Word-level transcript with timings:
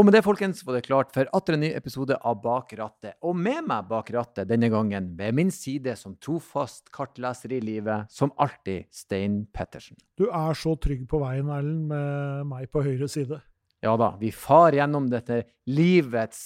Og 0.00 0.06
med 0.08 0.14
det, 0.16 0.22
folkens, 0.24 0.62
var 0.64 0.78
det 0.78 0.86
klart 0.86 1.10
for 1.12 1.28
atter 1.36 1.58
en 1.58 1.60
ny 1.60 1.68
episode 1.76 2.16
av 2.24 2.38
Bak 2.40 2.70
rattet. 2.78 3.18
Og 3.20 3.34
med 3.36 3.66
meg 3.68 3.84
bak 3.90 4.08
rattet 4.14 4.48
denne 4.48 4.70
gangen, 4.72 5.10
ved 5.18 5.36
min 5.36 5.50
side 5.52 5.92
som 6.00 6.14
trofast 6.16 6.88
kartleser 6.94 7.52
i 7.52 7.58
livet, 7.60 8.08
som 8.08 8.32
alltid, 8.40 8.88
Stein 8.96 9.42
Pettersen. 9.52 10.00
Du 10.16 10.30
er 10.30 10.56
så 10.56 10.72
trygg 10.80 11.04
på 11.10 11.20
veien, 11.20 11.52
Erlend, 11.52 11.84
med 11.92 12.48
meg 12.48 12.72
på 12.72 12.80
høyre 12.86 13.10
side. 13.12 13.42
Ja 13.84 13.92
da, 14.00 14.14
vi 14.16 14.32
far 14.32 14.72
gjennom 14.72 15.12
dette 15.12 15.42
livets 15.68 16.40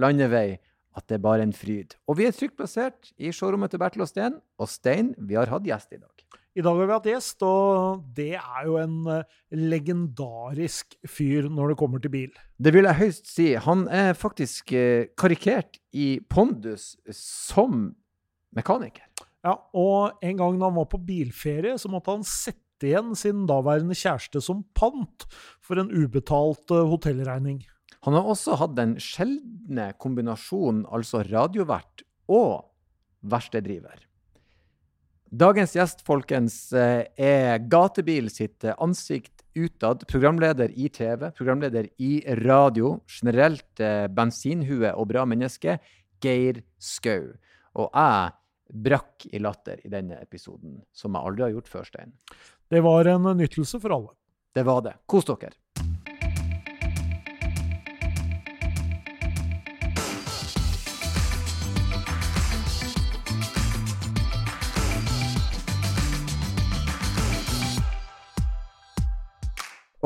landevei 0.00 0.56
at 0.96 1.04
det 1.04 1.18
er 1.18 1.26
bare 1.28 1.44
en 1.44 1.52
fryd. 1.52 1.98
Og 2.08 2.16
vi 2.16 2.30
er 2.30 2.32
trygt 2.32 2.56
plassert 2.56 3.12
i 3.20 3.28
showrommet 3.28 3.76
til 3.76 3.84
Bertil 3.84 4.06
og 4.06 4.08
Stein. 4.08 4.40
Og 4.56 4.72
Stein, 4.72 5.12
vi 5.20 5.36
har 5.36 5.52
hatt 5.52 5.68
gjest 5.68 5.92
i 5.92 6.00
dag. 6.00 6.15
I 6.56 6.62
dag 6.64 6.78
har 6.78 6.86
vi 6.88 6.94
hatt 6.94 7.06
gjest, 7.10 7.42
og 7.44 8.04
det 8.16 8.38
er 8.38 8.60
jo 8.64 8.78
en 8.80 8.94
eh, 9.12 9.34
legendarisk 9.52 10.94
fyr 11.04 11.50
når 11.52 11.74
det 11.74 11.76
kommer 11.82 12.00
til 12.00 12.12
bil. 12.14 12.30
Det 12.56 12.72
vil 12.72 12.88
jeg 12.88 12.96
høyst 12.96 13.28
si. 13.28 13.48
Han 13.60 13.82
er 13.92 14.16
faktisk 14.16 14.72
eh, 14.72 15.10
karikert 15.20 15.76
i 15.92 16.14
pondus 16.32 16.94
som 17.12 17.90
mekaniker. 18.56 19.04
Ja, 19.44 19.52
og 19.76 20.16
en 20.24 20.40
gang 20.40 20.56
da 20.56 20.70
han 20.70 20.78
var 20.80 20.88
på 20.88 21.02
bilferie, 21.04 21.76
så 21.76 21.92
måtte 21.92 22.16
han 22.16 22.24
sette 22.24 22.88
igjen 22.88 23.12
sin 23.20 23.44
daværende 23.48 23.96
kjæreste 23.96 24.40
som 24.40 24.64
pant 24.76 25.28
for 25.60 25.76
en 25.82 25.92
ubetalt 25.92 26.72
eh, 26.72 26.88
hotellregning. 26.88 27.60
Han 28.08 28.16
har 28.16 28.32
også 28.32 28.56
hatt 28.62 28.78
den 28.80 28.96
sjeldne 28.96 29.90
kombinasjonen, 30.00 30.86
altså 30.88 31.20
radiovert 31.28 32.06
og 32.32 32.70
verkstedriver. 33.28 34.06
Dagens 35.26 35.72
gjest, 35.74 36.04
folkens, 36.06 36.72
eh, 36.72 37.02
er 37.18 37.58
Gatebil 37.58 38.28
sitt 38.30 38.62
eh, 38.64 38.76
ansikt 38.78 39.42
utad. 39.58 40.04
Programleder 40.06 40.70
i 40.70 40.88
TV, 40.88 41.32
programleder 41.34 41.88
i 41.98 42.20
radio. 42.44 43.00
Generelt 43.10 43.80
eh, 43.82 44.06
bensinhue 44.06 44.92
og 44.94 45.08
bra 45.10 45.24
menneske. 45.26 45.80
Geir 46.22 46.62
Skau. 46.78 47.32
Og 47.74 47.90
jeg 47.90 48.30
brakk 48.86 49.26
i 49.32 49.42
latter 49.42 49.82
i 49.82 49.90
denne 49.90 50.20
episoden, 50.22 50.78
som 50.94 51.14
jeg 51.14 51.28
aldri 51.28 51.46
har 51.48 51.54
gjort 51.56 51.74
før, 51.74 51.90
Stein. 51.90 52.14
Det 52.70 52.82
var 52.86 53.10
en 53.10 53.26
nyttelse 53.36 53.82
for 53.82 53.98
alle. 53.98 54.14
Det 54.54 54.62
var 54.66 54.86
det. 54.86 54.94
Kos 55.10 55.26
dere. 55.26 55.56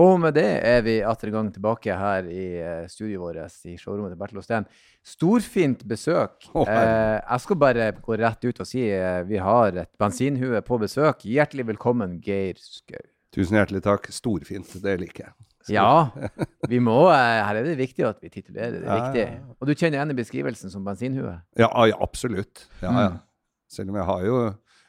Og 0.01 0.17
med 0.21 0.33
det 0.33 0.49
er 0.65 0.81
vi 0.85 0.95
atter 1.05 1.29
en 1.29 1.35
gang 1.35 1.49
tilbake 1.53 1.93
her 1.97 2.29
i 2.31 2.45
uh, 2.63 2.87
studioet 2.89 3.21
vårt 3.21 3.67
i 3.69 3.75
showrommet 3.77 4.15
til 4.15 4.21
Bertil 4.21 4.41
Osten. 4.41 4.69
Storfint 5.05 5.83
besøk. 5.89 6.47
Oh, 6.55 6.69
eh, 6.69 7.19
jeg 7.19 7.43
skal 7.45 7.59
bare 7.61 7.91
gå 7.97 8.17
rett 8.21 8.47
ut 8.47 8.61
og 8.61 8.69
si 8.69 8.83
eh, 8.93 9.21
vi 9.29 9.41
har 9.41 9.77
et 9.83 9.91
bensinhue 10.01 10.61
på 10.65 10.79
besøk. 10.81 11.25
Hjertelig 11.25 11.67
velkommen, 11.73 12.19
Geir 12.25 12.61
Skau. 12.61 13.01
Tusen 13.33 13.57
hjertelig 13.57 13.83
takk. 13.85 14.09
Storfint. 14.13 14.73
Det 14.85 14.97
liker 15.01 15.27
jeg. 15.27 15.37
Stor. 15.61 15.75
Ja, 15.77 16.33
vi 16.73 16.81
må, 16.85 16.99
her 17.13 17.61
er 17.61 17.65
det 17.67 17.77
viktig 17.81 18.05
at 18.09 18.21
vi 18.25 18.33
titulerer 18.33 18.79
det 18.79 18.85
riktig. 18.89 19.25
ja, 19.27 19.37
ja. 19.37 19.57
Og 19.61 19.69
du 19.69 19.75
kjenner 19.75 19.99
igjen 19.99 20.13
i 20.15 20.21
beskrivelsen 20.21 20.73
som 20.73 20.85
bensinhue? 20.85 21.35
Ja, 21.61 21.69
ja 21.89 21.97
absolutt. 22.01 22.67
Ja, 22.81 22.93
ja. 22.93 23.09
Mm. 23.13 23.25
Selv 23.71 23.93
om 23.93 24.01
jeg 24.01 24.09
har 24.09 24.29
jo 24.29 24.39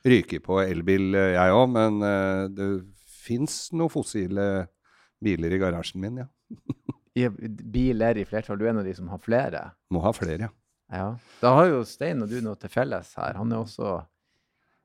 ryket 0.08 0.48
på 0.48 0.62
elbil, 0.64 1.12
jeg 1.16 1.56
òg. 1.56 1.67
Men 1.76 2.00
det 2.56 2.70
fins 3.28 3.66
noen 3.76 3.92
fossile 3.92 4.48
biler 5.23 5.53
i 5.55 5.59
garasjen 5.61 6.02
min, 6.03 6.22
ja. 6.23 6.27
I 7.22 7.27
biler 7.30 8.17
i 8.22 8.23
flertall. 8.25 8.58
Du 8.59 8.66
er 8.66 8.72
en 8.72 8.80
av 8.81 8.88
de 8.88 8.94
som 8.95 9.09
har 9.11 9.19
flere? 9.19 9.66
Må 9.91 10.00
ha 10.05 10.14
flere, 10.16 10.47
ja. 10.47 10.52
Ja. 10.91 11.09
Da 11.41 11.53
har 11.55 11.69
jo 11.72 11.83
Stein 11.88 12.23
og 12.23 12.27
du 12.31 12.38
noe 12.44 12.58
til 12.59 12.72
felles 12.72 13.14
her. 13.19 13.38
Han 13.39 13.52
er 13.55 13.61
også 13.64 14.02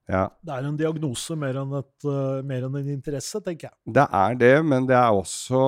ja. 0.07 0.29
Det 0.39 0.55
er 0.55 0.67
en 0.69 0.77
diagnose 0.79 1.35
mer 1.35 1.57
enn, 1.59 1.73
et, 1.81 2.05
uh, 2.07 2.39
mer 2.47 2.63
enn 2.69 2.77
en 2.79 2.91
interesse, 2.93 3.41
tenker 3.43 3.67
jeg. 3.67 3.75
Det 3.97 4.05
er 4.15 4.37
det, 4.39 4.53
men 4.63 4.87
det 4.87 4.95
er 4.95 5.11
også 5.11 5.59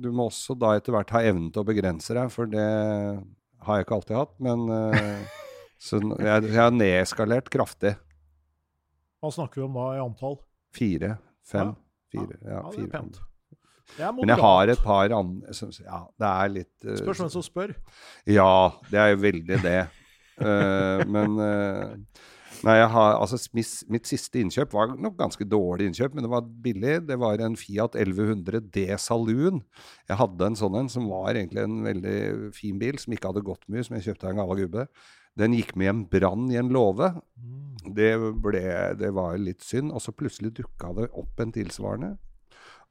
Du 0.00 0.08
må 0.16 0.30
også 0.30 0.56
da 0.56 0.70
etter 0.78 0.94
hvert 0.96 1.12
ha 1.12 1.20
evnen 1.28 1.50
til 1.52 1.60
å 1.60 1.68
begrense 1.68 2.16
deg, 2.16 2.30
for 2.32 2.48
det 2.48 2.64
har 2.64 3.76
jeg 3.76 3.84
ikke 3.84 3.98
alltid 3.98 4.16
hatt. 4.16 4.32
Men 4.40 4.64
uh, 4.72 5.36
Så 5.76 6.00
jeg, 6.00 6.48
jeg 6.48 6.56
har 6.56 6.72
nedskalert 6.72 7.52
kraftig. 7.52 7.92
Hva 9.20 9.34
snakker 9.36 9.60
vi 9.60 9.66
om 9.68 9.76
da 9.76 9.86
i 9.98 10.00
antall? 10.00 10.38
Fire, 10.74 11.12
fem, 11.44 11.74
Ja. 11.74 11.78
fire. 12.14 12.38
Ja, 12.40 12.48
Ja, 12.48 12.62
det 12.62 12.72
er 12.72 12.80
fire. 12.80 12.90
pent. 12.96 13.20
Men 13.98 14.28
jeg 14.28 14.38
har 14.44 14.68
et 14.68 14.82
par 14.84 15.12
andre 15.16 15.54
som- 15.56 15.70
Ja, 15.84 16.04
det 16.18 16.30
er 16.30 16.48
litt 16.48 16.86
uh, 16.86 16.96
Spørs 17.00 17.22
hvem 17.22 17.30
som 17.30 17.42
spør. 17.42 17.74
Ja, 18.26 18.72
det 18.90 18.98
er 18.98 19.14
jo 19.14 19.22
veldig 19.22 19.62
det. 19.62 19.78
uh, 20.40 21.04
men 21.08 21.38
uh, 21.38 21.96
Nei, 22.66 22.74
jeg 22.80 22.88
har, 22.90 23.12
altså, 23.20 23.38
mitt, 23.54 23.70
mitt 23.92 24.08
siste 24.10 24.40
innkjøp 24.42 24.72
var 24.74 24.94
nok 24.98 25.14
ganske 25.20 25.44
dårlig 25.46 25.86
innkjøp, 25.88 26.16
men 26.16 26.24
det 26.26 26.30
var 26.32 26.46
billig. 26.64 26.96
Det 27.06 27.18
var 27.20 27.38
en 27.44 27.54
Fiat 27.58 27.94
1100 27.94 28.64
D 28.74 28.86
Saloon. 28.98 29.60
Jeg 30.08 30.18
hadde 30.18 30.48
en 30.48 30.58
sånn 30.58 30.78
en 30.80 30.90
som 30.90 31.06
var 31.10 31.36
egentlig 31.38 31.62
en 31.62 31.76
veldig 31.86 32.16
fin 32.56 32.80
bil, 32.80 32.98
som 32.98 33.14
ikke 33.14 33.30
hadde 33.30 33.44
gått 33.46 33.62
mye, 33.70 33.84
som 33.86 33.94
jeg 33.94 34.08
kjøpte 34.08 34.26
av 34.26 34.34
en 34.34 34.42
gammel 34.42 34.64
gubbe. 34.64 34.88
Den 35.38 35.54
gikk 35.54 35.76
med 35.78 35.92
en 35.92 36.02
brann 36.10 36.48
i 36.50 36.58
en 36.58 36.72
låve. 36.74 37.12
Det, 37.94 38.10
det 38.98 39.12
var 39.14 39.38
litt 39.38 39.62
synd. 39.62 39.94
Og 39.94 40.02
så 40.02 40.14
plutselig 40.16 40.56
dukka 40.58 40.90
det 40.98 41.12
opp 41.14 41.38
en 41.44 41.54
tilsvarende. 41.54 42.16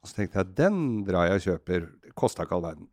Og 0.02 0.10
så 0.10 0.20
tenkte 0.20 0.40
jeg 0.40 0.54
den 0.58 0.78
drar 1.06 1.28
jeg 1.28 1.40
og 1.40 1.46
kjøper. 1.46 1.88
Kosta 2.18 2.46
ikke 2.46 2.58
all 2.58 2.66
verden. 2.68 2.88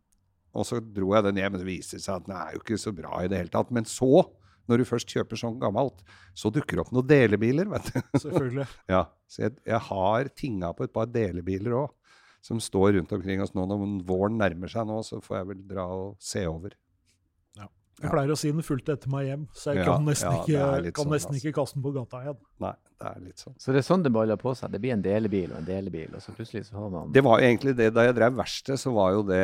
Og 0.56 0.66
så 0.68 0.80
dro 0.80 1.12
jeg 1.16 1.26
den 1.28 1.42
hjem, 1.42 1.58
og 1.58 1.62
det 1.62 1.68
viste 1.68 2.00
seg 2.00 2.22
at 2.22 2.28
den 2.28 2.36
er 2.38 2.56
jo 2.56 2.64
ikke 2.64 2.80
så 2.80 2.94
bra 2.96 3.20
i 3.22 3.30
det 3.32 3.42
hele 3.42 3.52
tatt. 3.54 3.74
Men 3.76 3.88
så, 3.90 4.24
når 4.70 4.82
du 4.82 4.88
først 4.88 5.12
kjøper 5.12 5.40
sånn 5.40 5.60
gammelt, 5.62 6.00
så 6.38 6.52
dukker 6.54 6.80
det 6.80 6.86
opp 6.86 6.94
noen 6.96 7.10
delebiler, 7.10 7.68
vet 7.74 7.92
du. 7.92 8.00
Selvfølgelig. 8.24 8.68
ja, 8.92 9.04
så 9.28 9.46
jeg, 9.48 9.58
jeg 9.68 9.82
har 9.90 10.32
tinga 10.40 10.72
på 10.78 10.88
et 10.88 10.96
par 10.96 11.12
delebiler 11.12 11.76
òg, 11.84 12.16
som 12.46 12.62
står 12.62 12.96
rundt 13.00 13.14
omkring 13.18 13.44
oss 13.44 13.54
nå. 13.58 13.68
Når 13.68 13.86
våren 14.08 14.40
nærmer 14.40 14.72
seg 14.72 14.88
nå, 14.88 15.02
så 15.06 15.20
får 15.24 15.42
jeg 15.42 15.52
vel 15.52 15.62
dra 15.76 15.90
og 15.92 16.16
se 16.24 16.46
over. 16.50 16.78
Jeg 17.96 18.12
pleier 18.12 18.32
å 18.34 18.36
si 18.36 18.50
den 18.52 18.64
fulgte 18.66 18.92
etter 18.98 19.08
meg 19.08 19.28
hjem, 19.30 19.44
så 19.56 19.72
jeg 19.72 19.78
Ja, 19.80 19.86
kan 19.88 20.04
nesten, 20.04 20.34
ja, 20.52 20.66
ikke, 20.76 20.92
kan 20.98 21.06
sånn, 21.06 21.12
nesten 21.14 21.32
sånn, 21.32 21.38
ikke 21.40 21.54
kaste 21.56 21.78
den 21.78 21.84
på 21.86 21.92
gata 21.96 22.20
igjen. 22.26 22.40
Nei, 22.60 22.72
det 23.00 23.08
er 23.08 23.22
litt 23.24 23.40
sånn. 23.40 23.54
Så 23.64 23.72
det 23.72 23.80
er 23.80 23.86
sånn 23.88 24.04
det 24.04 24.12
baller 24.12 24.36
på 24.42 24.52
seg. 24.60 24.74
Det 24.74 24.82
blir 24.84 24.92
en 24.98 25.06
delebil 25.06 25.54
og 25.54 25.62
en 25.62 25.70
delebil, 25.70 26.10
og 26.18 26.22
så 26.26 26.34
plutselig 26.36 26.66
så 26.68 26.76
har 26.76 26.90
man 26.92 27.14
Det 27.16 27.24
var 27.24 27.40
jo 27.40 27.48
egentlig 27.48 27.76
det, 27.80 27.88
Da 27.96 28.04
jeg 28.04 28.18
drev 28.18 28.36
verksted, 28.36 28.82
så 28.84 28.92
var 28.98 29.14
jo 29.16 29.24
det 29.30 29.40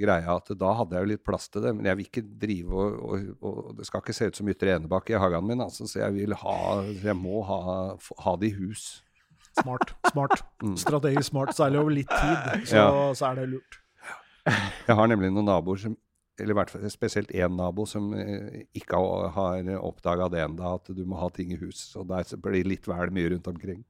greia 0.00 0.36
at 0.38 0.48
da 0.56 0.72
hadde 0.80 0.96
jeg 0.96 1.04
jo 1.04 1.10
litt 1.12 1.24
plass 1.28 1.48
til 1.52 1.60
det. 1.66 1.74
Men 1.76 1.90
jeg 1.90 1.96
vil 2.00 2.08
ikke 2.08 2.24
drive 2.46 2.72
og, 2.72 2.98
og, 3.04 3.28
og 3.52 3.76
Det 3.76 3.86
skal 3.90 4.00
ikke 4.00 4.16
se 4.16 4.30
ut 4.32 4.36
som 4.40 4.48
Ytre 4.48 4.74
Enebakk 4.78 5.10
i 5.12 5.20
hagen 5.20 5.46
min, 5.46 5.60
altså, 5.60 5.84
så 5.86 6.00
jeg 6.06 6.16
vil 6.16 6.32
ha 6.40 6.58
Jeg 7.04 7.16
må 7.20 7.42
ha, 7.44 7.60
ha 8.24 8.36
det 8.40 8.48
i 8.54 8.56
hus. 8.56 9.02
Smart. 9.60 9.92
smart. 10.12 10.40
Mm. 10.62 10.76
Strategisk 10.76 11.30
smart. 11.30 11.52
Særlig 11.56 11.78
over 11.80 11.90
litt 11.90 12.08
tid, 12.08 12.64
så, 12.68 12.76
Ja. 12.76 13.12
så 13.16 13.30
er 13.30 13.34
det 13.40 13.48
lurt. 13.48 13.78
Jeg 14.86 14.96
har 14.96 15.06
nemlig 15.08 15.30
noen 15.32 15.44
naboer 15.48 15.76
som 15.80 15.96
eller 16.40 16.54
i 16.54 16.58
hvert 16.58 16.72
fall 16.72 16.90
spesielt 16.92 17.32
én 17.36 17.56
nabo 17.56 17.86
som 17.88 18.10
eh, 18.16 18.64
ikke 18.76 18.98
har, 19.36 19.70
oppdaga 19.80 20.28
det 20.32 20.42
ennå, 20.44 20.74
at 20.78 20.90
du 20.96 21.02
må 21.08 21.20
ha 21.20 21.30
ting 21.34 21.52
i 21.54 21.60
hus. 21.60 21.82
Så 21.92 22.04
der 22.08 22.26
blir 22.40 22.60
det 22.60 22.70
litt 22.74 22.88
vel 22.90 23.12
mye 23.14 23.34
rundt 23.34 23.50
omkring. 23.50 23.82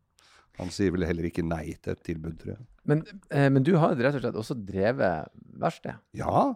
Han 0.60 0.72
sier 0.74 0.92
vel 0.92 1.06
heller 1.08 1.28
ikke 1.28 1.46
nei 1.46 1.72
til 1.80 1.94
et 1.94 2.02
tilbud, 2.04 2.40
tror 2.40 2.56
jeg. 2.56 2.66
Men, 2.90 3.04
eh, 3.30 3.48
men 3.52 3.64
du 3.66 3.76
har 3.80 3.94
rett 3.96 4.18
og 4.18 4.24
slett 4.24 4.42
også 4.42 4.58
drevet 4.58 5.30
verksted? 5.60 6.02
Ja. 6.16 6.50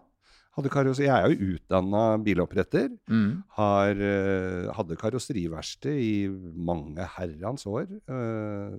Jeg 0.55 1.11
er 1.11 1.25
jo 1.33 1.55
utdanna 1.57 2.03
biloppretter. 2.23 2.93
Mm. 3.11 3.43
Har, 3.57 3.89
eh, 3.91 4.69
hadde 4.77 4.95
karosseriverksted 5.01 5.99
i 5.99 6.29
mange 6.29 7.03
herrens 7.17 7.65
år. 7.67 7.89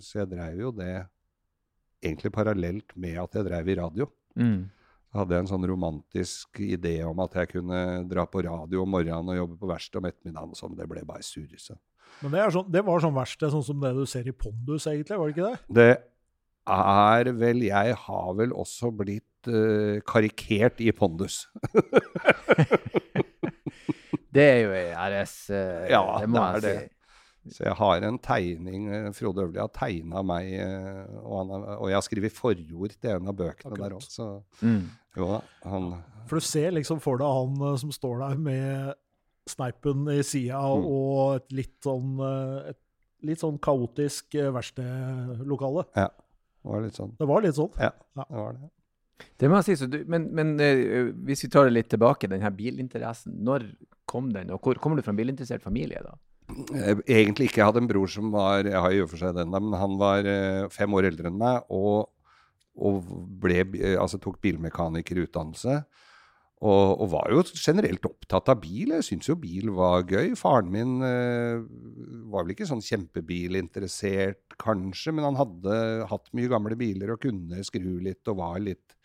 så 0.01 0.23
jeg 0.23 0.31
dreiv 0.31 0.61
jo 0.61 0.71
det 0.73 1.07
egentlig 2.03 2.33
parallelt 2.33 2.97
med 2.97 3.19
at 3.21 3.37
jeg 3.37 3.49
dreiv 3.49 3.69
i 3.69 3.79
radio. 3.79 4.09
Mm. 4.37 4.71
Hadde 5.17 5.35
jeg 5.37 5.45
en 5.47 5.51
sånn 5.51 5.67
romantisk 5.71 6.61
idé 6.61 6.99
om 7.09 7.21
at 7.25 7.33
jeg 7.41 7.49
kunne 7.55 7.81
dra 8.11 8.25
på 8.29 8.43
radio 8.47 8.83
om 8.85 8.91
morgenen 8.95 9.33
og 9.33 9.39
jobbe 9.41 9.59
på 9.63 9.71
verksted 9.71 10.01
om 10.01 10.09
ettermiddagen. 10.11 10.53
og 10.53 10.59
sånn. 10.61 10.77
Det 10.79 10.89
ble 10.91 11.05
bare 11.09 11.25
surr. 11.27 11.55
Men 12.23 12.33
det, 12.33 12.41
er 12.41 12.51
sånn, 12.55 12.69
det 12.73 12.83
var 12.87 13.01
sånn 13.05 13.17
verksted, 13.17 13.51
sånn 13.53 13.65
som 13.67 13.81
det 13.81 13.95
du 13.97 14.05
ser 14.09 14.29
i 14.29 14.33
Pondus, 14.33 14.87
egentlig, 14.89 15.19
var 15.21 15.27
det 15.33 15.37
ikke 15.37 15.49
det? 15.51 15.59
Det 15.81 15.91
er 16.67 17.33
vel 17.39 17.61
Jeg 17.63 17.95
har 18.07 18.31
vel 18.39 18.53
også 18.57 18.91
blitt 18.91 19.51
uh, 19.51 20.01
karikert 20.09 20.81
i 20.83 20.91
pondus. 20.97 21.45
Det 24.37 24.45
er 24.45 24.59
jo 24.67 24.73
i 24.77 24.89
RS, 24.93 25.35
eh, 25.55 25.87
Ja, 25.95 26.03
det 26.21 26.29
må 26.29 26.37
det 26.37 26.45
jeg 26.45 26.57
er 26.57 26.61
det. 26.67 26.77
si. 26.77 26.93
Så 27.57 27.63
jeg 27.63 27.77
har 27.79 28.03
en 28.09 28.19
tegning 28.19 28.89
eh, 28.93 29.07
Frode 29.15 29.45
Øvli 29.47 29.61
har 29.63 29.71
tegna 29.73 30.21
meg, 30.27 30.51
og, 31.23 31.35
han 31.39 31.53
har, 31.55 31.65
og 31.79 31.89
jeg 31.89 31.97
har 31.97 32.05
skrevet 32.05 32.35
forord 32.37 32.97
til 32.99 33.11
en 33.15 33.31
av 33.31 33.37
bøkene 33.39 33.79
der 33.79 33.87
Akkurat. 33.87 34.03
òg. 34.03 34.11
Så 34.11 34.27
Mm. 34.61 34.83
Jo 35.17 35.27
da, 35.33 35.41
han 35.71 35.91
For 36.29 36.41
du 36.41 36.45
ser 36.47 36.73
liksom 36.75 37.01
for 37.01 37.19
deg 37.21 37.27
han 37.39 37.61
eh, 37.73 37.77
som 37.83 37.93
står 37.95 38.19
der 38.25 38.39
med 38.43 38.95
sneipen 39.49 40.09
i 40.11 40.23
sida 40.27 40.59
Mm. 40.59 40.87
og 40.91 41.37
et 41.37 41.53
litt 41.55 41.77
sånn, 41.87 42.17
eh, 42.19 42.71
et 42.73 42.81
litt 43.23 43.39
sånn 43.43 43.59
kaotisk 43.63 44.35
eh, 44.35 44.51
verkstedlokale. 44.55 45.85
Ja, 45.97 46.09
det 46.11 46.73
var 46.73 46.83
litt 46.83 46.99
sånn. 46.99 47.13
Det 47.19 47.29
var 47.31 47.43
litt 47.47 47.55
sånn. 47.59 47.71
Ja, 47.79 47.93
Ja. 48.17 48.25
det 48.29 48.37
var 48.43 48.53
det. 48.57 48.71
Det 49.39 49.49
må 49.49 49.57
jeg 49.63 49.65
si. 49.65 49.77
Så 49.85 49.89
du, 49.89 50.05
men 50.07 50.27
men 50.35 50.57
hvis 51.25 51.43
vi 51.45 51.49
tar 51.49 51.65
det 51.65 51.73
litt 51.73 51.89
tilbake, 51.89 52.29
den 52.29 52.43
her 52.43 52.51
bilinteressen. 52.51 53.39
Når 53.43 53.65
kom 54.07 54.29
den, 54.33 54.51
og 54.51 54.61
hvor 54.61 54.75
kommer 54.79 54.97
du 54.97 55.03
fra 55.03 55.11
en 55.15 55.17
bilinteressert 55.17 55.63
familie 55.63 56.03
da? 56.05 56.13
Eh, 56.75 56.95
Egentlig 57.07 57.49
ikke. 57.49 57.63
Jeg 57.63 57.65
hadde 57.71 57.81
en 57.83 57.89
bror 57.89 58.07
som 58.09 58.31
var 58.31 58.63
Jeg 58.65 58.75
har 58.79 58.91
i 58.93 59.01
og 59.01 59.09
for 59.11 59.17
seg 59.17 59.35
den, 59.35 59.49
men 59.51 59.73
han 59.73 59.97
var 59.99 60.23
fem 60.71 60.91
år 60.93 61.09
eldre 61.09 61.27
enn 61.31 61.39
meg 61.39 61.63
og, 61.71 62.09
og 62.77 63.07
ble, 63.43 63.63
eh, 63.79 63.97
altså, 64.01 64.21
tok 64.23 64.41
bilmekanikerutdannelse. 64.45 65.81
Og, 66.65 67.03
og 67.05 67.11
var 67.13 67.33
jo 67.35 67.43
generelt 67.53 68.07
opptatt 68.09 68.49
av 68.49 68.63
bil. 68.63 68.95
Jeg 68.95 69.05
syntes 69.05 69.29
jo 69.29 69.37
bil 69.37 69.69
var 69.77 70.07
gøy. 70.09 70.33
Faren 70.41 70.71
min 70.73 70.95
eh, 71.05 71.61
var 72.33 72.47
vel 72.47 72.55
ikke 72.55 72.69
sånn 72.69 72.85
kjempebilinteressert, 72.85 74.57
kanskje, 74.63 75.13
men 75.13 75.29
han 75.29 75.41
hadde 75.41 75.77
hatt 76.09 76.33
mye 76.37 76.51
gamle 76.53 76.79
biler 76.81 77.13
og 77.13 77.21
kunne 77.27 77.61
skru 77.67 77.99
litt 78.07 78.33
og 78.33 78.41
var 78.41 78.57
litt 78.65 78.97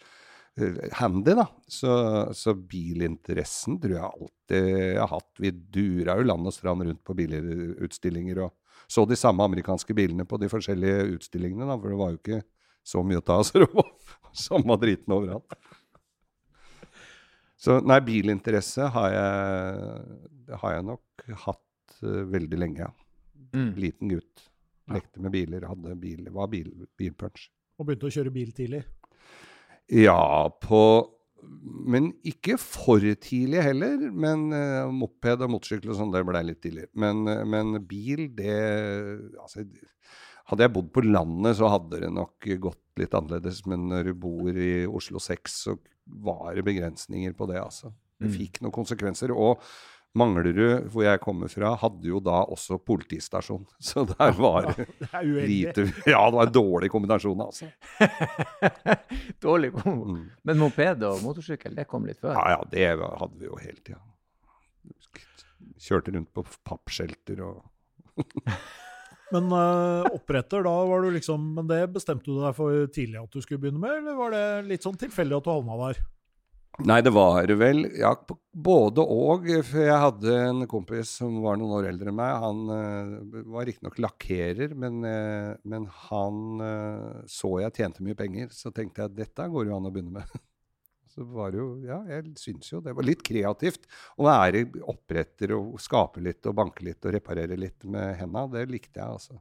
eh, 0.56 0.80
handy, 1.02 1.36
da. 1.42 1.50
Så, 1.68 1.92
så 2.40 2.56
bilinteressen 2.56 3.82
tror 3.84 3.98
jeg 3.98 4.08
alltid 4.08 4.72
jeg 4.72 5.04
har 5.04 5.12
hatt. 5.12 5.32
Vi 5.44 5.52
dura 5.76 6.18
jo 6.22 6.32
land 6.32 6.48
og 6.48 6.56
strand 6.56 6.88
rundt 6.88 7.04
på 7.04 7.20
bilutstillinger 7.20 8.46
og 8.48 8.56
så 8.92 9.06
de 9.08 9.16
samme 9.16 9.46
amerikanske 9.46 9.94
bilene 9.96 10.26
på 10.28 10.40
de 10.42 10.50
forskjellige 10.52 11.14
utstillingene, 11.14 11.68
da, 11.68 11.78
for 11.80 11.94
det 11.94 12.00
var 12.00 12.10
jo 12.12 12.20
ikke 12.20 12.42
så 12.84 13.04
mye 13.06 13.22
å 13.22 13.26
ta, 13.26 13.40
så 13.48 13.64
det 13.64 13.70
var 13.74 13.92
samme 14.34 14.78
driten 14.82 15.16
overalt. 15.16 15.58
Så 17.62 17.78
nei, 17.86 18.00
bilinteresse 18.02 18.88
har 18.90 19.12
jeg, 19.14 20.54
har 20.64 20.72
jeg 20.74 20.86
nok 20.88 21.26
hatt 21.44 22.00
uh, 22.02 22.24
veldig 22.32 22.58
lenge. 22.58 22.88
Mm. 23.54 23.68
Liten 23.78 24.16
gutt. 24.16 24.48
Lekte 24.92 25.22
med 25.22 25.36
biler, 25.36 25.68
hadde 25.70 25.94
bil, 26.02 26.26
var 26.34 26.50
bil, 26.52 26.72
bilpunch. 26.98 27.46
Og 27.78 27.86
begynte 27.86 28.10
å 28.10 28.16
kjøre 28.16 28.34
bil 28.34 28.50
tidlig. 28.56 28.82
Ja, 29.92 30.50
på 30.62 30.82
Men 31.92 32.12
ikke 32.28 32.58
for 32.62 33.02
tidlig 33.02 33.62
heller. 33.66 34.10
Men 34.10 34.50
uh, 34.54 34.90
moped 34.94 35.42
og 35.42 35.54
motorsykkel 35.56 35.94
og 35.94 35.98
sånn, 35.98 36.12
det 36.14 36.26
ble 36.28 36.44
litt 36.46 36.62
tidlig. 36.66 36.88
Men, 36.94 37.24
uh, 37.30 37.42
men 37.46 37.78
bil, 37.90 38.28
det 38.38 38.58
Altså, 39.42 39.66
hadde 40.52 40.68
jeg 40.68 40.74
bodd 40.76 40.92
på 40.94 41.04
landet, 41.08 41.56
så 41.58 41.70
hadde 41.72 42.02
det 42.04 42.12
nok 42.14 42.50
gått 42.68 43.00
litt 43.00 43.16
annerledes. 43.18 43.64
Men 43.72 43.88
når 43.90 44.12
du 44.12 44.14
bor 44.28 44.52
i 44.52 44.84
Oslo 44.92 45.22
6, 45.24 45.56
så 45.66 45.78
var 46.22 46.54
det 46.58 46.66
begrensninger 46.68 47.34
på 47.38 47.48
det, 47.50 47.58
altså. 47.64 47.94
Det 48.22 48.28
Mm. 48.30 48.36
fikk 48.38 48.62
noen 48.62 48.74
konsekvenser. 48.76 49.32
Og 49.34 49.64
Manglerud, 50.14 50.90
hvor 50.92 51.06
jeg 51.06 51.22
kommer 51.24 51.48
fra, 51.48 51.70
hadde 51.80 52.04
jo 52.10 52.20
da 52.20 52.42
også 52.52 52.76
politistasjon. 52.84 53.64
Så 53.80 54.04
der 54.10 54.34
var 54.36 54.68
det 54.76 54.88
Det 55.00 55.48
lite 55.48 55.86
Ja, 56.06 56.26
det 56.28 56.36
var 56.36 56.48
en 56.50 56.54
dårlig 56.54 56.90
kombinasjon, 56.92 57.40
altså. 57.40 57.70
Dårlig 59.42 59.72
kombo. 59.78 60.12
Mm. 60.18 60.26
Men 60.44 60.60
moped 60.60 61.04
og 61.08 61.24
motorsykkel, 61.24 61.74
det 61.80 61.88
kom 61.88 62.06
litt 62.06 62.20
før? 62.20 62.36
Ja, 62.36 62.58
ja, 62.58 62.62
det 62.70 62.90
hadde 63.00 63.40
vi 63.40 63.48
jo 63.48 63.56
hele 63.64 63.80
tida. 63.80 64.02
Kjørte 65.82 66.12
rundt 66.14 66.30
på 66.36 66.44
pappskjelter 66.68 67.40
og 67.48 67.64
Men 69.32 69.52
uh, 69.52 70.08
oppretter, 70.12 70.64
da 70.66 70.74
var 70.88 71.06
du 71.06 71.14
liksom 71.16 71.54
Men 71.56 71.68
det 71.70 71.86
bestemte 71.96 72.28
du 72.28 72.42
deg 72.42 72.56
for 72.58 72.88
tidlig 72.92 73.22
at 73.22 73.32
du 73.32 73.44
skulle 73.44 73.62
begynne 73.64 73.80
med, 73.80 74.02
eller 74.02 74.18
var 74.18 74.36
det 74.36 74.48
litt 74.68 74.84
sånn 74.84 75.00
tilfeldig 75.00 75.38
at 75.38 75.48
du 75.48 75.54
havna 75.54 75.78
der? 75.86 76.02
Nei, 76.88 77.02
det 77.04 77.12
var 77.14 77.52
vel 77.60 77.84
ja, 78.00 78.14
både 78.56 79.04
og. 79.04 79.50
For 79.68 79.84
jeg 79.84 80.04
hadde 80.06 80.38
en 80.48 80.68
kompis 80.72 81.12
som 81.20 81.42
var 81.44 81.60
noen 81.60 81.76
år 81.78 81.90
eldre 81.92 82.10
enn 82.10 82.18
meg. 82.18 82.46
Han 82.46 82.62
uh, 82.72 83.42
var 83.54 83.68
riktignok 83.68 84.00
lakkerer, 84.02 84.74
men, 84.80 85.02
uh, 85.04 85.52
men 85.68 85.90
han 86.08 86.64
uh, 86.64 87.20
så 87.30 87.58
jeg 87.66 87.76
tjente 87.78 88.06
mye 88.06 88.18
penger. 88.18 88.50
Så 88.56 88.72
tenkte 88.74 89.04
jeg 89.04 89.12
at 89.12 89.20
dette 89.20 89.50
går 89.52 89.68
jo 89.68 89.76
an 89.78 89.92
å 89.92 89.94
begynne 89.94 90.22
med. 90.22 90.40
Så 91.12 91.26
var 91.28 91.52
det 91.52 91.60
jo, 91.60 91.70
ja, 91.84 91.98
jeg 92.08 92.32
syns 92.40 92.70
jo 92.72 92.80
det 92.84 92.94
var 92.96 93.04
litt 93.04 93.22
kreativt 93.28 93.84
å 94.18 94.24
være 94.30 94.62
oppretter 94.88 95.52
og 95.58 95.74
skape 95.84 96.24
litt 96.24 96.46
og 96.48 96.56
banke 96.56 96.86
litt 96.88 97.04
og 97.06 97.12
reparere 97.18 97.58
litt 97.60 97.84
med 97.84 98.16
henda. 98.22 98.46
Det 98.54 98.68
likte 98.72 99.02
jeg, 99.02 99.08
altså. 99.20 99.40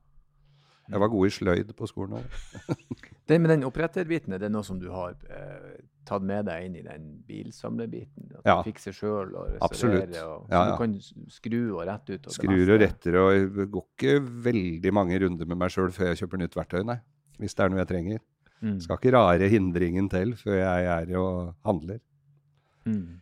Jeg 0.91 0.99
var 0.99 1.11
god 1.13 1.29
i 1.29 1.31
sløyd 1.31 1.69
på 1.79 1.87
skolen 1.87 2.17
òg. 2.19 3.05
Det 3.31 3.37
med 3.39 3.53
den 3.53 3.63
oppretterbiten, 3.69 4.35
er 4.35 4.41
det 4.43 4.49
noe 4.51 4.67
som 4.67 4.81
du 4.83 4.89
har 4.91 5.13
eh, 5.31 5.77
tatt 6.09 6.25
med 6.27 6.49
deg 6.49 6.65
inn 6.67 6.81
i 6.81 6.83
den 6.83 7.05
bilsamlebiten? 7.29 8.33
At 8.41 8.49
Ja. 8.49 8.57
du 8.59 8.67
fikser 8.73 8.97
sjøl 8.97 9.31
og 9.39 9.53
restaurerer? 9.61 10.17
Og, 10.25 10.49
Ja, 10.51 10.65
ja. 10.65 10.73
du 10.73 10.81
kan 10.81 10.97
skru 11.31 11.61
og 11.77 11.85
rette 11.87 12.19
ut? 12.19 12.27
Og 12.27 12.35
Skrur 12.35 12.75
og 12.75 12.81
retter 12.83 13.21
og 13.23 13.31
jeg 13.37 13.71
går 13.77 13.87
ikke 13.95 14.17
veldig 14.51 14.93
mange 14.99 15.21
runder 15.23 15.47
med 15.47 15.63
meg 15.63 15.71
sjøl 15.71 15.95
før 15.95 16.11
jeg 16.11 16.25
kjøper 16.25 16.43
nytt 16.43 16.59
verktøy, 16.59 16.83
nei. 16.91 16.99
Hvis 17.39 17.55
det 17.55 17.65
er 17.65 17.71
noe 17.71 17.85
jeg 17.85 17.91
trenger. 17.95 18.19
Mm. 18.61 18.77
Skal 18.85 18.99
ikke 19.01 19.15
rare 19.17 19.49
hindringen 19.49 20.09
til 20.13 20.35
før 20.37 20.59
jeg 20.61 20.89
er 20.93 21.15
og 21.21 21.55
handler. 21.65 22.01
Mm. 22.85 23.21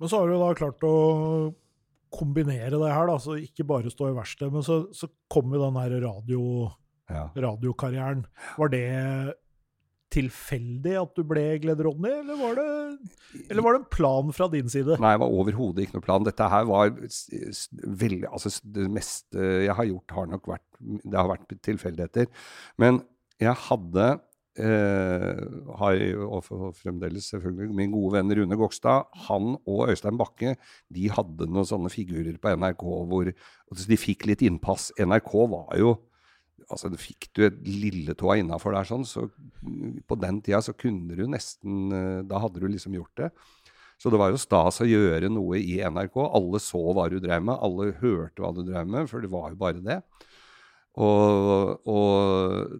Men 0.00 0.08
så 0.08 0.20
har 0.22 0.30
du 0.30 0.38
da 0.40 0.52
klart 0.58 0.84
å 0.86 0.94
kombinere 2.10 2.74
det 2.78 2.90
her, 2.90 3.06
da, 3.10 3.16
så 3.22 3.36
ikke 3.38 3.66
bare 3.68 3.90
stå 3.92 4.08
i 4.10 4.16
verkstedet. 4.16 4.52
Men 4.54 4.64
så, 4.66 4.80
så 4.96 5.06
kom 5.30 5.52
jo 5.54 5.60
den 5.62 5.78
her 5.78 5.96
radio, 6.06 6.42
Ja. 7.10 7.26
radiokarrieren. 7.34 8.24
Var 8.58 8.68
det 8.72 8.86
tilfeldig 10.10 10.94
at 10.98 11.12
du 11.14 11.22
ble 11.26 11.44
Gled 11.62 11.80
Ronny, 11.86 12.10
eller 12.22 12.38
var 12.40 12.56
det, 12.58 12.70
eller 13.50 13.62
var 13.62 13.76
det 13.76 13.80
en 13.84 13.90
plan 13.94 14.32
fra 14.34 14.48
din 14.50 14.70
side? 14.72 14.96
Nei, 14.98 15.12
det 15.14 15.22
var 15.22 15.36
overhodet 15.38 15.84
ikke 15.84 15.98
noe 15.98 16.06
plan. 16.06 16.26
Dette 16.26 16.48
her 16.50 16.66
var 16.70 16.90
veldig 16.90 18.26
Altså, 18.32 18.50
det 18.74 18.88
meste 18.90 19.50
jeg 19.68 19.76
har 19.78 19.86
gjort, 19.86 20.16
har 20.16 20.26
nok 20.32 20.50
vært 20.50 20.66
Det 20.80 21.14
har 21.18 21.30
vært 21.30 21.54
tilfeldigheter. 21.62 22.26
Men 22.80 23.02
jeg 23.40 23.54
hadde 23.68 24.08
har 24.60 25.94
jo- 25.96 26.28
og 26.36 26.74
fremdeles 26.76 27.30
selvfølgelig 27.32 27.74
min 27.74 27.94
gode 27.94 28.12
venn 28.16 28.34
Rune 28.36 28.58
Gokstad. 28.60 29.06
Han 29.28 29.56
og 29.64 29.88
Øystein 29.88 30.18
Bakke 30.20 30.56
de 30.92 31.08
hadde 31.08 31.48
noen 31.48 31.68
sånne 31.68 31.90
figurer 31.92 32.36
på 32.36 32.52
NRK 32.56 32.84
hvor 33.08 33.30
altså, 33.30 33.88
de 33.88 33.96
fikk 33.96 34.26
litt 34.26 34.42
innpass. 34.42 34.90
NRK 34.98 35.34
var 35.48 35.78
jo 35.78 35.98
altså 36.70 36.90
Fikk 37.00 37.30
du 37.34 37.44
et 37.46 37.58
lilletåa 37.66 38.38
innafor 38.40 38.74
der 38.76 38.88
sånn, 38.88 39.06
så 39.08 39.26
mm, 39.26 40.02
på 40.08 40.18
den 40.20 40.40
tida 40.44 40.60
så 40.64 40.74
kunne 40.76 41.16
du 41.18 41.24
nesten 41.30 41.90
eh, 41.94 42.20
Da 42.28 42.40
hadde 42.42 42.62
du 42.62 42.68
liksom 42.68 42.94
gjort 42.94 43.14
det. 43.18 43.30
Så 44.00 44.12
det 44.12 44.20
var 44.20 44.32
jo 44.32 44.40
stas 44.40 44.80
å 44.80 44.88
gjøre 44.88 45.28
noe 45.28 45.58
i 45.60 45.76
NRK. 45.84 46.14
Alle 46.24 46.60
så 46.62 46.80
hva 46.96 47.04
du 47.12 47.18
drev 47.20 47.42
med, 47.44 47.58
alle 47.60 47.90
hørte 48.00 48.40
hva 48.40 48.52
du 48.56 48.62
drev 48.64 48.88
med, 48.88 49.10
for 49.10 49.20
det 49.20 49.28
var 49.32 49.50
jo 49.52 49.58
bare 49.60 49.82
det. 49.84 49.98
Og, 51.04 51.84
og 51.84 52.78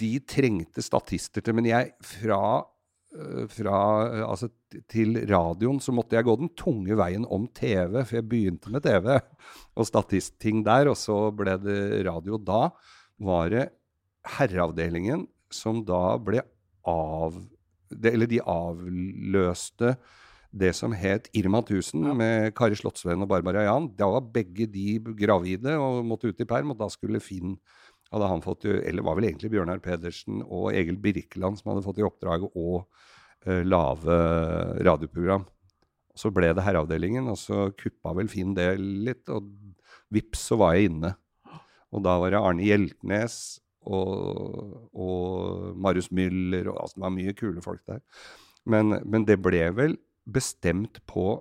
de 0.00 0.12
trengte 0.24 0.82
statister 0.84 1.44
til 1.44 1.56
Men 1.56 1.68
jeg 1.68 1.92
fra, 2.04 2.62
øh, 3.14 3.44
fra 3.52 3.80
øh, 4.08 4.24
altså 4.28 4.50
til 4.90 5.18
radioen 5.28 5.80
så 5.80 5.92
måtte 5.92 6.16
jeg 6.16 6.26
gå 6.26 6.36
den 6.40 6.52
tunge 6.56 6.96
veien 6.96 7.26
om 7.26 7.48
TV, 7.54 8.02
for 8.04 8.16
jeg 8.20 8.28
begynte 8.28 8.72
med 8.72 8.84
TV 8.86 9.18
og 9.76 9.86
statistting 9.86 10.64
der, 10.66 10.90
og 10.92 10.96
så 10.98 11.28
ble 11.34 11.58
det 11.60 12.06
radio. 12.08 12.38
Da 12.38 12.70
var 13.20 13.52
det 13.52 13.68
Herreavdelingen 14.36 15.26
som 15.50 15.84
da 15.84 16.16
ble 16.20 16.42
av 16.86 17.36
det, 17.90 18.12
Eller 18.14 18.28
de 18.30 18.38
avløste 18.46 19.96
det 20.50 20.72
som 20.74 20.92
het 20.94 21.28
Irma 21.36 21.60
1000 21.62 22.10
med 22.18 22.54
Kari 22.58 22.74
Slottsveen 22.78 23.22
og 23.22 23.30
Barbara 23.30 23.64
Jan. 23.66 23.88
Da 23.98 24.08
var 24.10 24.30
begge 24.34 24.66
de 24.66 24.98
gravide 25.18 25.76
og 25.78 26.04
måtte 26.06 26.30
ut 26.30 26.42
i 26.42 26.46
perm, 26.48 26.72
og 26.72 26.80
da 26.80 26.88
skulle 26.90 27.22
Finn 27.22 27.56
hadde 28.10 28.28
han 28.32 28.42
fått, 28.42 28.66
eller 28.66 29.06
var 29.06 29.18
vel 29.18 29.28
egentlig 29.28 29.52
Bjørnar 29.52 29.80
Pedersen 29.84 30.42
og 30.42 30.72
Egil 30.74 30.98
Birkeland 31.02 31.60
som 31.60 31.72
hadde 31.72 31.84
fått 31.86 32.00
i 32.02 32.06
oppdrag 32.06 32.46
å 32.48 32.68
uh, 32.82 33.62
lage 33.62 34.18
radioprogram. 34.86 35.46
Så 36.18 36.32
ble 36.34 36.50
det 36.56 36.64
Herreavdelingen, 36.66 37.30
og 37.30 37.38
så 37.38 37.68
kuppa 37.78 38.12
vel 38.18 38.28
Finn 38.32 38.56
det 38.56 38.72
litt, 38.80 39.30
og 39.30 39.46
vips 40.12 40.48
så 40.50 40.58
var 40.60 40.76
jeg 40.76 40.90
inne. 40.90 41.14
Og 41.94 42.02
da 42.06 42.16
var 42.22 42.34
det 42.34 42.42
Arne 42.42 42.66
Hjeltnes 42.66 43.60
og, 43.86 44.90
og 44.92 45.70
Marius 45.80 46.10
Müller, 46.14 46.68
og 46.70 46.82
altså, 46.82 46.98
det 46.98 47.06
var 47.06 47.14
mye 47.14 47.36
kule 47.38 47.64
folk 47.64 47.82
der. 47.88 48.02
Men, 48.68 48.98
men 49.06 49.24
det 49.26 49.38
ble 49.42 49.62
vel 49.78 49.96
bestemt 50.30 51.00
på 51.10 51.40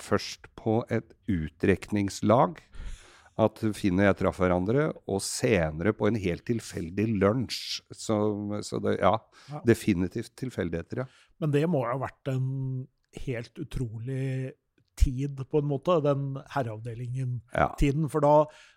først 0.00 0.48
på 0.58 0.80
et 0.94 1.12
utdrekningslag 1.30 2.62
at 3.36 3.58
Finn 3.74 3.98
og 3.98 4.04
jeg 4.06 4.16
traff 4.20 4.38
hverandre, 4.38 4.88
og 5.10 5.20
senere 5.24 5.92
på 5.96 6.06
en 6.06 6.14
helt 6.22 6.44
tilfeldig 6.46 7.06
lunsj. 7.18 7.80
Så, 7.90 8.16
så 8.62 8.78
det, 8.84 8.98
ja, 9.00 9.16
Ja. 9.50 9.60
definitivt 9.66 10.34
tilfeldigheter, 10.38 11.02
ja. 11.02 11.06
Men 11.42 11.50
det 11.50 11.64
må 11.68 11.82
ha 11.84 11.96
vært 11.98 12.30
en 12.30 12.86
helt 13.26 13.54
utrolig 13.58 14.52
tid, 14.96 15.40
på 15.50 15.58
en 15.58 15.66
måte, 15.66 15.96
den 16.02 16.36
herreavdelingen-tiden. 16.54 18.02
ja. 18.06 18.08
For 18.12 18.20
da, 18.22 18.34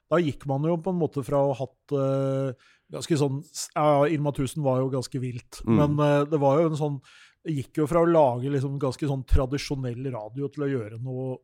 da 0.09 0.17
gikk 0.21 0.45
man 0.49 0.63
jo 0.65 0.77
på 0.81 0.89
en 0.93 0.99
måte 1.01 1.23
fra 1.25 1.37
å 1.45 1.53
ha 1.53 1.59
hatt 1.65 1.93
uh, 1.93 2.67
ganske 2.93 3.17
sånn 3.19 3.41
ja, 3.75 4.05
Irma 4.09 4.31
1000 4.33 4.63
var 4.65 4.81
jo 4.81 4.89
ganske 4.93 5.19
vilt, 5.21 5.61
Mm. 5.67 5.77
men 5.77 5.99
uh, 6.01 6.25
det 6.25 6.39
var 6.41 6.61
jo 6.61 6.69
en 6.71 6.79
sånn 6.79 7.01
Det 7.45 7.53
gikk 7.61 7.77
jo 7.83 7.85
fra 7.87 8.01
å 8.01 8.07
lage 8.09 8.49
liksom 8.51 8.79
ganske 8.81 9.07
sånn 9.07 9.21
tradisjonell 9.23 10.09
radio 10.11 10.49
til 10.51 10.65
å 10.65 10.67
gjøre 10.67 10.97
noe 10.99 11.37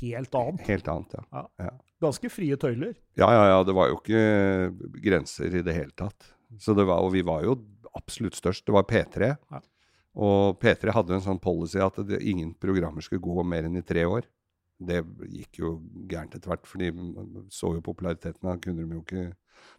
helt 0.00 0.32
annet. 0.38 0.62
Helt 0.70 0.86
annet, 0.88 1.12
ja, 1.18 1.42
ja. 1.60 1.72
Ganske 2.02 2.30
frie 2.32 2.56
tøyler. 2.58 2.96
Ja, 3.18 3.28
ja, 3.30 3.42
ja. 3.52 3.58
Det 3.66 3.74
var 3.76 3.90
jo 3.92 4.00
ikke 4.00 4.22
grenser 5.04 5.54
i 5.54 5.62
det 5.64 5.76
hele 5.76 5.94
tatt. 5.96 6.32
Så 6.60 6.74
det 6.76 6.86
var, 6.88 7.04
og 7.04 7.12
vi 7.14 7.22
var 7.24 7.44
jo 7.46 7.56
absolutt 7.96 8.36
størst. 8.36 8.66
Det 8.66 8.74
var 8.74 8.88
P3. 8.88 9.32
Ja. 9.38 9.62
Og 10.22 10.58
P3 10.60 10.92
hadde 10.92 11.16
en 11.16 11.24
sånn 11.24 11.40
policy 11.40 11.80
at 11.80 12.00
det, 12.04 12.20
ingen 12.28 12.52
programmer 12.60 13.04
skulle 13.04 13.24
gå 13.24 13.44
mer 13.48 13.68
enn 13.68 13.78
i 13.80 13.86
tre 13.86 14.04
år. 14.04 14.26
Det 14.82 14.98
gikk 15.30 15.62
jo 15.62 15.76
gærent 16.10 16.34
etter 16.34 16.50
hvert, 16.50 16.66
for 16.66 16.82
de 16.82 16.90
så 17.54 17.70
jo 17.76 17.84
populariteten. 17.84 18.42
Da 18.44 18.58
kunne 18.60 18.82
de 18.82 18.98
jo 18.98 19.04
ikke 19.04 19.28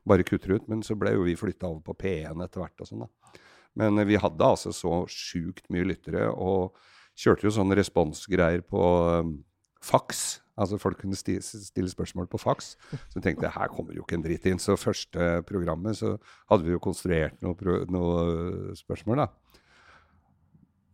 bare 0.07 0.25
kutte 0.27 0.53
ut. 0.53 0.69
Men 0.71 0.83
så 0.85 0.97
ble 0.99 1.15
jo 1.17 1.27
vi 1.27 1.37
flytta 1.37 1.69
over 1.69 1.83
på 1.85 1.97
P1 2.05 2.45
etter 2.45 2.63
hvert 2.63 2.85
og 2.85 2.89
sånn, 2.89 3.05
da. 3.05 3.41
Men 3.79 3.97
eh, 3.99 4.07
vi 4.09 4.19
hadde 4.21 4.45
altså 4.55 4.73
så 4.75 5.03
sjukt 5.09 5.67
mye 5.73 5.87
lyttere, 5.89 6.29
og 6.31 6.77
kjørte 7.19 7.47
jo 7.47 7.53
sånne 7.53 7.77
responsgreier 7.77 8.63
på 8.65 8.83
um, 9.21 9.35
faks. 9.83 10.42
Altså 10.53 10.77
folk 10.77 10.99
kunne 11.01 11.17
stille 11.17 11.89
spørsmål 11.89 12.27
på 12.29 12.37
faks. 12.41 12.75
Så 12.91 13.17
jeg 13.17 13.23
tenkte 13.25 13.53
her 13.55 13.71
kommer 13.73 13.95
jo 13.97 14.03
ikke 14.05 14.19
en 14.19 14.25
dritt 14.25 14.45
inn. 14.49 14.61
Så 14.61 14.77
første 14.77 15.41
programmet 15.49 15.97
så 15.97 16.17
hadde 16.51 16.67
vi 16.67 16.75
jo 16.75 16.83
konstruert 16.83 17.39
noen 17.41 17.89
noe 17.93 18.75
spørsmål, 18.77 19.25
da. 19.25 19.31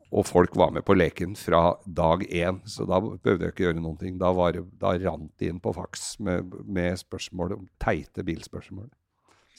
Og 0.10 0.26
folk 0.26 0.56
var 0.58 0.72
med 0.74 0.82
på 0.88 0.96
leken 0.98 1.36
fra 1.38 1.76
dag 1.86 2.24
én, 2.26 2.64
så 2.66 2.86
da 2.90 2.98
behøvde 3.04 3.46
jeg 3.46 3.54
ikke 3.54 3.66
gjøre 3.68 3.82
noen 3.84 4.00
ting. 4.00 4.16
Da, 4.18 4.32
var, 4.34 4.58
da 4.82 4.96
rant 5.04 5.36
de 5.38 5.52
inn 5.52 5.60
på 5.62 5.74
faks 5.76 6.16
med, 6.26 6.56
med 6.66 6.98
spørsmål, 6.98 7.60
teite 7.82 8.26
bilspørsmål. 8.26 8.90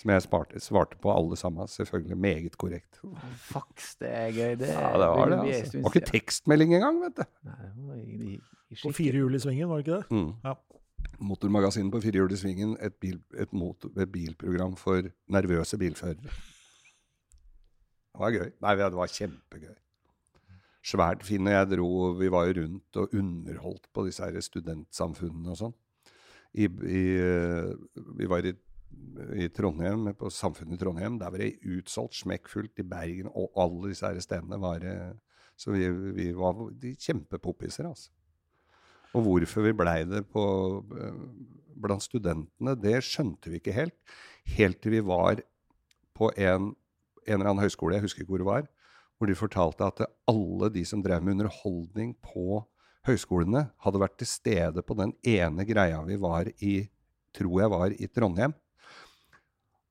Som 0.00 0.12
jeg 0.14 0.24
sparte, 0.24 0.60
svarte 0.64 0.96
på 1.02 1.12
alle 1.12 1.36
sammen. 1.36 1.68
Selvfølgelig 1.68 2.16
meget 2.16 2.56
korrekt. 2.58 3.00
Faks, 3.50 3.94
det 4.00 4.08
er 4.08 4.30
gøy. 4.32 4.54
Det, 4.62 4.70
ja, 4.72 4.92
det 4.96 5.08
var 5.12 5.28
det. 5.28 5.38
altså. 5.38 5.72
Det 5.76 5.82
var 5.84 5.96
ikke 5.96 6.12
tekstmelding 6.12 6.74
engang, 6.78 7.02
vet 7.02 7.20
du. 7.20 7.50
Nei, 7.90 8.38
på 8.80 8.92
firehjul 8.96 9.36
i 9.36 9.42
svingen, 9.42 9.68
var 9.68 9.82
det 9.82 9.86
ikke 9.86 9.98
det? 9.98 10.06
Mm. 10.16 10.32
Ja. 10.44 10.54
Motormagasinet 11.20 11.92
på 11.92 12.00
firehjul 12.00 12.32
i 12.32 12.40
svingen, 12.40 12.72
et, 12.80 12.96
bil, 13.02 13.20
et, 13.36 13.52
motor, 13.52 13.92
et 14.00 14.12
bilprogram 14.12 14.78
for 14.80 15.10
nervøse 15.28 15.78
bilførere. 15.78 16.32
Det 18.10 18.24
var 18.24 18.34
gøy. 18.34 18.50
Nei, 18.56 18.74
det 18.80 18.90
var 18.96 19.14
kjempegøy 19.18 19.76
svært 20.86 21.24
fin. 21.26 21.46
Og 21.46 21.54
jeg 21.54 21.70
dro, 21.74 21.90
vi 22.18 22.30
var 22.32 22.48
jo 22.48 22.56
rundt 22.62 23.00
og 23.00 23.14
underholdt 23.16 23.88
på 23.92 24.06
disse 24.08 24.24
her 24.24 24.44
studentsamfunnene 24.44 25.52
og 25.52 25.60
sånn. 25.60 25.76
I, 26.50 26.66
i, 26.66 27.04
vi 28.18 28.28
var 28.30 28.46
i, 28.48 28.54
i, 29.36 29.48
Trondheim, 29.54 30.08
på 30.18 30.30
Samfunnet 30.32 30.78
i 30.78 30.80
Trondheim. 30.80 31.18
Der 31.20 31.32
var 31.32 31.42
det 31.42 31.58
utsolgt, 31.66 32.18
smekkfullt. 32.20 32.78
I 32.80 32.86
Bergen 32.86 33.28
og 33.30 33.52
alle 33.58 33.92
disse 33.92 34.06
her 34.06 34.20
stedene 34.24 34.60
var 34.60 34.86
Så 35.60 35.74
vi, 35.74 35.90
vi 36.16 36.30
var 36.32 36.56
de 36.80 36.94
kjempepoppiser, 36.96 37.84
altså. 37.84 38.08
Og 39.12 39.26
hvorfor 39.26 39.66
vi 39.66 39.74
blei 39.76 40.04
det 40.08 40.22
på, 40.32 40.42
blant 41.76 42.04
studentene, 42.04 42.76
det 42.78 43.00
skjønte 43.04 43.50
vi 43.50 43.58
ikke 43.60 43.74
helt. 43.76 43.96
Helt 44.56 44.80
til 44.80 44.94
vi 44.94 45.02
var 45.04 45.42
på 46.16 46.30
en, 46.36 46.70
en 47.26 47.34
eller 47.34 47.50
annen 47.50 47.64
høyskole, 47.64 47.98
jeg 47.98 48.06
husker 48.06 48.22
ikke 48.22 48.34
hvor 48.34 48.44
det 48.44 48.48
var, 48.48 48.68
hvor 49.18 49.28
de 49.28 49.36
fortalte 49.36 49.84
at 49.84 50.04
alle 50.30 50.70
de 50.72 50.84
som 50.88 51.02
drev 51.04 51.20
med 51.24 51.36
underholdning 51.36 52.14
på 52.24 52.62
høyskolene, 53.08 53.66
hadde 53.84 54.00
vært 54.00 54.18
til 54.20 54.28
stede 54.28 54.84
på 54.84 54.96
den 54.96 55.12
ene 55.26 55.64
greia 55.68 56.00
vi 56.06 56.16
var 56.20 56.48
i, 56.60 56.74
tror 57.36 57.60
jeg 57.62 57.72
var 57.72 57.96
i 57.96 58.08
Trondheim. 58.08 58.56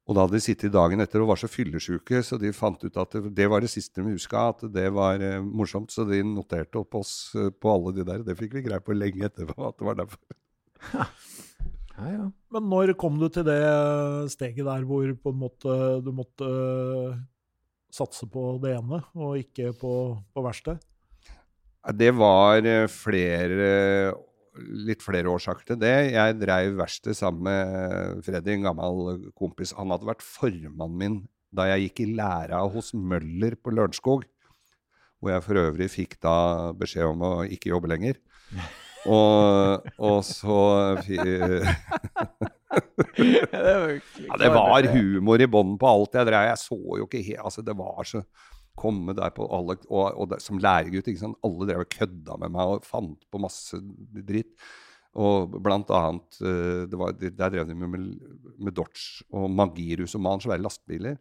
Og 0.10 0.16
da 0.18 0.24
hadde 0.26 0.40
de 0.40 0.42
sittet 0.42 0.74
dagen 0.74 1.04
etter 1.04 1.22
og 1.22 1.30
var 1.30 1.38
så 1.38 1.46
fyllesyke, 1.52 2.24
så 2.26 2.40
de 2.42 2.50
fant 2.56 2.82
ut 2.82 2.96
at 2.98 3.14
det, 3.14 3.30
det 3.38 3.46
var 3.52 3.62
det 3.62 3.70
siste 3.70 4.02
de 4.02 4.16
huska, 4.16 4.48
at 4.56 4.64
det 4.74 4.88
var 4.96 5.22
eh, 5.22 5.38
morsomt. 5.46 5.94
Så 5.94 6.08
de 6.10 6.24
noterte 6.26 6.82
opp 6.82 6.98
oss 6.98 7.14
eh, 7.38 7.52
på 7.54 7.76
alle 7.76 7.94
de 8.00 8.08
der. 8.08 8.24
Det 8.26 8.38
fikk 8.40 8.58
vi 8.58 8.66
greie 8.66 8.82
på 8.82 8.98
lenge 8.98 9.30
etterpå 9.30 9.70
at 9.70 9.78
det 9.78 9.90
var 9.92 10.00
derfor. 10.02 10.40
Ja. 10.96 11.06
Ja, 12.00 12.30
Men 12.56 12.70
når 12.72 12.94
kom 12.96 13.18
du 13.20 13.28
til 13.28 13.44
det 13.44 13.60
steget 14.32 14.64
der 14.64 14.86
hvor 14.88 15.10
på 15.20 15.34
en 15.34 15.42
måte 15.42 15.74
du 16.00 16.14
måtte 16.16 16.48
satse 17.92 18.28
på 18.32 18.54
det 18.64 18.78
ene, 18.78 19.02
og 19.18 19.40
ikke 19.42 19.74
på, 19.76 19.92
på 20.32 20.46
verkstedet? 20.46 20.86
Det 22.00 22.12
var 22.16 22.66
eh, 22.68 22.88
flere 22.92 23.70
litt 24.58 25.04
flere 25.06 25.32
årsaker 25.32 25.72
til 25.72 25.80
det. 25.82 25.96
Jeg 26.14 26.38
dreiv 26.40 26.78
verksted 26.80 27.18
sammen 27.18 27.46
med 27.48 28.24
Freddy, 28.26 28.56
en 28.56 28.68
gammel 28.70 29.30
kompis. 29.38 29.76
Han 29.78 29.94
hadde 29.94 30.10
vært 30.10 30.26
formannen 30.26 30.98
min 31.00 31.22
da 31.56 31.66
jeg 31.72 31.88
gikk 31.88 32.04
i 32.04 32.12
læra 32.20 32.60
hos 32.70 32.94
Møller 32.94 33.56
på 33.58 33.74
Lørenskog. 33.74 34.28
Hvor 35.20 35.34
jeg 35.34 35.44
for 35.44 35.60
øvrig 35.60 35.90
fikk 35.92 36.20
da 36.24 36.36
beskjed 36.78 37.10
om 37.10 37.26
å 37.26 37.34
ikke 37.50 37.74
jobbe 37.74 37.92
lenger. 37.92 38.22
Og, 39.08 39.86
og 39.96 40.18
så 40.28 40.56
ja, 43.16 44.36
det 44.42 44.50
var 44.52 44.88
humor 44.92 45.40
i 45.40 45.48
bånn 45.48 45.78
på 45.80 45.88
alt 45.88 46.18
jeg 46.20 46.28
drev. 46.28 46.50
Jeg 46.50 46.60
så 46.60 46.76
jo 47.00 47.08
ikke 47.08 47.24
helt 47.24 47.46
Altså, 47.48 47.64
det 47.64 47.76
var 47.80 48.04
så 48.04 48.20
Komme 48.80 49.16
der 49.18 49.34
på 49.36 49.48
alle 49.56 49.78
Og, 49.90 50.06
og 50.16 50.30
der, 50.32 50.44
som 50.44 50.62
læregutt, 50.62 51.10
ikke 51.12 51.24
sant. 51.26 51.40
Alle 51.46 51.68
drev 51.70 51.84
og 51.86 51.92
kødda 51.96 52.38
med 52.44 52.54
meg 52.56 52.76
og 52.76 52.88
fant 52.88 53.26
på 53.30 53.42
masse 53.42 53.80
dritt. 54.28 54.54
Og 55.20 55.58
blant 55.66 55.90
annet 55.90 56.40
eh, 56.46 56.98
var, 57.00 57.16
Der 57.18 57.50
drev 57.50 57.66
de 57.68 57.76
med, 57.76 58.16
med 58.60 58.76
Dodge 58.78 59.26
og 59.34 59.50
Magirus 59.52 60.16
og 60.16 60.24
Man, 60.24 60.44
svære 60.44 60.62
lastebiler 60.62 61.18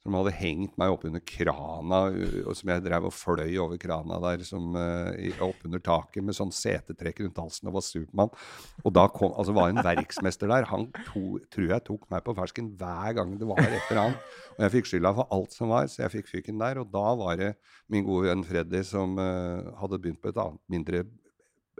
som 0.00 0.16
hadde 0.16 0.32
hengt 0.38 0.78
meg 0.80 0.94
oppunder 0.94 1.20
krana, 1.28 1.98
og 2.46 2.54
som 2.56 2.70
jeg 2.72 2.84
drev 2.86 3.08
og 3.10 3.12
fløy 3.12 3.58
over 3.60 3.76
krana 3.80 4.16
der 4.24 4.44
som, 4.48 4.72
uh, 4.72 5.42
oppunder 5.44 5.82
taket 5.84 6.24
med 6.24 6.36
sånn 6.36 6.52
setetrekk 6.54 7.20
rundt 7.26 7.40
halsen 7.42 7.68
og 7.68 7.76
var 7.76 7.84
Supermann. 7.84 8.32
Og 8.80 8.94
da 8.96 9.04
kom, 9.12 9.34
altså 9.36 9.54
var 9.56 9.72
en 9.72 9.82
verksmester 9.84 10.48
der. 10.48 10.68
Han 10.72 10.88
to, 11.10 11.36
tror 11.52 11.68
jeg 11.74 11.86
tok 11.88 12.08
meg 12.12 12.24
på 12.24 12.36
fersken 12.38 12.72
hver 12.80 13.18
gang 13.20 13.36
det 13.40 13.48
var 13.50 13.60
et 13.60 13.76
eller 13.90 14.02
annet. 14.06 14.28
Og 14.56 14.64
jeg 14.64 14.74
fikk 14.78 14.92
skylda 14.92 15.14
for 15.20 15.36
alt 15.36 15.56
som 15.56 15.74
var, 15.74 15.90
så 15.92 16.06
jeg 16.06 16.14
fikk 16.16 16.32
fyken 16.32 16.64
der. 16.64 16.80
Og 16.80 16.88
da 16.92 17.06
var 17.20 17.40
det 17.40 17.54
min 17.92 18.06
gode 18.08 18.32
venn 18.32 18.46
Freddy 18.46 18.80
som 18.88 19.20
uh, 19.20 19.68
hadde 19.82 20.00
begynt 20.00 20.22
på 20.24 20.32
et 20.32 20.40
annet 20.40 20.64
mindre 20.72 21.04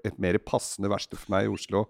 et 0.04 0.16
mer 0.20 0.38
passende 0.44 0.90
verksted 0.92 1.20
for 1.20 1.34
meg 1.34 1.46
i 1.46 1.52
Oslo, 1.52 1.86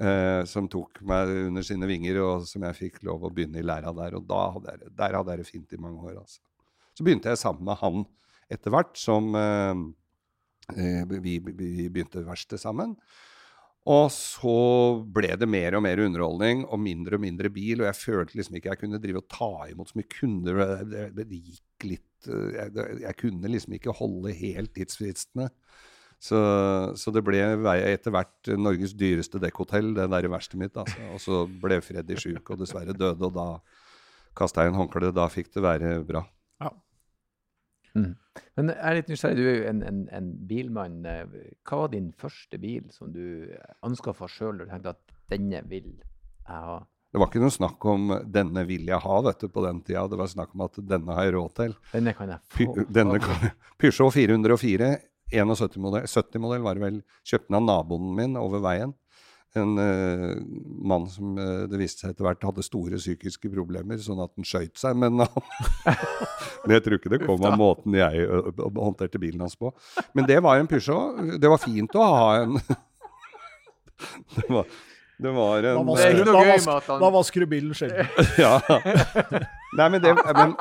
eh, 0.00 0.42
som 0.48 0.68
tok 0.70 1.00
meg 1.06 1.30
under 1.48 1.66
sine 1.66 1.88
vinger, 1.90 2.20
og 2.24 2.48
som 2.48 2.66
jeg 2.68 2.78
fikk 2.78 3.00
lov 3.08 3.26
å 3.26 3.32
begynne 3.34 3.60
i 3.60 3.66
læra 3.66 3.94
der. 3.96 4.18
Og 4.18 4.34
hadde 4.58 4.74
jeg, 4.74 4.92
der 4.98 5.18
hadde 5.18 5.34
jeg 5.34 5.42
det 5.42 5.50
fint 5.50 5.74
i 5.74 5.80
mange 5.82 6.02
år. 6.10 6.20
Altså. 6.22 6.42
Så 6.98 7.06
begynte 7.06 7.30
jeg 7.30 7.40
sammen 7.40 7.66
med 7.68 7.80
han 7.82 8.04
etter 8.50 8.74
hvert, 8.74 8.94
som 8.98 9.34
eh, 9.38 9.86
eh 10.76 11.02
vi, 11.18 11.38
vi, 11.38 11.88
begynte 11.88 12.26
verksted 12.26 12.60
sammen. 12.62 12.96
Og 13.88 14.10
så 14.12 14.58
ble 15.16 15.30
det 15.40 15.48
mer 15.48 15.78
og 15.78 15.84
mer 15.86 16.00
underholdning 16.04 16.66
og 16.66 16.80
mindre 16.82 17.16
og 17.16 17.22
mindre 17.22 17.48
bil. 17.52 17.80
Og 17.80 17.88
jeg 17.88 18.00
følte 18.02 18.36
liksom 18.36 18.58
ikke 18.58 18.72
jeg 18.74 18.80
kunne 18.82 19.00
drive 19.00 19.22
og 19.22 19.30
ta 19.32 19.52
imot 19.70 19.92
så 19.92 20.00
mye 20.00 20.10
kunder. 20.12 20.60
Det, 20.84 21.04
det, 21.16 21.28
det 21.30 21.38
gikk 21.38 21.86
litt 21.94 22.28
eh, 22.28 22.58
jeg, 22.58 22.98
jeg, 23.04 23.14
kunne 23.22 23.52
liksom 23.54 23.78
ikke 23.78 23.96
holde 23.96 24.34
helt 24.42 24.74
tidsfristene. 24.76 25.48
Så, 26.18 26.38
så, 26.98 27.12
det 27.14 27.22
ble 27.22 27.38
etter 27.38 28.10
hvert 28.10 28.50
Norges 28.58 28.94
dyreste 28.98 29.38
dekkhotell, 29.42 29.92
det 29.94 30.08
der 30.10 30.26
i 30.26 30.30
verkstedet 30.32 30.62
mitt. 30.64 30.80
Altså. 30.80 31.04
Og 31.14 31.22
så 31.22 31.44
ble 31.62 31.78
Freddy 31.84 32.18
sjuk 32.18 32.50
og 32.50 32.58
dessverre 32.64 32.96
døde, 32.96 33.22
og 33.22 33.36
da 33.36 33.46
kasta 34.38 34.66
jeg 34.66 34.74
en 34.74 34.80
håndkle. 34.80 35.12
Da 35.14 35.28
fikk 35.30 35.52
det 35.54 35.62
være 35.62 35.94
bra. 36.08 36.24
Ja. 36.62 36.74
Mm. 37.94 38.12
Men 38.58 38.74
jeg 38.74 38.82
er 38.90 38.98
litt 38.98 39.10
nysgjerrig, 39.12 39.38
du 39.38 39.46
er 39.46 39.56
jo 39.56 39.70
en, 39.70 39.80
en, 39.86 40.04
en, 40.14 40.28
bilmann. 40.50 41.00
Hva 41.06 41.84
var 41.84 41.94
din 41.94 42.12
første 42.18 42.60
bil 42.62 42.90
som 42.94 43.14
du 43.14 43.48
anskaffa 43.86 44.30
sjøl, 44.30 44.64
og 44.64 44.70
tenkte 44.70 44.94
at 44.96 45.18
denne 45.30 45.62
vil 45.70 45.92
jeg 45.94 46.46
ha? 46.48 46.80
Det 47.08 47.22
var 47.22 47.30
ikke 47.30 47.40
noe 47.40 47.52
snakk 47.52 47.84
om 47.88 48.10
'denne 48.28 48.66
vil 48.68 48.90
jeg 48.90 49.00
ha' 49.00 49.20
vet 49.24 49.40
du, 49.40 49.48
på 49.48 49.62
den 49.64 49.78
tida. 49.80 50.02
Det 50.12 50.18
var 50.20 50.28
snakk 50.28 50.50
om 50.52 50.66
at 50.66 50.74
'denne 50.76 51.14
har 51.16 51.24
jeg 51.24 51.34
råd 51.34 51.52
til'. 51.56 51.76
Denne 51.92 52.12
kan 52.12 52.28
jeg 52.28 52.40
få. 52.52 52.84
Denne 52.84 53.18
kan, 53.18 53.48
Peugeot 53.80 54.12
404 54.12 54.90
71-modell 55.32 56.06
70-modell 56.08 56.64
var 56.64 56.78
det 56.78 56.84
vel. 56.86 57.02
Kjøpte 57.26 57.50
den 57.50 57.60
av 57.60 57.66
naboen 57.66 58.16
min 58.16 58.38
over 58.40 58.62
veien. 58.64 58.94
En 59.56 59.78
uh, 59.80 60.36
mann 60.84 61.06
som 61.08 61.38
uh, 61.40 61.64
det 61.70 61.78
viste 61.80 62.04
seg 62.04 62.12
etter 62.12 62.26
hvert 62.26 62.44
hadde 62.44 62.64
store 62.66 62.98
psykiske 63.00 63.48
problemer, 63.52 63.96
sånn 64.02 64.20
at 64.20 64.32
han 64.36 64.46
skøyt 64.46 64.76
seg. 64.78 64.98
Men, 65.00 65.22
men 66.64 66.74
jeg 66.76 66.84
tror 66.84 66.98
ikke 66.98 67.14
det 67.14 67.22
kom 67.24 67.46
av 67.48 67.56
måten 67.60 67.96
jeg 67.96 68.28
uh, 68.28 68.50
håndterte 68.76 69.20
bilen 69.22 69.46
hans 69.46 69.56
på. 69.58 69.72
Men 70.16 70.28
det 70.28 70.38
var 70.44 70.60
en 70.60 70.68
Peugeot. 70.70 71.40
Det 71.40 71.50
var 71.50 71.64
fint 71.64 71.96
å 71.96 72.04
ha 72.04 72.28
en 72.42 72.58
det, 74.36 74.44
var, 74.52 74.68
det 75.18 75.32
var 75.34 75.64
en 75.64 75.80
Da 75.80 75.86
vasker, 75.88 76.20
da 76.28 76.44
vasker, 76.52 77.00
da 77.00 77.10
vasker 77.16 77.44
du 77.44 77.50
bilen 77.50 77.74
sjelden. 77.74 78.06
ja. 78.44 78.60
Nei, 79.80 79.88
men 79.88 80.04
det 80.04 80.12
men, 80.28 80.54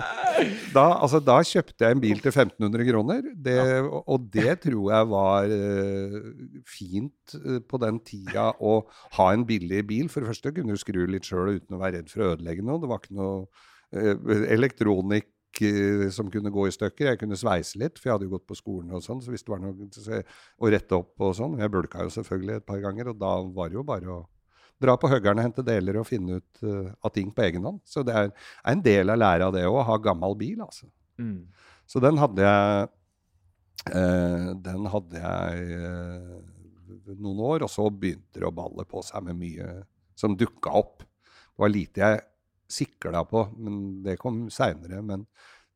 da, 0.76 0.84
altså, 1.02 1.20
da, 1.24 1.38
kjøpte 1.46 1.84
jeg 1.84 1.96
en 1.96 2.02
bil 2.02 2.20
til 2.22 2.32
1500 2.32 2.86
kroner, 2.88 3.26
det, 3.46 3.58
og 4.00 4.28
det 4.32 4.54
tror 4.64 4.92
jeg 4.94 5.08
var 5.10 5.54
uh, 5.54 6.30
fint 6.68 7.34
uh, 7.36 7.58
på 7.66 7.80
den 7.82 8.00
tida 8.06 8.50
å 8.58 8.76
ha 9.18 9.28
en 9.34 9.44
billig 9.48 9.82
bil. 9.88 10.08
For 10.12 10.22
det 10.22 10.32
første 10.32 10.54
kunne 10.56 10.76
du 10.76 10.80
skru 10.80 11.02
litt 11.10 11.28
sjøl 11.28 11.58
uten 11.58 11.76
å 11.76 11.82
være 11.82 12.00
redd 12.00 12.12
for 12.12 12.24
å 12.24 12.32
ødelegge 12.36 12.64
noe. 12.66 12.80
Det 12.82 12.90
var 12.90 13.02
ikke 13.02 13.18
noe 13.20 13.36
uh, 13.44 14.48
elektronikk 14.56 15.30
som 16.14 16.28
kunne 16.30 16.52
gå 16.54 16.68
i 16.68 16.72
stykker. 16.72 17.08
Jeg 17.08 17.18
kunne 17.20 17.36
sveise 17.36 17.78
litt, 17.80 17.98
for 17.98 18.06
jeg 18.06 18.14
hadde 18.14 18.28
jo 18.28 18.36
gått 18.36 18.46
på 18.48 18.56
skolen 18.56 18.94
og 18.94 19.02
sånn. 19.02 19.18
så 19.20 19.32
hvis 19.34 19.42
det 19.42 19.50
var 19.50 19.58
noe 19.60 20.20
å 20.62 20.70
rette 20.70 20.94
opp 20.94 21.24
og 21.26 21.34
sånn 21.36 21.58
Jeg 21.58 21.72
bulka 21.74 22.06
jo 22.06 22.12
selvfølgelig 22.14 22.60
et 22.60 22.66
par 22.68 22.78
ganger, 22.84 23.10
og 23.10 23.18
da 23.18 23.32
var 23.58 23.72
det 23.72 23.80
jo 23.80 23.82
bare 23.88 24.14
å 24.14 24.20
dra 24.80 24.96
på 25.00 25.10
høggerne, 25.12 25.44
hente 25.44 25.64
deler 25.66 26.00
og 26.00 26.08
finne 26.08 26.40
ut 26.40 26.62
uh, 26.64 26.88
av 27.04 27.12
ting 27.14 27.32
på 27.34 27.44
egen 27.46 27.66
hånd. 27.68 27.82
Så 27.88 28.04
det 28.06 28.16
er, 28.16 28.30
er 28.32 28.72
en 28.72 28.84
del 28.84 29.12
av 29.12 29.20
læra 29.20 29.50
det 29.54 29.66
å 29.68 29.82
ha 29.86 29.98
gammel 30.02 30.36
bil, 30.40 30.62
altså. 30.64 30.88
Mm. 31.20 31.50
Så 31.90 32.00
den 32.00 32.16
hadde 32.16 32.46
jeg 32.46 32.88
uh, 33.92 34.50
Den 34.64 34.86
hadde 34.88 35.20
jeg 35.20 35.82
uh, 35.84 37.12
noen 37.18 37.44
år, 37.52 37.66
og 37.66 37.72
så 37.72 37.88
begynte 37.90 38.40
det 38.40 38.48
å 38.48 38.54
balle 38.54 38.86
på 38.88 39.02
seg 39.04 39.24
med 39.28 39.38
mye 39.40 39.70
som 40.18 40.36
dukka 40.38 40.72
opp. 40.80 41.04
Det 41.04 41.64
var 41.64 41.72
lite 41.72 42.04
jeg 42.04 42.20
sikla 42.70 43.24
på, 43.28 43.44
men 43.58 44.00
det 44.04 44.18
kom 44.20 44.44
seinere. 44.52 45.02
Men 45.04 45.26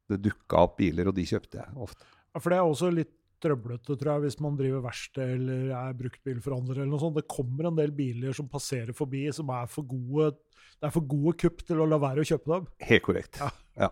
det 0.08 0.20
dukka 0.24 0.64
opp 0.66 0.78
biler, 0.80 1.10
og 1.10 1.16
de 1.16 1.26
kjøpte 1.28 1.60
jeg 1.60 1.84
ofte. 1.86 2.06
Ja, 2.34 2.40
for 2.40 2.52
det 2.52 2.58
er 2.58 2.68
også 2.68 2.90
litt 2.92 3.14
trøblete, 3.44 3.96
tror 4.00 4.10
jeg, 4.14 4.24
hvis 4.24 4.38
man 4.42 4.56
driver 4.58 4.82
verksted 4.86 5.34
eller 5.36 5.74
er 5.78 5.98
bruktbilforhandler 5.98 6.80
eller 6.80 6.92
noe 6.92 7.02
sånt. 7.02 7.18
Det 7.18 7.28
kommer 7.30 7.68
en 7.70 7.78
del 7.78 7.92
biler 7.96 8.36
som 8.36 8.48
passerer 8.50 8.96
forbi, 8.96 9.26
som 9.36 9.52
er 9.54 9.70
for 9.70 9.86
gode 9.88 10.32
Det 10.74 10.88
er 10.88 10.92
for 10.92 11.06
gode 11.08 11.36
kupp 11.40 11.62
til 11.64 11.80
å 11.80 11.86
la 11.88 11.96
være 12.02 12.24
å 12.24 12.28
kjøpe 12.28 12.50
dem. 12.50 12.64
Helt 12.88 13.04
korrekt. 13.06 13.38
Ja. 13.40 13.52
Ja. 13.78 13.90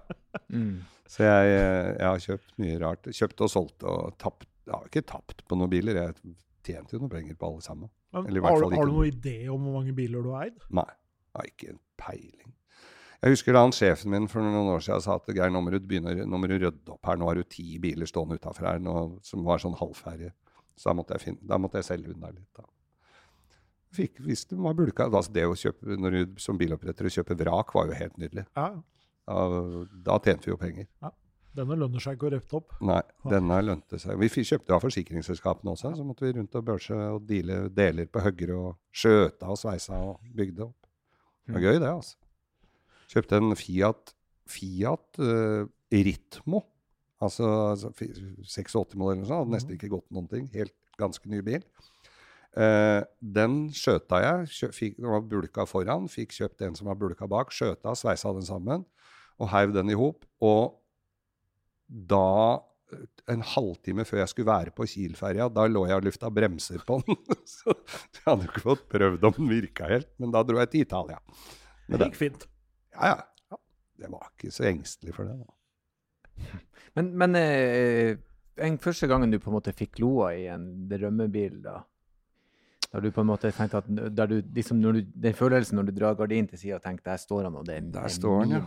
Mm. 0.53 0.83
Så 1.09 1.25
jeg, 1.25 1.53
eh, 1.55 1.91
jeg 1.99 2.07
har 2.07 2.25
kjøpt 2.25 2.57
mye 2.63 2.79
rart. 2.83 3.09
Kjøpt 3.19 3.45
og 3.45 3.53
solgt 3.53 3.87
og 3.89 4.17
tapt. 4.21 4.49
Jeg 4.67 4.75
har 4.75 4.89
ikke 4.91 5.05
tapt 5.09 5.45
på 5.49 5.59
noen 5.59 5.73
biler. 5.73 6.01
Jeg 6.01 6.35
tjente 6.67 6.97
jo 6.97 7.03
noe 7.03 7.13
penger 7.13 7.39
på 7.39 7.49
alle 7.49 7.65
sammen. 7.65 7.93
Men 8.13 8.29
Eller 8.29 8.43
i 8.43 8.45
hvert 8.45 8.59
har, 8.59 8.77
har 8.77 8.91
du 8.91 8.93
noen 8.93 9.13
idé 9.13 9.37
om 9.53 9.63
hvor 9.67 9.79
mange 9.79 9.95
biler 9.97 10.25
du 10.25 10.33
har 10.35 10.51
eid? 10.51 10.67
Nei. 10.75 10.89
Jeg 11.33 11.39
har 11.39 11.51
ikke 11.53 11.71
en 11.73 11.81
peiling. 12.03 12.52
Jeg 13.23 13.37
husker 13.37 13.55
da 13.55 13.61
han 13.63 13.75
sjefen 13.75 14.11
min 14.11 14.25
for 14.31 14.43
noen 14.43 14.73
år 14.73 14.83
siden 14.83 15.03
sa 15.05 15.15
at 15.15 15.29
Geir, 15.31 15.51
nå 15.55 15.61
må 15.63 15.71
du, 15.71 15.79
begynne, 15.79 16.25
nå 16.27 16.39
må 16.43 16.49
du 16.51 16.57
rydde 16.57 16.91
opp 16.91 17.07
her. 17.07 17.19
Nå 17.21 17.29
har 17.29 17.39
du 17.39 17.45
ti 17.47 17.77
biler 17.83 18.09
stående 18.11 18.35
utafor 18.41 18.67
her 18.67 18.81
nå, 18.83 18.95
som 19.23 19.45
var 19.47 19.63
sånn 19.63 19.77
halvferdige. 19.79 20.33
Så 20.75 20.91
da 20.91 20.97
måtte 20.99 21.15
jeg, 21.15 21.23
finne, 21.29 21.47
da 21.47 21.59
måtte 21.63 21.79
jeg 21.79 21.87
selge 21.87 22.11
unna 22.17 22.33
litt. 22.33 22.49
da. 22.59 22.67
Fikk, 23.93 24.23
hvis 24.25 24.47
det 24.51 24.57
var 24.59 24.75
bulka, 24.75 25.07
altså 25.07 25.35
det 25.37 25.45
å 25.47 25.55
kjøpe, 25.55 25.99
når 26.01 26.17
du 26.17 26.39
som 26.43 26.59
biloppretter 26.59 27.07
å 27.07 27.13
kjøpe 27.13 27.37
vrak, 27.39 27.75
var 27.77 27.91
jo 27.93 27.99
helt 27.99 28.17
nydelig. 28.19 28.47
Ja, 28.57 28.71
Da, 29.23 29.43
da 30.09 30.17
tjente 30.19 30.49
vi 30.49 30.51
jo 30.51 30.59
penger. 30.59 30.89
Denne 31.55 31.77
lønner 31.77 32.03
seg 32.03 32.17
ikke 32.17 32.27
å 32.27 32.33
rette 32.33 32.57
opp. 32.59 32.73
Nei, 32.83 33.03
denne 33.29 33.59
lønte 33.63 34.01
seg. 34.01 34.17
Vi 34.19 34.43
kjøpte 34.49 34.75
av 34.75 34.83
forsikringsselskapene 34.83 35.75
også, 35.77 35.93
så 35.99 36.07
måtte 36.09 36.25
vi 36.25 36.33
rundt 36.39 36.57
og 36.59 36.65
børse 36.67 36.97
og 37.13 37.27
deale 37.29 37.69
deler 37.71 38.09
på 38.11 38.25
høgger 38.25 38.55
og 38.57 38.69
skjøta 38.91 39.53
og 39.53 39.61
sveisa 39.61 40.01
og 40.09 40.33
bygde 40.35 40.65
opp. 40.67 40.89
Det 41.47 41.55
var 41.55 41.67
gøy, 41.69 41.77
det, 41.77 41.93
altså. 41.93 42.17
Kjøpte 43.13 43.39
en 43.39 43.57
Fiat, 43.59 44.13
Fiat 44.49 45.21
uh, 45.21 45.65
Ritmo, 45.93 46.63
altså, 47.21 47.49
altså 47.73 47.93
86-modell 47.93 49.19
eller 49.19 49.25
noe 49.25 49.29
sånt, 49.29 49.39
hadde 49.43 49.57
nesten 49.57 49.77
ikke 49.77 49.93
gått 49.93 50.09
noen 50.15 50.31
ting. 50.31 50.47
Helt 50.55 50.77
ganske 51.01 51.29
ny 51.29 51.43
bil. 51.45 51.65
Uh, 52.53 53.05
den 53.21 53.67
skjøta 53.77 54.21
jeg. 54.25 54.49
Kjø, 54.57 54.71
fikk, 54.77 54.97
den 55.01 55.13
var 55.13 55.25
bulka 55.29 55.67
foran, 55.69 56.09
fikk 56.13 56.33
kjøpt 56.37 56.65
en 56.67 56.79
som 56.79 56.89
var 56.89 57.01
bulka 57.01 57.29
bak, 57.31 57.53
skjøta, 57.53 57.95
sveisa 57.99 58.33
den 58.37 58.49
sammen 58.49 58.87
og 59.41 59.51
heiv 59.53 59.73
den 59.75 59.91
i 59.93 59.99
hop. 59.99 60.25
Og 60.45 60.79
da, 61.89 62.61
en 63.33 63.45
halvtime 63.55 64.07
før 64.09 64.23
jeg 64.23 64.33
skulle 64.33 64.53
være 64.53 64.75
på 64.77 64.87
Kiel-ferja, 64.89 65.49
da 65.53 65.67
lå 65.71 65.85
jeg 65.89 66.01
og 66.01 66.09
lufta 66.09 66.31
bremser 66.33 66.85
på 66.89 67.01
den. 67.07 67.19
Så 67.57 67.75
jeg 67.75 68.25
hadde 68.25 68.47
jo 68.47 68.53
ikke 68.53 68.67
fått 68.69 68.89
prøvd 68.93 69.29
om 69.29 69.37
den 69.41 69.53
virka 69.53 69.91
helt, 69.91 70.13
men 70.23 70.35
da 70.35 70.45
dro 70.47 70.61
jeg 70.63 70.73
til 70.73 70.87
Italia. 70.87 71.21
Det 71.89 72.01
gikk 72.07 72.19
fint. 72.21 72.49
Ja, 72.95 73.15
ja. 73.51 73.59
Det 74.03 74.11
var 74.11 74.33
ikke 74.33 74.51
så 74.51 74.67
engstelig 74.67 75.15
for 75.15 75.29
det. 75.29 75.39
da. 75.39 76.59
Men, 76.97 77.07
men 77.17 77.37
eh, 77.39 78.19
en 78.61 78.75
første 78.79 79.07
gangen 79.09 79.31
du 79.33 79.39
på 79.41 79.49
en 79.49 79.55
måte 79.55 79.73
fikk 79.73 79.97
loa 80.03 80.35
i 80.37 80.43
en 80.53 80.67
drømmebil, 80.91 81.63
da 81.65 81.79
der 82.93 83.01
du 83.01 83.11
på 83.11 83.23
en 83.23 83.31
måte 83.31 83.51
tenkte 83.57 83.81
at 83.81 84.29
du, 84.29 84.35
liksom 84.55 84.83
du, 84.83 85.01
Den 85.01 85.35
følelsen 85.35 85.79
når 85.79 85.89
du 85.89 85.93
drar 85.97 86.17
gardinen 86.19 86.49
til 86.49 86.59
sida 86.59 86.77
og 86.77 86.83
tenker 86.83 87.05
'der 87.05 87.17
står 87.17 87.45
han', 87.45 87.57
og 87.57 87.67
det 87.67 87.77
er 87.77 87.81
Der 87.81 88.05
er 88.05 88.09
står 88.09 88.41
han, 88.41 88.51
ja. 88.51 88.63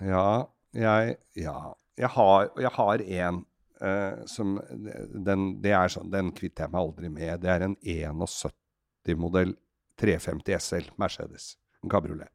Ja, 0.00 0.44
jeg, 0.74 1.16
ja. 1.36 1.72
jeg 1.98 2.08
har 2.08 2.50
Jeg 2.60 2.70
har 2.70 2.98
en 3.00 3.46
eh, 3.80 4.26
som 4.26 4.60
den, 5.26 5.62
det 5.62 5.72
er 5.72 5.88
sånn, 5.88 6.10
den 6.10 6.32
kvitter 6.32 6.64
jeg 6.64 6.70
meg 6.70 6.80
aldri 6.80 7.08
med. 7.08 7.40
Det 7.40 7.50
er 7.50 7.62
en 7.62 7.76
71-modell 7.76 9.56
350 9.96 10.58
SL 10.58 10.90
Mercedes. 10.98 11.56
En 11.82 11.90
kabriolet. 11.90 12.28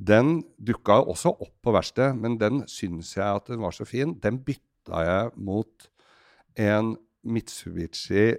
Den 0.00 0.40
dukka 0.56 1.02
også 1.04 1.34
opp 1.34 1.52
på 1.60 1.72
verkstedet, 1.76 2.16
men 2.16 2.38
den 2.40 2.62
syns 2.70 3.12
jeg 3.18 3.26
at 3.26 3.50
den 3.50 3.60
var 3.60 3.74
så 3.76 3.84
fin. 3.84 4.14
Den 4.22 4.38
bytta 4.44 5.02
jeg 5.04 5.32
mot 5.36 5.90
en 6.56 6.94
Mitsubishi 7.20 8.30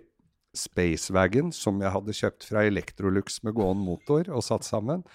Spacewagon 0.57 1.51
som 1.55 1.77
jeg 1.79 1.93
hadde 1.93 2.15
kjøpt 2.17 2.47
fra 2.49 2.65
Electrolux 2.67 3.39
med 3.45 3.55
gående 3.55 3.85
motor 3.85 4.27
og 4.33 4.43
satt 4.43 4.65
sammen, 4.67 5.05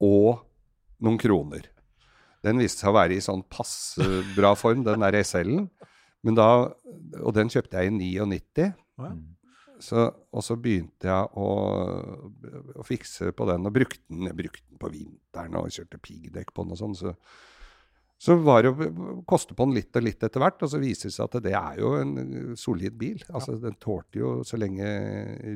og 0.00 0.46
noen 1.02 1.18
kroner. 1.20 1.66
Den 2.46 2.62
viste 2.62 2.84
seg 2.84 2.92
å 2.92 2.96
være 2.96 3.16
i 3.16 3.24
sånn 3.24 3.42
passe 3.50 4.06
bra 4.36 4.54
form, 4.56 4.84
den 4.86 5.02
der 5.02 5.18
SL-en. 5.20 5.66
Men 6.24 6.38
da, 6.38 6.48
og 7.20 7.34
den 7.36 7.50
kjøpte 7.52 7.82
jeg 7.82 7.90
i 7.90 7.96
99. 7.98 8.70
Ja. 9.76 9.82
Så, 9.84 10.06
og 10.32 10.44
så 10.44 10.56
begynte 10.60 11.10
jeg 11.10 11.32
å, 11.36 11.48
å 12.80 12.86
fikse 12.86 13.32
på 13.36 13.48
den, 13.50 13.68
og 13.68 13.74
brukte 13.76 14.02
den, 14.08 14.30
brukte 14.36 14.64
den 14.64 14.80
på 14.80 14.92
vinteren 14.92 15.58
og 15.60 15.68
kjørte 15.74 16.00
piggdekk 16.02 16.54
på 16.56 16.64
den 16.64 16.76
og 16.76 16.80
sånn. 16.80 16.96
Så, 16.96 17.12
så 18.16 18.38
var 18.40 18.64
det 18.64 18.72
å 18.72 19.18
koste 19.28 19.56
på 19.56 19.66
den 19.68 19.76
litt 19.76 19.96
og 19.98 20.06
litt 20.06 20.24
etter 20.24 20.40
hvert, 20.40 20.62
og 20.64 20.72
så 20.72 20.80
viser 20.80 21.10
det 21.10 21.16
seg 21.18 21.28
at 21.28 21.44
det 21.44 21.52
er 21.58 21.80
jo 21.82 21.92
en 22.00 22.14
solid 22.56 22.96
bil. 22.96 23.20
Altså 23.28 23.58
Den 23.60 23.76
tålte 23.82 24.22
jo 24.22 24.32
så 24.48 24.60
lenge 24.60 24.88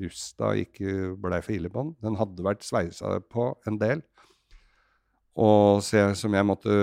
rusta 0.05 0.53
ikke 0.61 1.15
blei 1.21 1.41
for 1.45 1.57
ille 1.57 1.73
på 1.73 1.87
den. 1.87 1.95
Den 2.05 2.21
hadde 2.21 2.45
vært 2.45 2.67
sveisa 2.67 3.17
på 3.33 3.55
en 3.69 3.81
del. 3.81 4.05
Og 5.41 5.81
se, 5.85 6.01
som 6.19 6.35
jeg 6.37 6.45
måtte 6.45 6.75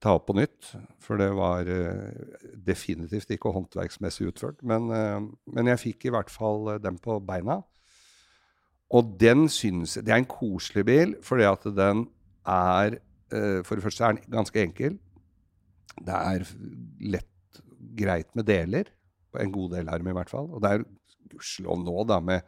ta 0.00 0.14
opp 0.16 0.30
på 0.30 0.36
nytt, 0.38 0.70
for 1.02 1.20
det 1.20 1.28
var 1.36 1.68
eh, 1.68 2.12
definitivt 2.64 3.34
ikke 3.34 3.52
håndverksmessig 3.52 4.30
utført. 4.30 4.62
Men, 4.64 4.88
eh, 4.96 5.18
men 5.52 5.68
jeg 5.72 5.82
fikk 5.82 6.08
i 6.08 6.14
hvert 6.14 6.32
fall 6.32 6.78
den 6.80 6.96
på 7.02 7.18
beina. 7.26 7.60
Og 8.92 9.14
den 9.20 9.46
syns 9.48 9.94
Det 9.94 10.12
er 10.12 10.20
en 10.20 10.28
koselig 10.28 10.84
bil, 10.84 11.14
fordi 11.24 11.48
at 11.48 11.64
den 11.76 12.06
er 12.44 12.98
For 13.32 13.78
det 13.78 13.80
første 13.80 14.04
er 14.04 14.12
den 14.12 14.34
ganske 14.34 14.60
enkel. 14.60 14.98
Det 16.04 16.12
er 16.12 16.42
lett 17.00 17.60
greit 17.96 18.28
med 18.36 18.44
deler. 18.44 18.90
En 19.40 19.52
god 19.52 19.70
del 19.76 19.88
dem 19.88 20.10
i 20.10 20.16
hvert 20.16 20.28
fall. 20.28 20.50
Og 20.52 20.60
det 20.60 20.70
er 20.70 20.84
gudskjelov 21.32 21.80
nå, 21.80 21.96
da, 22.08 22.18
med, 22.20 22.44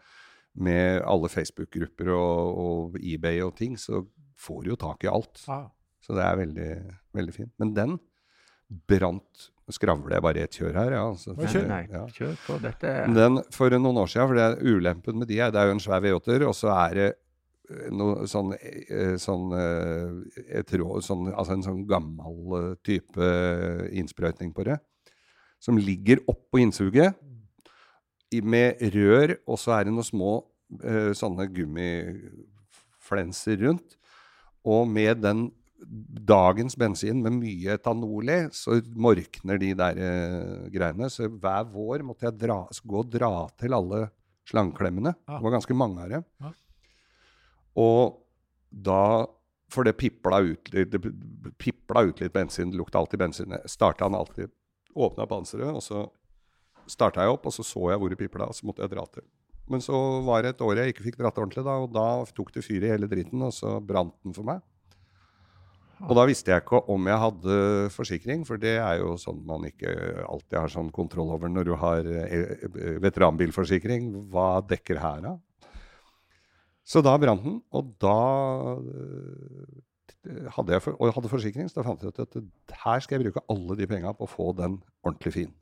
med 0.55 1.01
alle 1.09 1.31
Facebook-grupper 1.33 2.11
og, 2.13 2.59
og 2.65 2.99
eBay 3.01 3.41
og 3.47 3.57
ting, 3.57 3.79
så 3.81 4.03
får 4.41 4.71
jo 4.71 4.77
tak 4.81 5.07
i 5.07 5.11
alt. 5.11 5.43
Ah. 5.49 5.69
Så 6.05 6.17
det 6.17 6.25
er 6.25 6.41
veldig, 6.41 6.71
veldig 7.17 7.35
fint. 7.35 7.53
Men 7.61 7.75
den 7.77 7.99
brant 8.89 9.51
skravler 9.73 10.13
jeg 10.17 10.25
bare 10.25 10.41
et 10.45 10.57
kjør 10.59 10.75
her, 10.77 10.91
ja. 10.93 11.03
Altså, 11.09 11.35
for, 11.37 11.47
kjør. 11.49 11.69
Nei, 11.71 11.85
ja. 11.89 12.03
kjør 12.13 12.35
på. 12.45 12.59
Dette 12.63 12.89
Den 13.17 13.43
for 13.55 13.69
noen 13.79 13.97
år 14.03 14.09
siden, 14.13 14.29
for 14.29 14.35
det 14.39 14.45
er 14.47 14.59
ulempen 14.61 15.19
med 15.21 15.29
de 15.31 15.37
her, 15.41 15.51
det 15.55 15.61
er 15.61 15.67
jo 15.71 15.77
en 15.77 15.85
svær 15.85 16.01
V8-er, 16.05 16.43
og 16.49 16.55
så 16.57 16.69
er 16.75 16.91
det 16.99 17.11
eh, 17.11 17.15
noe 17.97 18.13
sånn, 18.29 18.51
eh, 18.59 19.17
sånn, 19.21 19.45
eh, 19.57 20.11
et 20.61 20.71
rå, 20.81 20.89
sånn 21.05 21.25
Altså 21.33 21.53
en 21.57 21.65
sånn 21.65 21.83
gammel 21.89 22.33
type 22.85 23.25
innsprøytning 23.89 24.51
på 24.57 24.63
det. 24.69 24.79
Som 25.63 25.75
ligger 25.81 26.17
oppå 26.29 26.57
innsuget 26.61 27.11
med 28.45 28.69
rør, 28.93 29.29
og 29.47 29.57
så 29.63 29.71
er 29.77 29.83
det 29.87 29.93
noen 29.95 30.05
små 30.05 30.33
sånne 31.15 31.45
gummiflenser 31.55 33.57
rundt. 33.63 33.95
Og 34.65 34.89
med 34.89 35.21
den 35.23 35.47
dagens 36.25 36.77
bensin 36.81 37.21
med 37.23 37.37
mye 37.37 37.77
etanol 37.77 38.31
i, 38.33 38.39
så 38.57 38.79
morkner 38.97 39.61
de 39.61 39.73
der 39.77 40.01
eh, 40.01 40.67
greiene. 40.73 41.11
Så 41.13 41.29
hver 41.29 41.69
vår 41.73 42.05
måtte 42.07 42.29
jeg 42.29 42.39
dra, 42.41 42.63
gå 42.65 43.03
og 43.03 43.11
dra 43.13 43.33
til 43.61 43.77
alle 43.77 44.07
slangeklemmene. 44.49 45.15
Ja. 45.27 45.37
Det 45.37 45.45
var 45.45 45.57
ganske 45.59 45.77
mange 45.77 46.05
av 46.05 46.15
dem. 46.17 46.27
Ja. 46.41 46.53
Og 47.85 48.21
da 48.71 49.27
For 49.75 49.83
det 49.83 49.97
pipla 49.99 50.39
ut 50.45 50.69
det 50.71 50.99
pipla 51.59 52.05
ut 52.07 52.21
litt 52.21 52.33
bensin. 52.33 52.71
Det 52.71 52.79
lukta 52.79 52.99
alltid 53.01 53.19
bensin. 53.19 53.55
Starta 53.67 54.05
han 54.05 54.15
alltid. 54.15 54.53
Åpna 54.95 55.27
panseret, 55.27 55.75
og 55.75 55.83
så 55.83 56.05
starta 56.87 57.25
jeg 57.25 57.33
opp, 57.33 57.49
og 57.49 57.55
så 57.57 57.65
så 57.67 57.89
jeg 57.91 57.99
hvor 57.99 58.13
det 58.13 58.19
pipla, 58.21 58.47
og 58.47 58.55
så 58.55 58.67
måtte 58.69 58.85
jeg 58.85 58.93
dra 58.93 59.07
til. 59.11 59.25
Men 59.73 59.81
så 59.81 59.97
var 60.27 60.45
det 60.45 60.55
et 60.55 60.63
år 60.65 60.83
jeg 60.83 60.93
ikke 60.93 61.07
fikk 61.07 61.19
dratt 61.23 61.39
ordentlig, 61.41 61.65
da, 61.65 61.79
og 61.81 61.93
da 61.95 62.07
tok 62.37 62.53
det 62.53 62.65
fyr 62.67 62.85
i 62.85 62.91
hele 62.93 63.09
dritten, 63.09 63.41
og 63.47 63.53
så 63.57 63.79
brant 63.81 64.17
den 64.25 64.37
for 64.37 64.47
meg. 64.47 64.61
Og 66.05 66.13
da 66.19 66.25
visste 66.29 66.53
jeg 66.53 66.65
ikke 66.65 66.83
om 66.93 67.07
jeg 67.09 67.21
hadde 67.23 67.57
forsikring, 67.95 68.43
for 68.45 68.61
det 68.61 68.75
er 68.77 68.99
jo 69.01 69.15
sånn 69.21 69.41
man 69.47 69.65
ikke 69.69 69.95
alltid 70.27 70.59
har 70.59 70.73
sånn 70.73 70.91
kontroll 70.93 71.33
over 71.37 71.49
når 71.49 71.69
du 71.69 71.73
har 71.81 72.09
eh, 72.11 72.35
eh, 72.67 72.99
veteranbilforsikring. 73.01 74.11
Hva 74.33 74.59
dekker 74.69 75.01
her 75.01 75.23
da? 75.25 75.35
Så 76.85 77.01
da 77.01 77.15
brant 77.17 77.47
den, 77.47 77.57
og 77.73 77.95
da 78.03 78.19
eh, 78.85 80.51
hadde 80.59 80.77
jeg 80.77 80.85
for, 80.85 80.99
og 80.99 81.15
hadde 81.17 81.33
forsikring, 81.33 81.71
så 81.71 81.81
da 81.81 81.87
fant 81.87 82.05
jeg 82.05 82.13
ut 82.13 82.23
at 82.27 82.77
her 82.85 83.05
skal 83.05 83.17
jeg 83.17 83.29
bruke 83.29 83.47
alle 83.55 83.79
de 83.81 83.89
penga 83.89 84.13
på 84.19 84.29
å 84.29 84.35
få 84.35 84.51
den 84.59 84.77
ordentlig 85.07 85.33
fin. 85.39 85.57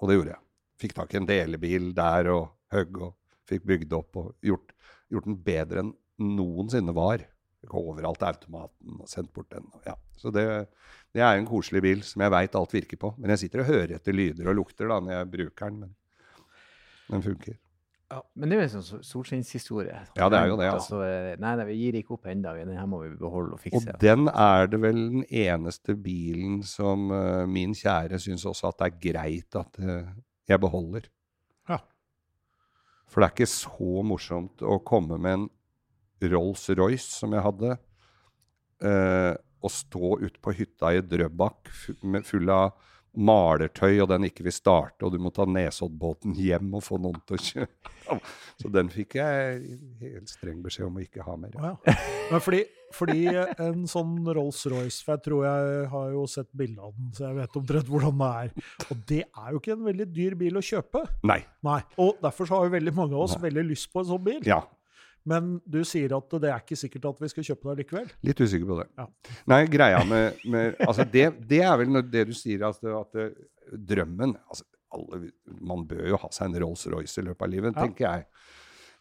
Og 0.00 0.08
det 0.08 0.16
gjorde 0.16 0.36
jeg. 0.36 0.44
Fikk 0.80 0.96
tak 0.96 1.12
i 1.12 1.20
en 1.20 1.28
delebil 1.28 1.92
der 1.96 2.32
og 2.32 2.48
høgg 2.72 3.00
og 3.02 3.14
fikk 3.48 3.66
bygd 3.68 3.96
opp 3.96 4.18
og 4.20 4.34
gjort, 4.44 4.74
gjort 5.12 5.28
den 5.28 5.40
bedre 5.46 5.84
enn 5.84 5.94
noensinne 6.36 6.94
var. 6.96 7.24
overalt 7.66 8.20
til 8.20 8.28
automaten 8.28 9.00
og 9.02 9.08
sendt 9.10 9.32
bort 9.34 9.50
den. 9.50 9.64
Ja. 9.86 9.96
Så 10.16 10.30
det, 10.30 10.44
det 11.12 11.22
er 11.24 11.34
en 11.36 11.48
koselig 11.48 11.82
bil 11.82 12.02
som 12.06 12.22
jeg 12.22 12.30
veit 12.30 12.54
alt 12.54 12.74
virker 12.74 13.00
på. 13.00 13.14
Men 13.18 13.32
jeg 13.34 13.46
sitter 13.46 13.64
og 13.64 13.70
hører 13.72 13.96
etter 13.96 14.14
lyder 14.14 14.50
og 14.52 14.58
lukter 14.60 14.86
da 14.90 15.00
når 15.02 15.16
jeg 15.16 15.30
bruker 15.32 15.72
den. 15.72 15.80
Men 15.80 17.16
den 17.16 17.24
funker. 17.24 17.56
Ja, 18.06 18.20
men 18.38 18.48
det 18.48 18.54
er 18.54 18.60
jo 18.60 18.66
en 18.68 18.70
sånn 18.76 18.86
sol- 18.86 19.02
solskinnshistorie. 19.02 19.96
Ja, 20.14 20.28
det 20.30 20.38
er 20.38 20.52
jo 20.52 20.58
det, 20.60 20.68
ja. 20.68 20.76
Altså, 20.78 21.00
nei, 21.42 21.54
nei, 21.58 21.64
vi 21.66 21.78
gir 21.80 21.96
ikke 21.98 22.14
opp 22.14 22.28
ennå. 22.30 22.52
Den 22.54 22.78
her 22.78 22.86
må 22.86 23.00
vi 23.02 23.10
beholde 23.18 23.56
og 23.56 23.62
fikse. 23.64 23.82
Og 23.82 23.98
den 23.98 24.28
er 24.30 24.70
det 24.70 24.78
vel 24.84 25.00
den 25.16 25.24
eneste 25.26 25.96
bilen 25.98 26.60
som 26.62 27.10
uh, 27.10 27.42
min 27.50 27.74
kjære 27.74 28.20
syns 28.22 28.46
også 28.46 28.70
at 28.70 28.78
det 28.78 28.86
er 28.92 29.00
greit 29.08 29.58
at 29.58 29.80
uh, 29.82 30.12
jeg 30.46 30.62
beholder. 30.62 31.10
For 33.06 33.22
det 33.22 33.28
er 33.28 33.34
ikke 33.34 33.50
så 33.50 34.02
morsomt 34.06 34.62
å 34.66 34.80
komme 34.84 35.18
med 35.22 35.38
en 35.38 35.46
Rolls-Royce 36.32 37.20
som 37.20 37.34
jeg 37.36 37.44
hadde, 37.44 37.76
eh, 38.82 39.32
og 39.62 39.72
stå 39.72 40.16
ute 40.22 40.40
på 40.42 40.54
hytta 40.56 40.92
i 40.94 41.02
Drøbak 41.04 41.70
full 42.26 42.52
av 42.52 42.74
malertøy, 43.16 43.98
og 44.02 44.10
den 44.12 44.28
ikke 44.28 44.44
vil 44.46 44.54
starte, 44.54 45.06
og 45.06 45.14
du 45.14 45.20
må 45.22 45.32
ta 45.34 45.46
Nesoddbåten 45.48 46.36
hjem 46.36 46.74
og 46.76 46.84
få 46.84 46.98
noen 47.02 47.18
til 47.26 47.38
å 47.38 47.44
kjøre. 47.48 47.92
Så 48.60 48.70
den 48.72 48.90
fikk 48.92 49.16
jeg 49.18 49.62
helt 50.00 50.30
streng 50.30 50.60
beskjed 50.64 50.88
om 50.88 50.98
å 51.00 51.04
ikke 51.04 51.24
ha 51.26 51.36
mer. 51.40 51.56
Ja. 51.56 51.72
ja. 51.88 51.96
Men 52.30 52.44
fordi, 52.44 52.62
fordi 52.94 53.24
en 53.32 53.82
sånn 53.90 54.14
Rolls-Royce 54.24 55.02
For 55.04 55.16
jeg 55.16 55.24
tror 55.26 55.42
jeg 55.46 55.88
har 55.92 56.12
jo 56.14 56.22
sett 56.30 56.48
bilde 56.56 56.82
av 56.82 56.94
den, 56.94 57.10
så 57.16 57.26
jeg 57.26 57.38
vet 57.40 57.58
omtrent 57.60 57.90
hvordan 57.90 58.22
det 58.22 58.30
er. 58.44 58.54
Og 58.86 59.02
det 59.10 59.20
er 59.26 59.50
jo 59.52 59.60
ikke 59.62 59.74
en 59.76 59.84
veldig 59.88 60.08
dyr 60.14 60.38
bil 60.38 60.60
å 60.60 60.64
kjøpe. 60.70 61.04
Nei. 61.28 61.40
Nei. 61.66 61.80
Og 62.02 62.22
derfor 62.22 62.48
så 62.48 62.60
har 62.60 62.68
jo 62.68 62.76
veldig 62.76 62.96
mange 62.96 63.16
av 63.16 63.26
oss 63.26 63.36
veldig 63.42 63.66
lyst 63.72 63.90
på 63.92 64.02
en 64.02 64.10
sånn 64.12 64.24
bil. 64.26 64.40
Ja, 64.46 64.62
Men 65.26 65.56
du 65.66 65.80
sier 65.86 66.12
at 66.16 66.36
det 66.42 66.50
er 66.52 66.62
ikke 66.62 66.78
sikkert 66.78 67.08
at 67.10 67.20
vi 67.24 67.30
skal 67.32 67.46
kjøpe 67.50 67.72
det 67.72 67.82
likevel. 67.84 68.10
Litt 68.28 68.40
usikker 68.44 68.68
på 68.70 68.78
det. 68.80 68.86
Ja. 69.00 69.06
Nei, 69.52 69.60
greia 69.72 70.04
med, 70.06 70.38
med 70.46 70.78
Altså, 70.86 71.06
det, 71.10 71.26
det 71.50 71.62
er 71.66 71.76
vel 71.82 71.98
det 72.12 72.28
du 72.30 72.34
sier, 72.36 72.62
at, 72.68 72.78
at 73.02 73.18
eh, 73.24 73.32
drømmen 73.74 74.36
altså, 74.46 74.64
alle, 74.94 75.32
Man 75.60 75.82
bør 75.90 76.06
jo 76.12 76.20
ha 76.22 76.30
seg 76.32 76.46
en 76.52 76.60
Rolls-Royce 76.62 77.18
i 77.20 77.26
løpet 77.26 77.42
av 77.48 77.52
livet, 77.52 77.74
Ja. 77.74 77.82
tenker 77.88 78.06
jeg. 78.06 78.28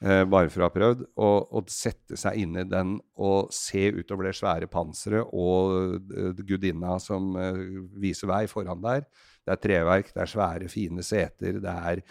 Eh, 0.04 0.24
bare 0.28 0.50
for 0.52 0.66
å 0.66 0.68
ha 0.68 0.74
prøvd. 0.74 1.06
Og, 1.24 1.54
og 1.56 1.70
sette 1.72 2.18
seg 2.20 2.42
inn 2.42 2.58
i 2.60 2.66
den 2.68 2.98
og 3.22 3.54
se 3.56 3.86
utover 3.96 4.28
det 4.28 4.34
svære 4.36 4.68
panseret 4.72 5.30
og 5.32 6.02
eh, 6.12 6.42
gudinna 6.42 6.98
som 7.00 7.32
eh, 7.40 7.62
viser 8.02 8.28
vei 8.34 8.42
foran 8.52 8.82
der. 8.84 9.06
Det 9.46 9.54
er 9.56 9.62
treverk, 9.62 10.10
det 10.12 10.24
er 10.26 10.32
svære, 10.34 10.68
fine 10.74 11.06
seter, 11.06 11.62
det 11.62 11.76
er 11.94 12.02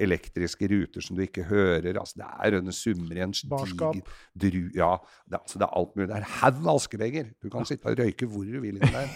elektriske 0.00 0.68
ruter 0.70 1.04
som 1.04 1.16
du 1.16 1.22
ikke 1.24 1.44
hører. 1.48 1.98
altså 2.00 2.20
Det 2.22 2.28
er 2.46 2.58
en 2.58 2.72
summer 2.72 3.16
i 3.16 3.24
en 3.24 3.34
Barskap. 3.50 3.96
diger 4.34 4.70
ja, 4.74 4.90
det, 5.28 5.40
altså 5.40 5.58
det 5.60 5.66
er 5.68 5.78
alt 5.80 5.96
mulig. 5.96 6.08
Det 6.08 6.16
er 6.16 6.24
en 6.24 6.36
haug 6.40 6.60
med 6.60 6.72
askebeger. 6.74 7.32
Du 7.42 7.50
kan 7.52 7.66
sitte 7.68 7.90
og 7.90 7.98
røyke 7.98 8.26
hvor 8.26 8.44
du 8.44 8.60
vil 8.60 8.78
inni 8.78 8.92
der. 8.92 9.10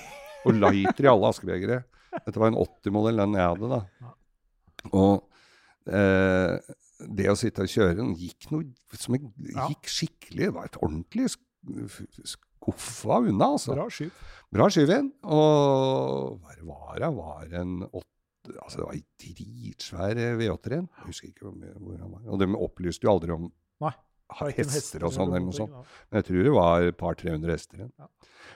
Og 0.47 0.55
lighter 0.55 1.09
i 1.09 1.11
alle 1.11 1.31
askebegere. 1.33 1.83
Dette 2.25 2.41
var 2.41 2.53
en 2.53 2.59
80-modell, 2.59 3.21
den 3.21 3.37
jeg 3.37 3.49
hadde, 3.53 3.69
da. 3.75 4.13
Og 4.95 5.93
eh, 5.93 6.75
det 7.19 7.29
å 7.31 7.37
sitte 7.39 7.65
og 7.67 7.73
kjøre 7.73 7.97
den 7.99 8.15
gikk, 8.19 8.49
noe, 8.53 8.67
som 8.97 9.17
en, 9.19 9.31
gikk 9.39 9.91
skikkelig. 9.93 10.45
Det 10.47 10.55
var 10.57 10.71
et 10.71 10.79
ordentlig 10.81 11.29
skuffa 11.33 13.21
unna, 13.23 13.53
altså. 13.55 13.75
Bra 13.77 13.89
skyv. 13.93 14.13
Bra 14.55 14.69
skyv 14.73 14.95
inn. 14.97 15.11
Og 15.29 16.39
hva 16.41 16.57
var 16.71 17.03
det? 17.03 17.11
Var 17.19 17.59
en 17.61 17.75
åtte 17.89 18.18
Altså, 18.57 18.81
det 18.81 18.87
var 18.87 18.97
en 18.97 19.07
dritsvær 19.25 20.21
V8-er 20.41 20.77
igjen. 20.77 20.91
Jeg 20.99 21.07
husker 21.11 21.31
ikke 21.33 21.49
hvor, 21.51 21.97
han 21.99 22.13
var. 22.13 22.23
Og 22.27 22.43
de 22.43 22.49
opplyste 22.57 23.07
jo 23.07 23.13
aldri 23.13 23.35
om 23.35 23.51
Nei. 23.85 23.93
hester 24.57 25.07
og 25.07 25.15
sånn, 25.15 25.33
eller 25.33 25.47
noe 25.47 25.57
sånt. 25.57 25.77
Men 26.09 26.21
jeg 26.21 26.29
tror 26.29 26.49
det 26.49 26.57
var 26.57 26.89
et 26.89 26.99
par 27.01 27.19
300 27.21 27.55
hester 27.55 27.83
igjen. 27.83 27.95
Ja. 27.99 28.11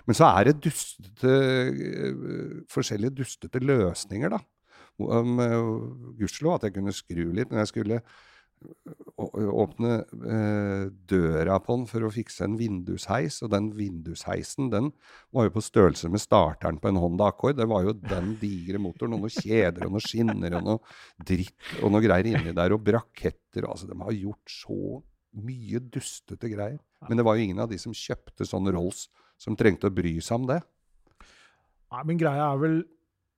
Men 0.09 0.19
så 0.19 0.29
er 0.33 0.49
det 0.49 0.57
dustete, 0.65 1.37
øh, 1.71 2.59
forskjellige 2.73 3.17
dustete 3.23 3.63
løsninger, 3.63 4.35
da. 4.35 4.43
Um, 5.03 5.39
Gudskjelov 6.19 6.59
at 6.59 6.69
jeg 6.69 6.77
kunne 6.77 6.93
skru 6.95 7.25
litt, 7.33 7.51
men 7.51 7.63
jeg 7.63 7.71
skulle 7.71 8.03
åpne 9.23 9.93
eh, 10.03 10.85
døra 11.09 11.59
på 11.63 11.77
den 11.77 11.87
for 11.91 12.07
å 12.07 12.11
fikse 12.13 12.45
en 12.47 12.57
vindusheis, 12.59 13.41
og 13.45 13.53
den 13.55 13.71
vindusheisen 13.77 14.71
den 14.73 14.91
var 15.35 15.47
jo 15.47 15.55
på 15.57 15.65
størrelse 15.65 16.11
med 16.13 16.23
starteren 16.23 16.81
på 16.83 16.91
en 16.91 17.01
Honda 17.03 17.31
Accord. 17.31 17.59
Det 17.61 17.69
var 17.71 17.87
jo 17.87 17.95
den 17.99 18.35
digre 18.41 18.81
motoren, 18.83 19.17
og 19.17 19.25
noen 19.25 19.37
kjeder 19.37 19.87
og 19.87 19.97
noen 19.97 20.07
skinner 20.07 20.59
og 20.59 20.67
noe 20.69 21.25
dritt 21.33 21.81
og 21.83 21.95
noe 21.95 22.05
greier 22.05 22.33
inni 22.33 22.55
der, 22.57 22.75
og 22.75 22.85
braketter. 22.87 23.69
Altså, 23.69 23.89
de 23.91 23.99
har 24.01 24.19
gjort 24.19 24.57
så 24.57 25.01
mye 25.43 25.81
dustete 25.93 26.51
greier. 26.53 26.81
Men 27.09 27.19
det 27.19 27.27
var 27.27 27.39
jo 27.39 27.47
ingen 27.47 27.63
av 27.63 27.71
de 27.71 27.79
som 27.81 27.95
kjøpte 27.97 28.47
sånn 28.49 28.71
Rolls 28.75 29.07
som 29.41 29.57
trengte 29.59 29.89
å 29.89 29.95
bry 29.95 30.19
seg 30.23 30.43
om 30.43 30.51
det. 30.51 30.61
Nei, 31.93 32.03
men 32.09 32.21
greia 32.21 32.53
er 32.53 32.61
vel 32.61 32.77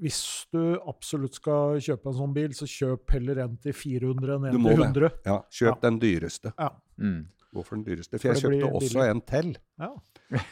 hvis 0.03 0.47
du 0.53 0.75
absolutt 0.91 1.37
skal 1.39 1.79
kjøpe 1.81 2.11
en 2.11 2.17
sånn 2.19 2.33
bil, 2.35 2.51
så 2.57 2.67
kjøp 2.69 3.11
heller 3.15 3.39
en 3.45 3.57
til 3.63 3.73
400 3.73 4.35
enn 4.37 4.49
en 4.51 4.61
må 4.61 4.73
til 4.75 4.83
det. 4.83 4.89
100. 4.91 5.11
Ja, 5.29 5.37
kjøp 5.51 5.71
Ja. 5.75 5.81
den 5.89 5.99
dyreste. 6.03 6.53
Ja. 6.59 6.71
Mm. 6.99 7.21
Hvorfor 7.55 7.77
den 7.79 7.85
dyreste. 7.87 8.19
For 8.19 8.35
For 8.35 8.35
jeg 8.35 8.43
kjøpte 8.43 8.73
også 8.75 8.99
billig. 8.99 9.11
en 9.11 9.21
til. 9.31 9.57
Ja. 9.79 9.91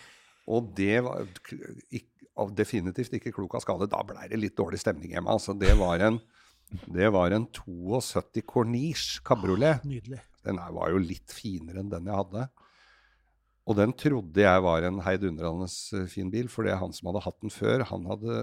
Og 0.53 0.73
det 0.75 1.03
var 1.05 1.27
ikke, 1.91 2.27
av- 2.37 2.55
definitivt 2.55 3.13
ikke 3.19 3.33
klok 3.35 3.55
av 3.59 3.61
skade. 3.65 3.89
Da 3.91 4.03
blei 4.07 4.29
det 4.31 4.39
litt 4.39 4.57
dårlig 4.57 4.79
stemning 4.83 5.11
hjemme. 5.15 5.31
Altså, 5.31 5.55
det 5.59 5.75
var 5.79 5.99
en, 6.07 6.21
det 6.91 7.11
var 7.13 7.31
en 7.35 7.47
72 7.47 8.43
Corniche 8.47 9.21
kabriolet. 9.27 9.83
Nydelig. 9.85 10.21
Den 10.45 10.57
var 10.59 10.91
jo 10.91 10.99
litt 10.99 11.31
finere 11.35 11.79
enn 11.83 11.91
den 11.91 12.07
jeg 12.11 12.15
hadde. 12.19 12.49
Og 13.71 13.77
den 13.79 13.93
trodde 13.95 14.43
jeg 14.43 14.63
var 14.65 14.83
en 14.83 14.99
heidundrende 15.07 15.69
eh, 15.95 16.07
fin 16.11 16.31
bil, 16.33 16.49
for 16.51 16.67
det 16.67 16.73
er 16.75 16.81
han 16.83 16.93
som 16.93 17.11
hadde 17.13 17.23
hatt 17.23 17.39
den 17.45 17.51
før. 17.55 17.85
Han 17.93 18.07
hadde, 18.11 18.41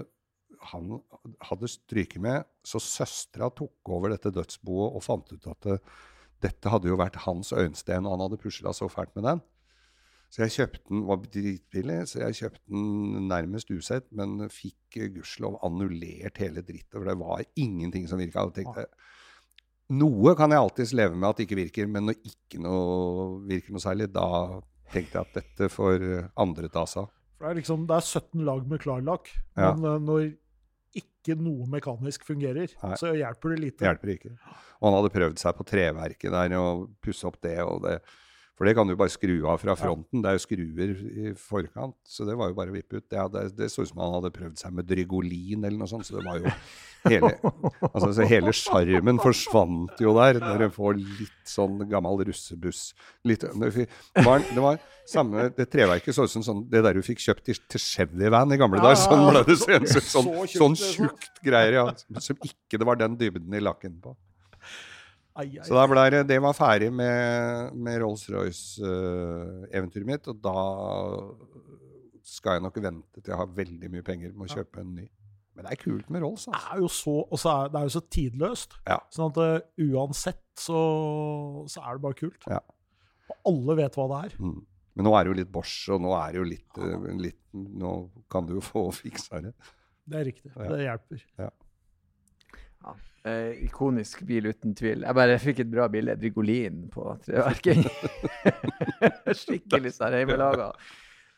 han 0.72 0.98
hadde 1.48 1.70
stryket 1.70 2.22
med, 2.22 2.48
så 2.66 2.80
søstera 2.82 3.50
tok 3.56 3.92
over 3.92 4.12
dette 4.12 4.32
dødsboet 4.34 4.96
og 4.96 5.04
fant 5.04 5.32
ut 5.32 5.48
at 5.50 5.68
det, 5.68 5.78
dette 6.44 6.72
hadde 6.72 6.88
jo 6.88 6.98
vært 7.00 7.20
hans 7.26 7.52
øyensten, 7.52 8.06
og 8.06 8.16
han 8.16 8.24
hadde 8.26 8.40
pusla 8.40 8.72
så 8.76 8.88
fælt 8.88 9.12
med 9.18 9.26
den. 9.28 9.42
Så 10.30 10.44
jeg 10.44 10.54
kjøpte 10.54 10.82
den, 10.92 11.02
var 11.08 11.22
dritbillig, 11.34 11.98
så 12.06 12.20
jeg 12.22 12.36
kjøpte 12.38 12.62
den 12.70 13.28
nærmest 13.30 13.72
usett, 13.74 14.06
men 14.14 14.46
fikk 14.52 15.00
gudskjelov 15.16 15.58
annullert 15.66 16.38
hele 16.38 16.62
drittet, 16.62 16.94
for 16.94 17.08
det 17.08 17.16
var 17.18 17.42
ingenting 17.58 18.06
som 18.08 18.22
virka. 18.22 18.46
Noe 19.90 20.36
kan 20.38 20.54
jeg 20.54 20.62
alltids 20.62 20.94
leve 20.94 21.18
med 21.18 21.32
at 21.32 21.40
det 21.40 21.48
ikke 21.48 21.58
virker, 21.64 21.88
men 21.90 22.06
når 22.06 22.20
ikke 22.22 22.60
noe 22.62 23.40
virker 23.50 23.74
noe 23.74 23.82
særlig, 23.82 24.06
da 24.14 24.28
tenkte 24.94 25.18
jeg 25.18 25.26
at 25.26 25.40
dette 25.40 25.70
får 25.72 26.06
andre 26.38 26.70
ta 26.70 26.86
seg 26.86 27.08
av. 27.08 27.16
Det 27.40 27.48
er 27.48 27.56
liksom, 27.56 27.84
det 27.88 27.96
er 27.96 28.04
17 28.04 28.44
lag 28.44 28.64
med 28.68 28.82
klarlakk, 28.82 29.30
men 29.56 29.84
eh, 29.88 30.00
når 30.04 30.24
ikke 30.96 31.36
noe 31.38 31.68
mekanisk 31.70 32.24
fungerer, 32.26 32.72
Nei. 32.82 32.96
så 32.98 33.12
hjelper 33.14 33.54
det 33.54 33.60
lite. 33.60 33.86
Hjelper 33.86 34.14
ikke. 34.16 34.32
Og 34.80 34.88
han 34.88 34.96
hadde 34.98 35.12
prøvd 35.14 35.42
seg 35.42 35.56
på 35.58 35.66
treverket 35.68 36.34
der 36.34 36.56
og 36.58 36.88
pusse 37.04 37.28
opp 37.28 37.38
det 37.44 37.58
og 37.62 37.84
det. 37.86 37.98
For 38.60 38.68
det 38.68 38.74
kan 38.76 38.84
du 38.84 38.92
bare 38.92 39.08
skru 39.08 39.38
av 39.48 39.56
fra 39.56 39.72
fronten. 39.72 40.20
Det 40.20 40.28
er 40.28 40.34
jo 40.36 40.40
skruer 40.42 40.90
i 40.92 41.30
forkant, 41.32 41.96
så 42.04 42.26
det 42.28 42.34
var 42.36 42.50
jo 42.50 42.56
bare 42.58 42.68
å 42.68 42.74
vippe 42.74 42.98
ut. 42.98 43.06
Det, 43.08 43.16
hadde, 43.16 43.46
det 43.56 43.70
så 43.72 43.86
ut 43.86 43.88
som 43.88 44.02
han 44.04 44.18
hadde 44.18 44.30
prøvd 44.34 44.60
seg 44.60 44.74
med 44.76 44.84
Drygolin 44.90 45.64
eller 45.64 45.78
noe 45.80 45.88
sånt, 45.88 46.04
så 46.04 46.18
det 46.18 46.26
var 46.26 46.42
jo 46.42 46.52
hele 47.06 47.30
Altså 47.88 48.10
så 48.18 48.28
hele 48.28 48.52
sjarmen 48.52 49.22
forsvant 49.24 50.04
jo 50.04 50.12
der, 50.18 50.42
når 50.44 50.66
du 50.66 50.76
får 50.76 51.00
litt 51.00 51.48
sånn 51.48 51.80
gammel 51.88 52.20
russebuss. 52.28 52.90
Litt, 53.24 53.48
det 53.48 53.88
var, 54.26 54.44
det 54.44 54.60
var 54.60 54.80
samme 55.08 55.48
Det 55.56 55.64
treverket 55.72 56.14
så 56.14 56.28
ut 56.28 56.36
som 56.36 56.44
sånn, 56.44 56.64
det 56.68 56.84
der 56.84 57.00
du 57.00 57.04
fikk 57.06 57.24
kjøpt 57.24 57.48
til, 57.48 57.64
til 57.64 57.86
Chevy-van 57.86 58.52
i 58.52 58.60
gamle 58.60 58.84
dager. 58.84 59.00
Sånn 59.06 59.24
ble 59.30 59.46
det. 59.48 59.56
Sånn, 59.56 59.88
sånn 60.04 60.34
liksom. 60.44 60.76
tjukt 60.84 61.40
greier, 61.48 61.80
ja. 61.80 61.86
Som 62.20 62.36
ikke 62.44 62.76
det 62.76 62.92
var 62.92 63.00
den 63.00 63.16
dybden 63.16 63.56
i 63.56 63.64
lakken 63.64 63.96
på. 64.04 64.12
Ai, 65.38 65.46
ai, 65.58 65.66
Så 65.66 65.74
da 65.76 65.84
ble 65.88 66.10
det, 66.12 66.20
det 66.28 66.38
var 66.42 66.54
ferdig 66.58 66.90
med, 66.92 67.74
med 67.78 68.00
Rolls-Royce-eventyret 68.02 70.06
mitt, 70.08 70.24
og 70.30 70.36
da 70.42 70.60
skal 72.26 72.52
jeg 72.56 72.62
nok 72.66 72.76
vente 72.82 73.18
til 73.20 73.30
jeg 73.32 73.40
har 73.40 73.56
veldig 73.56 73.88
mye 73.92 74.04
penger 74.06 74.30
med 74.34 74.44
å 74.48 74.54
kjøpe 74.58 74.76
en 74.82 74.92
ny. 74.98 75.06
Men 75.54 75.60
det 75.66 75.70
er 75.74 75.82
kult 75.82 76.08
med 76.12 76.20
Rolls, 76.24 76.42
det 76.46 76.52
altså. 76.56 76.68
er 76.72 76.76
jo 76.80 76.88
så, 77.36 77.48
er, 77.52 77.64
det 77.70 77.78
er 77.78 77.84
jo 77.86 77.94
så 77.94 78.04
tidløst. 78.16 78.70
Ja. 78.88 78.98
Sånn 79.12 79.30
at 79.32 79.38
uh, 79.42 79.58
uansett 79.90 80.46
så, 80.58 80.80
så 81.70 81.78
er 81.84 81.90
det 81.96 82.02
bare 82.06 82.18
kult. 82.18 82.42
Ja. 82.48 82.60
Og 83.30 83.36
alle 83.50 83.72
vet 83.82 83.94
hva 83.98 84.06
det 84.10 84.18
er. 84.28 84.32
Mm. 84.42 84.60
Men 84.98 85.04
nå 85.06 85.10
er 85.14 85.20
det 85.22 85.30
jo 85.30 85.38
litt 85.38 85.54
Bosch, 85.54 85.80
og 85.94 85.98
nå 86.02 86.10
er 86.18 86.28
det 86.32 86.38
jo 86.40 86.46
litt, 86.48 86.72
eh, 86.82 87.04
litt 87.22 87.42
Nå 87.54 87.90
kan 88.30 88.42
du 88.46 88.52
jo 88.56 88.62
få 88.62 88.82
fiksa 89.02 89.34
det. 89.44 89.52
Det 90.10 90.16
er 90.20 90.24
riktig. 90.30 90.50
Ja. 90.54 90.66
Det 90.70 90.78
hjelper. 90.84 91.18
Ja. 91.44 91.50
Eh, 93.20 93.50
ikonisk 93.66 94.22
bil, 94.24 94.46
uten 94.48 94.72
tvil. 94.74 95.02
Jeg 95.04 95.14
bare 95.18 95.34
fikk 95.42 95.58
et 95.60 95.68
bra 95.68 95.84
bilde. 95.92 96.14
Drygolin 96.16 96.86
på 96.88 97.02
treverket. 97.26 97.84
Skikkelig 99.42 99.92
sånn 99.92 100.16
hjemmelaga. 100.16 100.70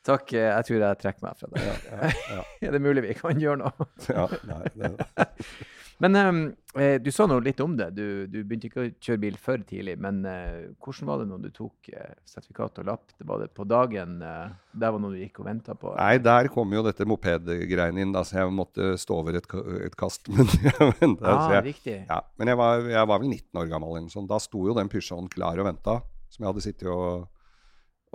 Takk. 0.07 0.33
eh, 0.39 0.47
Jeg 0.53 0.69
tror 0.69 0.85
jeg 0.85 1.01
trekker 1.03 1.27
meg 1.27 1.41
fra 1.41 1.51
det. 1.51 1.65
Ja, 1.67 2.13
ja, 2.37 2.45
Er 2.69 2.77
det 2.77 2.83
mulig 2.87 3.03
vi 3.09 3.17
kan 3.19 3.43
gjøre 3.43 3.65
noe? 3.65 3.89
ja, 4.07 4.29
nei, 4.47 4.63
det, 4.79 4.93
Men 6.03 6.19
eh, 6.19 6.97
du 6.99 7.13
sa 7.15 7.29
noe 7.31 7.43
litt 7.45 7.61
om 7.63 7.77
det. 7.79 7.93
Du, 7.95 8.27
du, 8.27 8.41
begynte 8.43 8.67
ikke 8.67 8.83
å 8.83 8.89
kjøre 8.91 9.21
bil 9.23 9.37
for 9.39 9.63
tidlig. 9.69 9.95
Men 10.03 10.25
eh, 10.27 10.65
hvordan 10.83 11.11
var 11.13 11.21
det 11.21 11.27
når 11.31 11.45
du 11.45 11.51
tok 11.55 11.91
eh, 11.93 12.17
sertifikat 12.27 12.81
og 12.83 12.89
lapp? 12.89 13.13
Var 13.23 13.45
det 13.45 13.53
på 13.55 13.67
dagen? 13.71 14.17
Eh, 14.27 14.49
der 14.83 14.95
var 14.95 15.03
noe 15.03 15.15
du 15.15 15.21
gikk 15.21 15.39
og 15.45 15.47
venta 15.47 15.77
på? 15.79 15.93
Nei, 15.95 16.17
der 16.23 16.51
kom 16.51 16.75
jo 16.75 16.83
dette 16.83 17.07
mopedgreiene 17.07 18.03
inn. 18.03 18.15
Da, 18.17 18.25
så 18.27 18.41
jeg 18.41 18.55
måtte 18.57 18.97
stå 18.99 19.21
over 19.23 19.39
et, 19.39 19.47
et 19.87 19.95
kast. 19.99 20.27
Men 20.35 20.51
ventet, 20.51 21.29
ah, 21.31 21.47
jeg, 21.55 21.69
riktig. 21.69 21.97
Ja, 22.09 22.19
men 22.35 22.51
jeg 22.51 22.59
var, 22.59 22.83
jeg 22.97 23.11
var, 23.13 23.23
vel 23.23 23.31
19 23.31 23.63
år 23.63 23.71
gammel. 23.71 24.11
Sånn. 24.11 24.27
Da 24.31 24.41
sto 24.43 24.67
jo 24.67 24.75
den 24.75 24.91
Peugeoten 24.91 25.31
klar 25.31 25.63
og 25.63 25.71
venta, 25.71 26.01
som 26.33 26.43
jeg 26.43 26.51
hadde 26.51 26.65
sittet 26.65 26.91
og, 26.91 27.29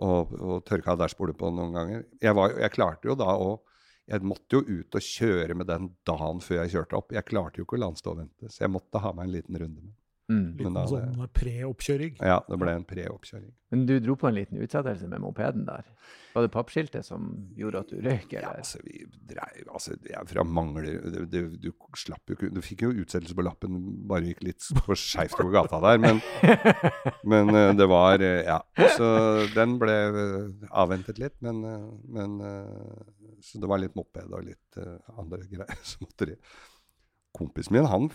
og, 0.04 0.36
og 0.36 0.60
tørka 0.67 0.97
dashbordet 1.00 1.38
på 1.39 1.56
noen 1.56 1.71
ganger. 1.78 2.04
Jeg, 2.19 2.36
var, 2.36 2.58
jeg 2.60 2.76
klarte 2.76 3.08
jo 3.08 3.15
da 3.15 3.32
å 3.32 3.54
jeg 4.08 4.24
måtte 4.24 4.60
jo 4.60 4.63
ut 4.63 4.96
og 4.96 5.04
kjøre 5.04 5.56
med 5.58 5.67
den 5.67 5.89
dagen 6.08 6.39
før 6.43 6.62
jeg 6.62 6.76
kjørte 6.78 7.00
opp. 7.00 7.15
Jeg 7.15 7.28
klarte 7.28 7.60
jo 7.60 7.67
ikke 7.67 7.76
å 7.76 7.82
la 7.84 7.89
den 7.91 8.12
og 8.12 8.20
vente, 8.22 8.52
så 8.52 8.63
jeg 8.63 8.72
måtte 8.72 9.02
ha 9.04 9.12
meg 9.15 9.28
en 9.28 9.34
liten 9.36 9.60
runde 9.60 9.82
med 9.84 9.96
Mm. 10.27 10.47
Liten 10.59 10.77
sånn 10.91 11.27
pre-oppkjøring. 11.35 12.17
Ja, 12.19 12.41
det 12.43 12.59
ble 12.59 12.73
en 12.75 12.85
pre-oppkjøring. 12.87 13.51
Men 13.71 13.85
du 13.87 13.93
dro 14.03 14.17
på 14.19 14.27
en 14.27 14.35
liten 14.35 14.59
utsettelse 14.63 15.07
med 15.07 15.23
mopeden 15.23 15.63
der. 15.67 15.87
Var 16.37 16.45
det 16.45 16.51
pappskiltet 16.53 17.05
som 17.07 17.29
gjorde 17.57 17.79
at 17.81 17.89
du 17.91 17.97
røyk? 18.03 18.35
Ja, 18.35 18.51
altså, 18.59 18.77
vi 18.85 19.01
dreiv 19.29 19.71
Altså, 19.73 19.95
er 20.05 20.27
fra 20.29 20.43
Mangler 20.45 20.85
du, 20.85 21.17
det, 21.31 21.41
du, 21.63 21.71
slapp 21.97 22.29
jo 22.29 22.37
ikke 22.37 22.51
Du 22.53 22.59
fikk 22.61 22.83
jo 22.85 22.91
utsettelse 22.93 23.33
på 23.33 23.45
lappen, 23.47 23.79
bare 24.07 24.29
gikk 24.29 24.43
litt 24.45 24.67
for 24.83 24.99
skeivt 24.99 25.39
over 25.41 25.55
gata 25.55 25.79
der, 25.87 26.03
men, 26.03 26.21
men 27.31 27.51
eh, 27.55 27.71
det 27.79 27.89
var 27.89 28.21
eh, 28.21 28.43
Ja. 28.45 28.59
Så 28.93 29.09
den 29.55 29.79
ble 29.81 29.97
eh, 30.07 30.69
avventet 30.69 31.17
litt, 31.23 31.39
men, 31.41 31.63
men 32.05 32.37
Så 33.41 33.63
det 33.63 33.71
var 33.71 33.81
litt 33.81 33.97
moped 33.97 34.29
og 34.29 34.45
litt 34.45 34.81
andre 35.17 35.41
greier 35.49 35.85
som 35.89 36.05
måtte 36.05 36.35
kompisen 37.38 37.76
min 37.76 37.88
han, 37.88 38.10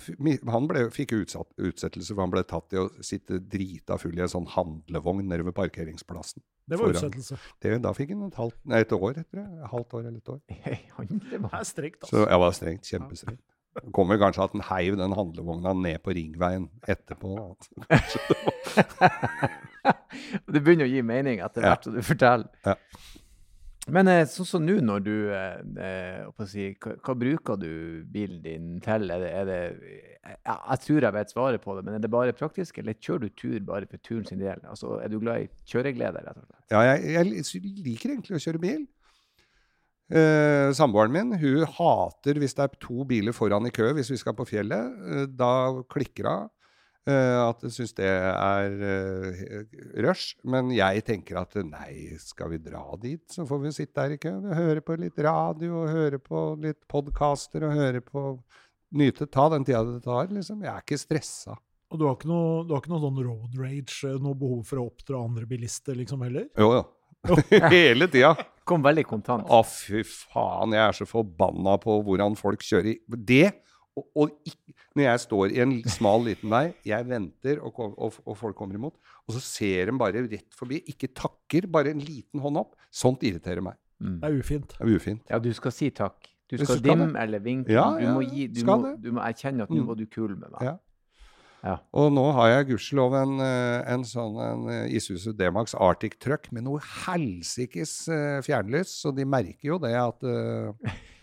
han 0.51 0.67
ble, 0.71 0.87
fikk 0.95 1.15
utsatt, 1.17 1.51
utsettelse, 1.59 2.13
for 2.15 2.25
han 2.25 2.35
ble 2.35 2.43
tatt 2.49 2.75
i 2.75 2.81
å 2.83 2.89
sitte 3.05 3.39
drita 3.53 3.99
full 4.01 4.19
i 4.19 4.25
en 4.25 4.33
sånn 4.33 4.49
handlevogn 4.55 5.25
nede 5.31 5.47
ved 5.47 5.57
parkeringsplassen. 5.59 6.43
Det 6.69 6.79
var 6.79 6.93
utsettelse. 6.95 7.39
Det, 7.63 7.77
da 7.85 7.95
fikk 7.97 8.13
han 8.15 8.27
et, 8.29 8.37
halvt, 8.39 8.59
nei, 8.71 8.83
et 8.85 8.93
år, 8.95 9.23
etter 9.23 9.41
det. 9.41 9.47
Et 9.59 9.73
halvt 9.73 9.97
år 9.99 10.05
eller 10.05 10.21
et 10.21 10.35
år. 10.35 10.43
Det 11.33 11.41
var 11.43 11.65
strengt, 11.67 11.99
altså. 12.03 12.13
Så 12.15 12.27
jeg 12.29 12.43
var 12.45 12.55
strengt. 12.57 12.93
Kjempestrengt. 12.93 13.43
Det 13.73 13.89
kommer 13.97 14.19
kanskje 14.21 14.45
at 14.45 14.53
han 14.53 14.65
heiv 14.69 14.99
den 15.01 15.15
handlevogna 15.17 15.73
ned 15.73 16.03
på 16.05 16.13
ringveien 16.17 16.69
etterpå. 16.93 17.57
det 20.53 20.61
begynner 20.61 20.85
å 20.85 20.93
gi 20.93 21.03
mening 21.07 21.41
etter 21.45 21.65
hvert 21.65 21.89
som 21.89 21.97
du 21.97 22.03
forteller. 22.05 22.51
Ja. 22.67 22.77
Men 23.91 24.07
eh, 24.07 24.23
sånn 24.31 24.47
som 24.47 24.63
nå, 24.63 24.77
når 24.87 25.03
du 25.03 25.15
eh, 25.35 25.57
eh 25.83 26.47
si, 26.47 26.69
hva, 26.79 26.95
hva, 27.03 27.15
bruker 27.19 27.59
du 27.59 27.73
bilen 28.13 28.39
din 28.45 28.77
til? 28.85 29.11
Er 29.11 29.25
det, 29.25 29.31
er 29.41 29.49
det 29.49 29.61
ja, 30.23 30.55
Jeg 30.55 30.83
tror 30.85 31.07
jeg 31.09 31.17
vet 31.17 31.35
svaret 31.35 31.65
på 31.65 31.75
det, 31.75 31.83
men 31.89 31.97
er 31.97 32.05
det 32.05 32.13
bare 32.13 32.37
praktisk, 32.37 32.79
eller 32.79 32.95
kjører 32.95 33.27
du 33.27 33.35
tur 33.35 33.59
bare 33.67 33.91
for 33.91 33.99
turen 33.99 34.25
sin 34.29 34.39
del? 34.39 34.63
Altså, 34.71 35.01
Er 35.03 35.11
du 35.11 35.19
glad 35.19 35.49
i 35.49 35.51
kjøreglede, 35.67 36.23
rett 36.23 36.39
og 36.39 36.47
slett? 36.47 36.67
Ja, 36.71 36.85
jeg, 36.93 37.11
jeg 37.17 37.63
liker 37.83 38.15
egentlig 38.15 38.39
å 38.39 38.45
kjøre 38.47 38.63
bil. 38.63 38.87
Eh, 40.13 40.71
Samboeren 40.77 41.13
min 41.15 41.37
hun 41.41 41.63
hater 41.79 42.37
hvis 42.41 42.53
det 42.59 42.67
er 42.67 42.81
to 42.83 43.07
biler 43.09 43.33
foran 43.33 43.65
i 43.65 43.73
kø 43.73 43.95
hvis 43.97 44.11
vi 44.13 44.19
skal 44.21 44.37
på 44.37 44.47
fjellet. 44.47 44.99
Eh, 45.09 45.27
da 45.27 45.83
klikker 45.91 46.29
hun. 46.29 46.51
Uh, 47.03 47.49
at 47.49 47.65
jeg 47.67 47.73
syns 47.75 47.97
det 47.99 48.07
er 48.07 48.75
uh, 48.79 49.63
rush. 50.05 50.37
Men 50.47 50.71
jeg 50.75 51.03
tenker 51.09 51.41
at 51.41 51.57
nei, 51.67 52.15
skal 52.23 52.53
vi 52.53 52.61
dra 52.63 52.85
dit, 53.03 53.25
så 53.33 53.47
får 53.49 53.63
vi 53.65 53.75
sitte 53.75 53.99
der 53.99 54.15
i 54.15 54.21
køen 54.23 54.47
og 54.47 54.55
Høre 54.55 54.85
på 54.87 54.99
litt 55.01 55.19
radio, 55.27 55.83
og 55.83 55.91
høre 55.91 56.23
på 56.23 56.45
litt 56.63 56.83
podkaster 56.91 57.67
og 57.67 57.75
høre 57.79 58.05
på 58.07 58.27
Nyte. 58.93 59.27
Ta 59.33 59.49
den 59.49 59.65
tida 59.65 59.83
det 59.89 60.03
tar, 60.05 60.29
liksom. 60.29 60.63
Jeg 60.65 60.69
er 60.69 60.83
ikke 60.85 61.01
stressa. 61.01 61.57
Og 61.93 62.01
du 62.01 62.07
har 62.07 62.17
ikke 62.17 62.29
noe, 62.29 62.63
du 62.65 62.75
har 62.75 62.83
ikke 62.83 62.93
noe 62.93 63.03
sånn 63.03 63.21
road 63.25 63.57
rage, 63.61 63.97
eh, 64.09 64.19
noe 64.21 64.37
behov 64.39 64.63
for 64.69 64.81
å 64.81 64.87
oppdra 64.89 65.21
andre 65.21 65.49
bilister, 65.49 65.97
liksom, 65.97 66.25
heller? 66.25 66.49
Jo, 66.61 66.69
jo. 66.79 66.83
Hele 67.73 68.09
tida. 68.13 68.33
Kom 68.69 68.85
veldig 68.85 69.05
kontant. 69.09 69.49
Å, 69.49 69.61
fy 69.67 70.03
faen. 70.07 70.75
Jeg 70.77 70.85
er 70.85 70.97
så 70.97 71.07
forbanna 71.09 71.77
på 71.83 71.99
hvordan 72.07 72.37
folk 72.39 72.65
kjører. 72.67 73.01
Det 73.17 73.47
og, 73.99 74.07
og 74.17 74.49
ikke, 74.49 74.75
når 74.97 75.07
jeg 75.07 75.23
står 75.25 75.55
i 75.55 75.63
en 75.65 75.75
smal, 75.91 76.27
liten 76.27 76.53
vei, 76.53 76.65
jeg 76.87 77.09
venter, 77.09 77.63
og, 77.65 77.79
og, 77.93 78.19
og, 78.25 78.37
folk 78.39 78.59
kommer 78.59 78.77
imot, 78.79 78.99
og 79.27 79.37
så 79.37 79.43
ser 79.45 79.89
de 79.89 79.97
bare 80.01 80.25
rett 80.27 80.59
forbi, 80.59 80.83
ikke 80.93 81.13
takker, 81.17 81.69
bare 81.73 81.95
en 81.95 82.03
liten 82.03 82.43
hånd 82.45 82.61
opp. 82.61 82.77
Sånt 82.93 83.25
irriterer 83.27 83.65
meg. 83.65 83.79
Mm. 84.03 84.21
Det 84.21 84.29
er 84.29 84.39
ufint. 84.39 84.77
Det 84.77 84.85
er 84.85 84.95
ufint. 84.97 85.27
Ja, 85.31 85.41
du 85.43 85.51
skal 85.57 85.75
si 85.75 85.91
takk. 85.95 86.29
Du 86.51 86.59
skal, 86.59 86.67
skal 86.77 86.83
dimme 86.85 87.13
eller 87.17 87.41
vinke. 87.41 87.73
Ja, 87.73 87.87
du, 87.97 88.09
må 88.13 88.25
gi, 88.27 88.49
du, 88.53 88.65
må, 88.69 88.97
du, 89.01 89.13
må 89.17 89.23
erkjenne 89.25 89.65
at 89.65 89.71
nå 89.73 89.81
mm. 89.81 89.87
var 89.89 90.01
du 90.01 90.09
kul 90.11 90.35
med 90.35 90.51
meg. 90.51 90.65
Ja. 90.67 90.79
Ja. 91.63 91.77
Og 91.95 92.09
nå 92.11 92.25
har 92.35 92.49
jeg 92.51 92.73
gudskjelov 92.73 93.15
en, 93.21 93.37
eh, 93.45 93.93
en 93.93 94.03
sånn 94.07 94.39
en 94.43 94.65
eh, 94.73 94.97
Isuzu 94.99 95.31
D-Max 95.39 95.77
Arctic 95.79 96.17
Truck 96.19 96.49
med 96.51 96.67
noe 96.67 96.83
helsikes 96.83 97.93
uh, 98.11 98.41
fjernlys, 98.43 98.97
så 99.05 99.13
de 99.15 99.23
merker 99.23 99.69
jo 99.69 99.79
det 99.83 99.93
at 99.95 100.27
uh, 100.27 100.75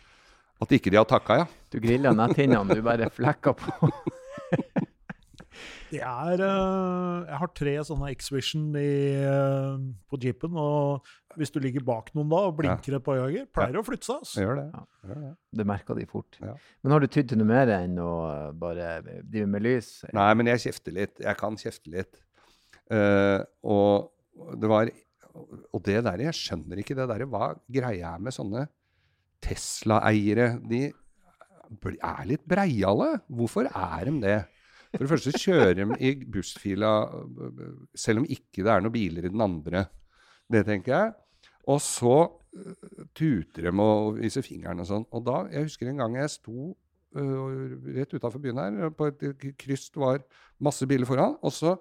at 0.60 0.76
ikke 0.76 0.92
de 0.92 1.00
har 1.00 1.08
takka, 1.08 1.42
ja. 1.42 1.48
Du 1.72 1.80
grilla 1.80 2.12
netthinnene, 2.16 2.76
du 2.76 2.84
bare 2.84 3.08
flekka 3.16 3.54
på. 3.56 3.90
det 5.94 6.02
er 6.04 6.42
uh, 6.44 7.24
Jeg 7.24 7.38
har 7.42 7.52
tre 7.56 7.76
sånne 7.88 8.10
X-Vision 8.18 8.66
uh, 8.76 9.80
på 10.12 10.20
jeepen. 10.20 10.58
Og 10.60 11.40
hvis 11.40 11.54
du 11.56 11.62
ligger 11.64 11.86
bak 11.88 12.12
noen 12.18 12.32
da 12.32 12.42
og 12.50 12.58
blinker 12.60 12.98
et 12.98 13.06
par 13.06 13.22
ganger, 13.22 13.46
pleier 13.56 13.78
det 13.78 13.80
å 13.80 13.86
flytte 13.88 14.10
seg. 14.10 14.24
Altså. 14.26 14.42
Gjør 14.44 14.60
det. 14.60 14.66
Ja. 14.74 14.84
Gjør 15.08 15.22
det. 15.24 15.34
det 15.62 15.68
merker 15.72 16.00
de 16.00 16.08
fort. 16.12 16.40
Ja. 16.44 16.56
Men 16.84 16.96
har 16.96 17.06
du 17.06 17.08
tydd 17.08 17.30
til 17.32 17.40
noe 17.40 17.52
mer 17.54 17.72
enn 17.80 17.96
å 18.04 18.14
bare 18.60 18.90
drive 19.06 19.48
med 19.54 19.64
lys? 19.64 19.94
Nei, 20.18 20.32
men 20.42 20.52
jeg 20.52 20.66
kjefter 20.68 20.98
litt. 20.98 21.16
Jeg 21.24 21.40
kan 21.40 21.60
kjefte 21.62 21.94
litt. 21.96 22.20
Uh, 22.92 23.46
og 23.64 24.58
det 24.60 24.70
var 24.72 24.90
Og 25.70 25.82
det 25.86 26.00
der, 26.02 26.22
jeg 26.26 26.36
skjønner 26.36 26.82
ikke 26.82 26.98
det 26.98 27.08
der. 27.14 27.24
Hva 27.32 27.54
greia 27.72 28.16
er 28.18 28.28
med 28.28 28.36
sånne 28.36 28.66
Tesla-eiere 29.44 30.54
de 30.70 30.88
er 30.90 32.24
litt 32.28 32.46
breiale. 32.50 33.12
Hvorfor 33.28 33.70
er 33.70 34.10
de 34.10 34.16
det? 34.24 34.40
For 34.96 35.06
det 35.06 35.12
første 35.12 35.38
kjører 35.38 35.76
de 35.78 35.86
i 36.02 36.16
bussfila 36.26 36.92
selv 37.94 38.24
om 38.24 38.30
ikke 38.30 38.64
det 38.66 38.72
er 38.74 38.82
noen 38.82 38.96
biler 38.96 39.28
i 39.28 39.34
den 39.34 39.44
andre. 39.46 39.86
Det 40.50 40.64
tenker 40.66 40.96
jeg. 40.96 41.12
Og 41.70 41.82
så 41.84 42.16
uh, 42.26 43.04
tuter 43.14 43.68
de 43.68 43.74
og 43.84 44.18
viser 44.18 44.46
fingeren 44.46 44.82
og 44.82 44.90
sånn. 44.90 45.06
Og 45.14 45.26
da, 45.28 45.44
Jeg 45.54 45.68
husker 45.68 45.92
en 45.92 46.02
gang 46.02 46.18
jeg 46.18 46.34
sto 46.34 46.72
uh, 46.74 47.60
rett 47.94 48.16
utafor 48.16 48.42
byen 48.42 48.62
her, 48.62 48.90
på 48.90 49.12
et 49.12 49.46
kryss 49.60 49.92
det 49.94 50.02
var 50.02 50.24
masse 50.58 50.88
biler 50.90 51.10
foran. 51.10 51.38
Og 51.46 51.54
så, 51.54 51.76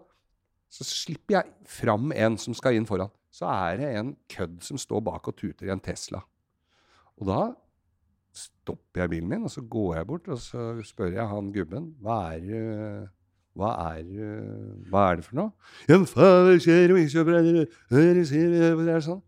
så 0.68 0.84
slipper 0.84 1.38
jeg 1.38 1.54
fram 1.78 2.12
en 2.12 2.36
som 2.40 2.56
skal 2.56 2.76
inn 2.76 2.88
foran. 2.88 3.12
Så 3.32 3.48
er 3.48 3.80
det 3.80 3.94
en 3.96 4.12
kødd 4.28 4.60
som 4.66 4.80
står 4.80 5.00
bak 5.08 5.32
og 5.32 5.36
tuter 5.38 5.68
i 5.68 5.72
en 5.72 5.84
Tesla. 5.84 6.20
Og 7.18 7.26
da 7.26 7.42
stopper 8.38 9.02
jeg 9.02 9.12
bilen 9.14 9.30
min, 9.30 9.46
og 9.46 9.52
så 9.52 9.62
går 9.66 9.94
jeg 9.98 10.08
bort 10.08 10.28
og 10.30 10.40
så 10.42 10.66
spør 10.86 11.14
jeg 11.16 11.30
han 11.30 11.52
gubben 11.54 11.92
hva 12.04 12.18
er, 12.36 13.08
hva 13.58 13.72
er, 13.96 14.12
hva 14.90 15.06
er 15.08 15.18
det 15.18 15.26
for 15.26 15.40
noe. 15.40 15.50
Det 15.88 15.96
sånn. 19.08 19.24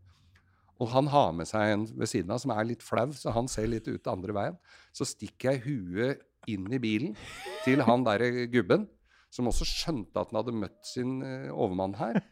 Og 0.80 0.88
han 0.94 1.10
har 1.12 1.34
med 1.36 1.48
seg 1.48 1.74
en 1.74 1.82
ved 1.92 2.08
siden 2.08 2.30
av 2.32 2.40
som 2.40 2.54
er 2.54 2.68
litt 2.70 2.84
flau, 2.84 3.10
så 3.12 3.34
han 3.36 3.50
ser 3.52 3.68
litt 3.68 3.88
ut 3.90 4.06
andre 4.08 4.36
veien. 4.36 4.54
Så 4.96 5.04
stikker 5.08 5.52
jeg 5.52 5.64
huet 5.66 6.22
inn 6.48 6.70
i 6.72 6.80
bilen 6.80 7.18
til 7.66 7.82
han 7.84 8.06
derre 8.06 8.46
gubben, 8.52 8.86
som 9.30 9.50
også 9.50 9.66
skjønte 9.68 10.22
at 10.22 10.30
han 10.30 10.40
hadde 10.40 10.56
møtt 10.56 10.78
sin 10.86 11.18
overmann 11.52 11.98
her. 11.98 12.22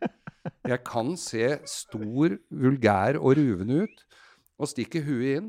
Jeg 0.64 0.80
kan 0.86 1.12
se 1.20 1.58
stor, 1.68 2.38
vulgær 2.48 3.18
og 3.20 3.36
ruvende 3.36 3.84
ut 3.84 4.06
og 4.58 4.70
stikker 4.70 5.04
huet 5.06 5.38
inn 5.38 5.48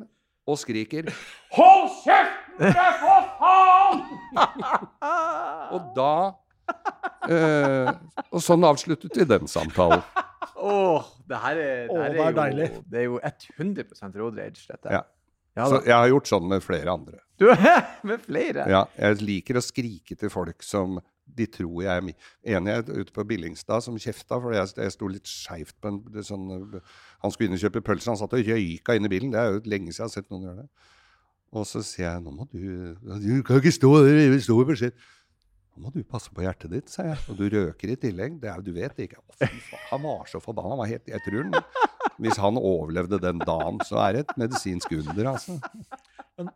og 0.49 0.57
skriker 0.57 1.09
'Hold 1.53 1.89
kjeften, 2.03 2.73
for 3.01 3.27
faen!' 3.41 4.03
og 5.75 5.91
da 5.97 6.13
eh, 7.29 7.91
Og 8.31 8.41
sånn 8.43 8.65
avsluttet 8.65 9.17
vi 9.17 9.25
den 9.25 9.47
samtalen. 9.49 10.03
Åh, 10.59 11.05
det 11.29 11.37
her 11.39 11.55
er, 11.55 11.87
det 11.87 11.95
her 11.95 12.09
Åh, 12.09 12.13
det 12.13 12.25
er, 12.25 12.35
deilig. 12.35 12.67
Jo, 12.73 12.81
det 12.91 12.99
er 12.99 13.07
jo 13.07 13.19
100 13.57 14.19
road 14.19 14.37
rage, 14.37 14.65
dette. 14.67 14.91
Ja. 14.91 15.05
Ja, 15.57 15.65
så 15.67 15.79
jeg 15.83 15.95
har 15.95 16.07
gjort 16.07 16.29
sånn 16.29 16.45
med 16.47 16.63
flere 16.63 16.93
andre. 16.93 17.19
Du, 17.41 17.47
med 18.09 18.21
flere? 18.23 18.65
Ja, 18.69 18.83
jeg 18.95 19.19
liker 19.23 19.59
å 19.59 19.63
skrike 19.63 20.15
til 20.19 20.31
folk 20.31 20.63
som 20.63 20.99
de 21.37 21.45
tror 21.51 21.83
jeg 21.83 21.91
er 21.91 22.57
enig 22.57 22.77
ute 22.89 23.13
på 23.15 23.25
Billingstad 23.29 23.83
som 23.85 23.97
kjefta, 23.99 24.39
for 24.39 24.55
jeg, 24.55 24.71
jeg 24.77 24.95
sto 24.95 25.09
litt 25.11 25.29
skeivt 25.29 25.75
på 25.81 25.91
en 25.91 26.23
sånn 26.25 26.47
Han 27.23 27.33
skulle 27.33 27.49
inn 27.49 27.57
og 27.57 27.63
kjøpe 27.63 27.83
pølser, 27.85 28.13
han 28.13 28.19
satt 28.21 28.35
og 28.37 28.49
røyka 28.49 28.95
inn 28.97 29.07
i 29.07 29.11
bilen. 29.11 29.33
Det 29.33 29.41
er 29.41 29.53
jo 29.53 29.61
lenge 29.69 29.93
siden 29.93 30.05
jeg 30.05 30.07
har 30.07 30.15
sett 30.15 30.29
noen 30.33 30.49
gjøre 30.49 30.63
det. 30.63 30.69
Og 31.49 31.65
så 31.65 31.81
sier 31.85 32.11
jeg 32.11 32.23
nå 32.25 32.33
må 32.33 32.45
du 32.51 32.59
Du 33.23 33.31
kan 33.45 33.61
ikke 33.61 33.73
stå 33.73 33.93
der, 34.05 34.19
vi 34.33 34.43
står 34.45 34.61
i 34.63 34.69
beskjed. 34.73 35.07
Nå 35.79 35.85
må 35.87 35.93
du 35.93 36.01
passe 36.03 36.31
på 36.35 36.43
hjertet 36.43 36.73
ditt, 36.73 36.91
sa 36.91 37.05
jeg. 37.07 37.17
Og 37.31 37.39
du 37.39 37.45
røker 37.53 37.93
i 37.93 37.97
tillegg. 37.99 38.37
Det 38.41 38.49
er, 38.51 38.63
du 38.65 38.73
vet 38.75 39.05
ikke. 39.05 39.21
Å, 39.21 39.49
han 39.93 40.03
var 40.03 40.27
så 40.27 40.41
forbanna. 40.43 40.73
Han 40.75 40.81
var 40.81 40.91
helt, 40.91 41.07
jeg 41.07 41.23
tror 41.25 41.45
han, 41.45 41.87
Hvis 42.19 42.39
han 42.41 42.59
overlevde 42.59 43.21
den 43.23 43.39
dagen, 43.47 43.79
så 43.87 44.01
er 44.03 44.17
det 44.17 44.25
et 44.25 44.33
medisinsk 44.41 44.91
under, 44.97 45.31
altså. 45.31 45.55
Men 46.35 46.51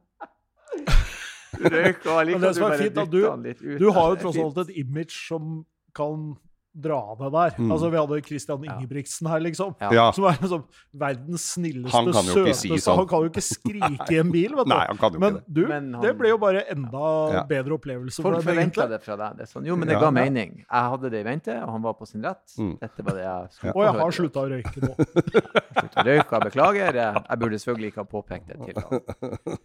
Du 1.53 1.65
og 1.65 1.71
Men 1.71 2.27
likevel 2.27 2.41
det 2.41 2.55
du 2.55 2.63
er 2.63 2.67
bare 2.67 2.79
dytter 2.81 3.05
den 3.11 3.43
litt 3.47 3.61
ut. 3.61 3.77
Du 3.79 3.91
har 3.95 4.09
jo 4.13 4.19
tross 4.23 4.39
alt 4.43 4.57
et 4.65 4.73
image 4.83 5.13
som 5.15 5.63
kan 5.95 6.33
dra 6.73 7.15
det 7.19 7.29
der. 7.31 7.53
Mm. 7.59 7.71
Altså, 7.71 7.89
Vi 7.93 7.97
hadde 7.97 8.21
Christian 8.25 8.63
Ingebrigtsen 8.65 9.27
her, 9.29 9.39
liksom. 9.45 9.75
Ja. 9.93 10.11
Som 10.11 10.25
er 10.25 10.37
liksom 10.41 10.63
verdens 10.93 11.43
snilleste, 11.53 11.93
Han 11.93 12.11
kan 12.11 12.25
jo 12.25 12.45
ikke 12.45 12.55
si 12.57 12.69
sånn. 12.81 12.97
Han 12.97 13.07
kan 13.07 13.21
jo 13.21 13.29
ikke 13.29 13.43
skrike 13.45 14.07
i 14.11 14.17
en 14.17 14.31
bil, 14.33 14.55
vet 14.57 14.65
du. 14.65 14.73
Nei, 14.73 14.85
han 14.89 14.97
kan 14.97 15.13
jo 15.13 15.19
Men 15.19 15.35
ikke 15.37 15.43
det. 15.45 15.53
du, 15.53 15.67
Men 15.67 15.93
han- 15.93 16.01
det 16.07 16.13
ble 16.17 16.29
jo 16.33 16.37
bare 16.41 16.63
enda 16.73 17.03
Ja. 17.33 17.43
bedre 17.45 17.77
opplevelse 17.77 18.21
Folk 18.21 18.35
for 18.35 18.41
deg. 18.41 18.49
forventa 18.49 18.89
det 18.89 19.01
fra 19.03 19.15
deg. 19.15 19.37
Det 19.37 19.43
er 19.47 19.51
sånn, 19.53 19.65
jo, 19.67 19.75
men 19.75 19.87
det 19.87 19.93
Ja. 19.95 19.99
ga 19.99 20.11
mening. 20.11 20.57
Jeg 20.65 20.89
hadde 20.93 21.09
det 21.11 21.19
i 21.25 21.29
vente, 21.29 21.53
og 21.63 21.69
han 21.69 21.81
var 21.81 21.93
på 21.93 22.07
sin 22.07 22.21
rett. 22.23 22.45
Mm. 22.57 22.79
Dette 22.79 23.03
var 23.03 23.13
det 23.13 23.23
jeg 23.23 23.47
skulle 23.51 23.73
Og 23.75 23.83
jeg 23.83 24.01
har 24.01 24.11
slutta 24.11 24.39
å 24.41 24.49
røyke 24.49 24.79
nå. 24.81 24.95
Slutta 25.83 26.01
å 26.01 26.05
røyke, 26.05 26.31
jeg 26.31 26.41
beklager. 26.51 26.93
Jeg 26.93 27.39
burde 27.39 27.57
selvfølgelig 27.61 27.91
ikke 27.93 28.01
ha 28.01 28.09
påpekt 28.09 28.47
det 28.47 28.57
til 28.65 28.81
ham. 28.81 29.57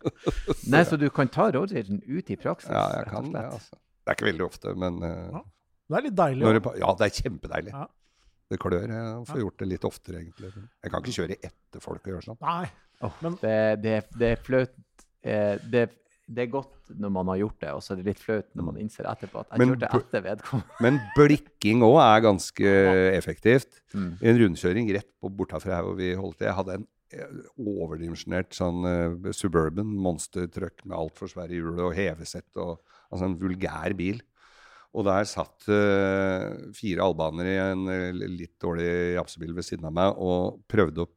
Nei, 0.68 0.82
så 0.84 0.98
du 0.98 1.08
kan 1.10 1.28
ta 1.28 1.50
rådgiveren 1.52 2.02
ut 2.06 2.30
i 2.30 2.36
praksis? 2.36 2.70
Ja, 2.70 2.88
jeg 2.92 3.06
rett 3.06 3.14
og 3.14 3.22
kan 3.24 3.32
det, 3.32 3.44
altså. 3.52 3.70
Det 4.04 4.12
er 4.12 4.14
ikke 4.16 4.28
veldig 4.32 4.46
ofte, 4.46 4.74
men 4.76 5.02
uh... 5.02 5.30
Ja. 5.32 5.42
Det 5.88 5.96
er 5.98 6.04
litt 6.08 6.18
deilig. 6.18 6.44
når 6.44 6.58
det, 6.58 6.74
Ja, 6.82 6.94
det 6.98 7.06
er 7.08 7.14
kjempedeilig. 7.22 7.72
Ja. 7.72 7.86
Det 8.48 8.58
klør. 8.60 8.88
Jeg 8.88 9.28
får 9.28 9.40
gjort 9.42 9.58
det 9.60 9.68
litt 9.68 9.84
oftere, 9.84 10.20
egentlig. 10.22 10.50
Jeg 10.56 10.90
kan 10.92 11.02
ikke 11.04 11.16
kjøre 11.18 11.36
etter 11.50 11.82
folk 11.84 12.00
og 12.06 12.12
gjøre 12.14 12.24
sånn. 12.30 12.38
Nei. 12.40 12.68
Oh, 13.04 13.12
Men- 13.22 13.38
det, 13.42 13.56
det, 13.82 13.96
det 14.18 14.30
er 14.34 14.40
flaut 14.42 14.72
eh, 15.22 15.58
det, 15.70 15.82
det 16.28 16.42
er 16.46 16.50
godt 16.50 16.90
når 16.98 17.12
man 17.12 17.28
har 17.30 17.38
gjort 17.42 17.58
det, 17.60 17.72
og 17.76 17.82
så 17.84 17.92
er 17.92 18.00
det 18.00 18.06
litt 18.08 18.22
flaut 18.22 18.48
når 18.56 18.66
man 18.70 18.78
innser 18.80 19.06
etterpå 19.08 19.42
at 19.42 19.52
jeg 19.52 19.60
Men 19.62 19.74
kjørte 19.74 20.00
etter 20.00 20.24
vedkommende. 20.24 20.78
Men 20.84 21.00
blikking 21.16 21.84
òg 21.86 21.98
er 22.02 22.24
ganske 22.24 22.72
effektivt. 23.20 23.82
Mm. 23.94 24.10
I 24.20 24.30
en 24.32 24.40
rundkjøring 24.42 24.90
rett 24.96 25.10
på 25.20 25.30
bortafor 25.38 25.76
her 25.76 25.84
hvor 25.86 25.98
vi 26.00 26.10
holdt 26.18 26.40
til, 26.40 26.48
jeg 26.48 26.58
hadde 26.58 26.78
en 26.80 26.86
eh, 27.12 27.36
overdimensjonert 27.60 28.56
sånn 28.56 28.88
uh, 28.88 29.30
suburban 29.36 29.92
monstertruck 30.08 30.84
med 30.84 30.96
altfor 30.98 31.30
svære 31.32 31.56
hjul 31.60 31.78
og 31.86 31.94
hevesett 31.96 32.48
og 32.64 32.78
altså 33.12 33.28
en 33.28 33.38
vulgær 33.40 33.94
bil. 33.96 34.20
Og 34.96 35.04
der 35.04 35.26
satt 35.28 35.68
uh, 35.68 36.72
fire 36.76 37.04
albanere 37.04 37.50
i 37.52 37.58
en 37.60 37.90
eh, 37.92 38.22
litt 38.24 38.54
dårlig 38.62 38.88
japsebil 39.18 39.52
ved 39.58 39.66
siden 39.66 39.88
av 39.90 39.94
meg 39.94 40.20
og 40.24 40.62
prøvde 40.70 41.04
å 41.04 41.10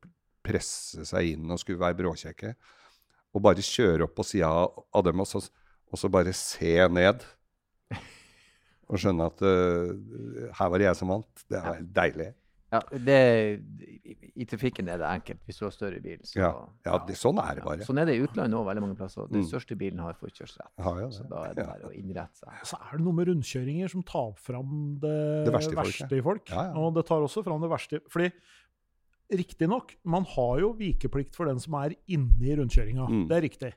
presse 0.44 1.06
seg 1.08 1.36
inn 1.36 1.54
og 1.54 1.62
skulle 1.62 1.80
være 1.82 1.98
bråkjekke. 2.02 2.52
Og 3.32 3.46
bare 3.46 3.64
kjøre 3.64 4.10
opp 4.10 4.18
på 4.18 4.28
sida 4.28 4.50
av 4.52 5.06
dem 5.08 5.24
og 5.24 5.30
så, 5.30 5.40
og 5.88 6.02
så 6.02 6.12
bare 6.12 6.36
se 6.36 6.76
ned. 6.92 7.24
Og 8.92 9.00
skjønne 9.00 9.30
at 9.32 9.40
uh, 9.40 10.52
her 10.58 10.72
var 10.74 10.82
det 10.82 10.90
jeg 10.90 11.00
som 11.00 11.14
vant. 11.14 11.46
Det 11.48 11.60
er 11.64 11.86
deilig. 11.96 12.32
Ja, 12.72 12.80
det, 12.96 13.16
i, 14.40 14.46
trafikken 14.48 14.88
er 14.88 14.98
det 15.02 15.08
enkelt 15.10 15.42
hvis 15.46 15.58
du 15.60 15.66
har 15.66 15.74
større 15.76 16.00
bil. 16.02 16.20
Så, 16.24 16.38
Ja, 16.40 16.52
ja 16.86 16.98
det, 17.06 17.18
sånn 17.20 17.38
er 17.44 17.56
det 17.60 17.66
bare. 17.66 17.84
Sånn 17.84 18.00
er 18.00 18.06
det 18.08 18.16
i 18.16 18.22
utlandet 18.24 18.56
òg, 18.56 18.64
veldig 18.70 18.84
mange 18.86 18.96
plasser. 18.96 19.28
Den 19.28 19.42
Mm. 19.44 19.50
største 19.50 19.76
bilen 19.78 20.00
har 20.00 20.14
forkjørsrett. 20.14 20.72
Ja, 20.80 20.94
ja, 21.02 21.10
Så 21.12 21.28
da 21.28 21.44
er 21.50 21.54
det 21.54 21.66
Ja. 21.66 21.74
bare 21.74 21.90
å 21.90 21.94
innrette 21.94 22.36
seg. 22.40 22.50
Så 22.64 22.80
er 22.80 22.98
det 22.98 23.04
noe 23.04 23.14
med 23.14 23.28
rundkjøringer 23.28 23.90
som 23.90 24.04
tar 24.04 24.34
fram 24.40 24.98
det, 25.02 25.46
Det 25.46 25.54
verste 25.54 25.76
verste, 25.76 26.06
i 26.16 26.22
folk, 26.22 26.22
i 26.22 26.22
folk. 26.22 26.50
Ja, 26.50 26.64
ja. 26.72 26.80
Og 26.80 26.94
det 26.96 27.06
tar 27.06 27.20
også 27.22 27.44
fram 27.44 27.60
det 27.62 27.70
verste 27.70 28.00
Fordi 28.10 28.32
riktignok, 29.32 29.94
man 30.04 30.26
har 30.28 30.60
jo 30.60 30.74
vikeplikt 30.76 31.36
for 31.36 31.46
den 31.48 31.60
som 31.60 31.74
er 31.80 31.94
inne 32.12 32.42
i 32.44 32.56
rundkjøringa. 32.60 33.06
Mm. 33.08 33.28
Det 33.30 33.38
er 33.38 33.46
riktig. 33.50 33.74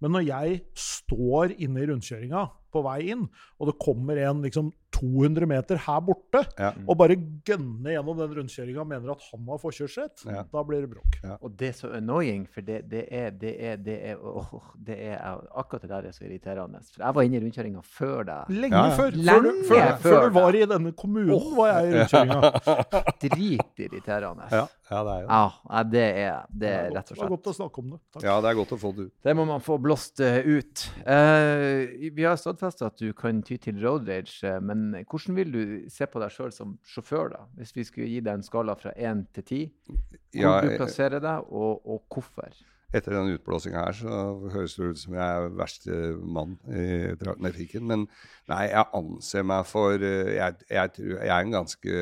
Men 0.00 0.12
når 0.12 0.26
jeg 0.26 0.60
står 0.74 1.54
inne 1.58 1.80
i 1.82 1.86
rundkjøringa 1.88 2.42
på 2.72 2.82
vei 2.84 2.98
inn, 3.10 3.28
og 3.58 3.66
det 3.70 3.78
kommer 3.80 4.18
en 4.18 4.42
liksom 4.44 4.70
200 4.92 5.46
meter 5.46 5.76
her 5.84 6.00
borte, 6.00 6.40
Ja. 6.58 6.72
og 6.88 6.96
bare 6.98 7.14
gønner 7.44 7.92
gjennom 7.92 8.16
den 8.18 8.32
rundkjøringa 8.38 8.80
og 8.80 8.86
mener 8.88 9.10
at 9.12 9.22
han 9.30 9.44
har 9.46 9.58
forkjørsrett, 9.62 10.24
Ja. 10.26 10.42
da 10.52 10.62
blir 10.64 10.80
det 10.80 10.90
bråk. 10.90 11.18
Og 11.42 11.56
det 11.56 11.68
er 11.68 11.72
så 11.72 11.92
annoying, 11.94 12.46
for 12.48 12.60
det, 12.62 12.88
det 12.90 13.04
er, 13.10 13.30
det 13.30 13.52
er, 13.62 13.76
det 13.76 13.98
er, 14.12 14.16
åh, 14.16 14.54
det 14.74 14.96
er 15.12 15.18
Akkurat 15.58 15.82
det 15.82 15.90
der 15.90 16.08
er 16.08 16.12
så 16.12 16.24
irriterende. 16.24 16.80
For 16.94 17.02
jeg 17.04 17.14
var 17.14 17.22
inne 17.22 17.36
i 17.36 17.40
rundkjøringa 17.44 17.82
før 17.84 18.24
deg. 18.24 18.48
Lenge 18.48 18.76
Ja, 18.76 18.86
ja. 18.88 18.96
før. 18.96 19.10
Før 19.10 19.10
du, 19.10 19.22
Lenge 19.22 19.64
før, 19.68 19.98
før 19.98 20.08
før 20.08 20.28
du 20.28 20.34
var 20.40 20.54
i 20.56 20.64
denne 20.66 20.92
kommunen, 20.92 21.56
var 21.56 21.68
jeg 21.72 21.88
i 21.88 21.94
rundkjøringa. 21.98 22.52
Dritirriterende. 23.22 24.48
Ja, 24.50 24.66
ja, 24.90 25.02
det 25.04 25.12
er 25.12 25.20
jo 25.20 25.26
det. 25.28 25.34
Ja, 25.34 25.82
det 25.84 26.02
er, 26.02 26.46
det 26.62 26.68
er 26.72 26.90
rett 26.96 27.10
og 27.12 27.16
slett. 27.16 27.18
Det 27.18 27.26
er 27.28 27.32
godt 27.36 27.50
å 27.50 27.54
snakke 27.56 27.82
om 27.82 27.90
det. 27.94 27.98
Takk. 28.14 28.22
Ja, 28.24 28.36
det 28.44 28.50
er 28.52 28.58
godt 28.58 28.72
å 28.74 28.78
få 28.80 28.92
det 28.96 29.06
ut. 29.08 29.12
Det 29.28 29.34
må 29.38 29.44
man 29.48 29.60
få 29.64 29.78
blåst 29.82 30.20
eh, 30.24 30.38
ut. 30.48 30.84
Uh, 31.04 32.10
vi 32.16 32.24
har 32.24 32.38
stadfesta 32.40 32.88
at 32.90 32.98
du 33.02 33.12
kan 33.16 33.42
ty 33.46 33.58
til 33.62 33.78
road 33.84 34.08
rage, 34.08 34.38
eh, 34.46 34.58
men 34.78 35.04
hvordan 35.10 35.36
vil 35.36 35.52
du 35.54 35.60
se 35.92 36.06
på 36.06 36.20
deg 36.22 36.30
sjøl 36.34 36.52
som 36.54 36.78
sjåfør, 36.86 37.28
da? 37.34 37.44
Hvis 37.58 37.74
vi 37.76 37.84
skulle 37.88 38.08
gi 38.10 38.20
deg 38.24 38.38
en 38.38 38.46
skala 38.46 38.74
fra 38.78 38.92
én 38.96 39.26
til 39.34 39.44
ti, 39.50 39.60
hvor 39.88 40.42
Ja, 40.42 40.56
du 40.64 40.70
eh, 40.72 40.76
plasserer 40.80 41.20
deg, 41.24 41.48
og, 41.52 41.82
og 41.86 42.04
hvorfor? 42.14 42.54
etter 42.94 43.12
den 43.12 43.34
utblåsinga 43.36 43.82
her, 43.84 43.92
så 43.92 44.18
høres 44.54 44.74
det 44.78 44.86
ut 44.94 44.98
som 45.02 45.12
jeg 45.18 45.40
er 45.42 45.50
verste 45.58 45.96
mann 46.24 46.54
i 46.72 47.10
tra- 47.20 47.34
trafikken. 47.36 47.84
Men 47.90 48.06
nei, 48.48 48.62
jeg 48.70 48.86
anser 48.96 49.44
meg 49.44 49.66
for 49.68 49.92
eh, 50.00 50.30
Jeg, 50.38 50.54
jeg, 50.72 50.92
tror, 50.96 51.10
jeg 51.18 51.34
er 51.34 51.44
en 51.44 51.52
ganske 51.58 51.98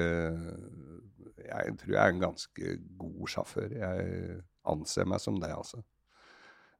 Jeg 1.46 1.74
tror 1.80 1.92
jeg 1.96 2.02
er 2.04 2.14
en 2.14 2.22
ganske 2.22 2.76
god 2.98 3.28
sjåfør. 3.34 3.74
Jeg 3.80 4.40
anser 4.66 5.06
meg 5.10 5.20
som 5.22 5.40
det, 5.42 5.50
altså. 5.54 5.82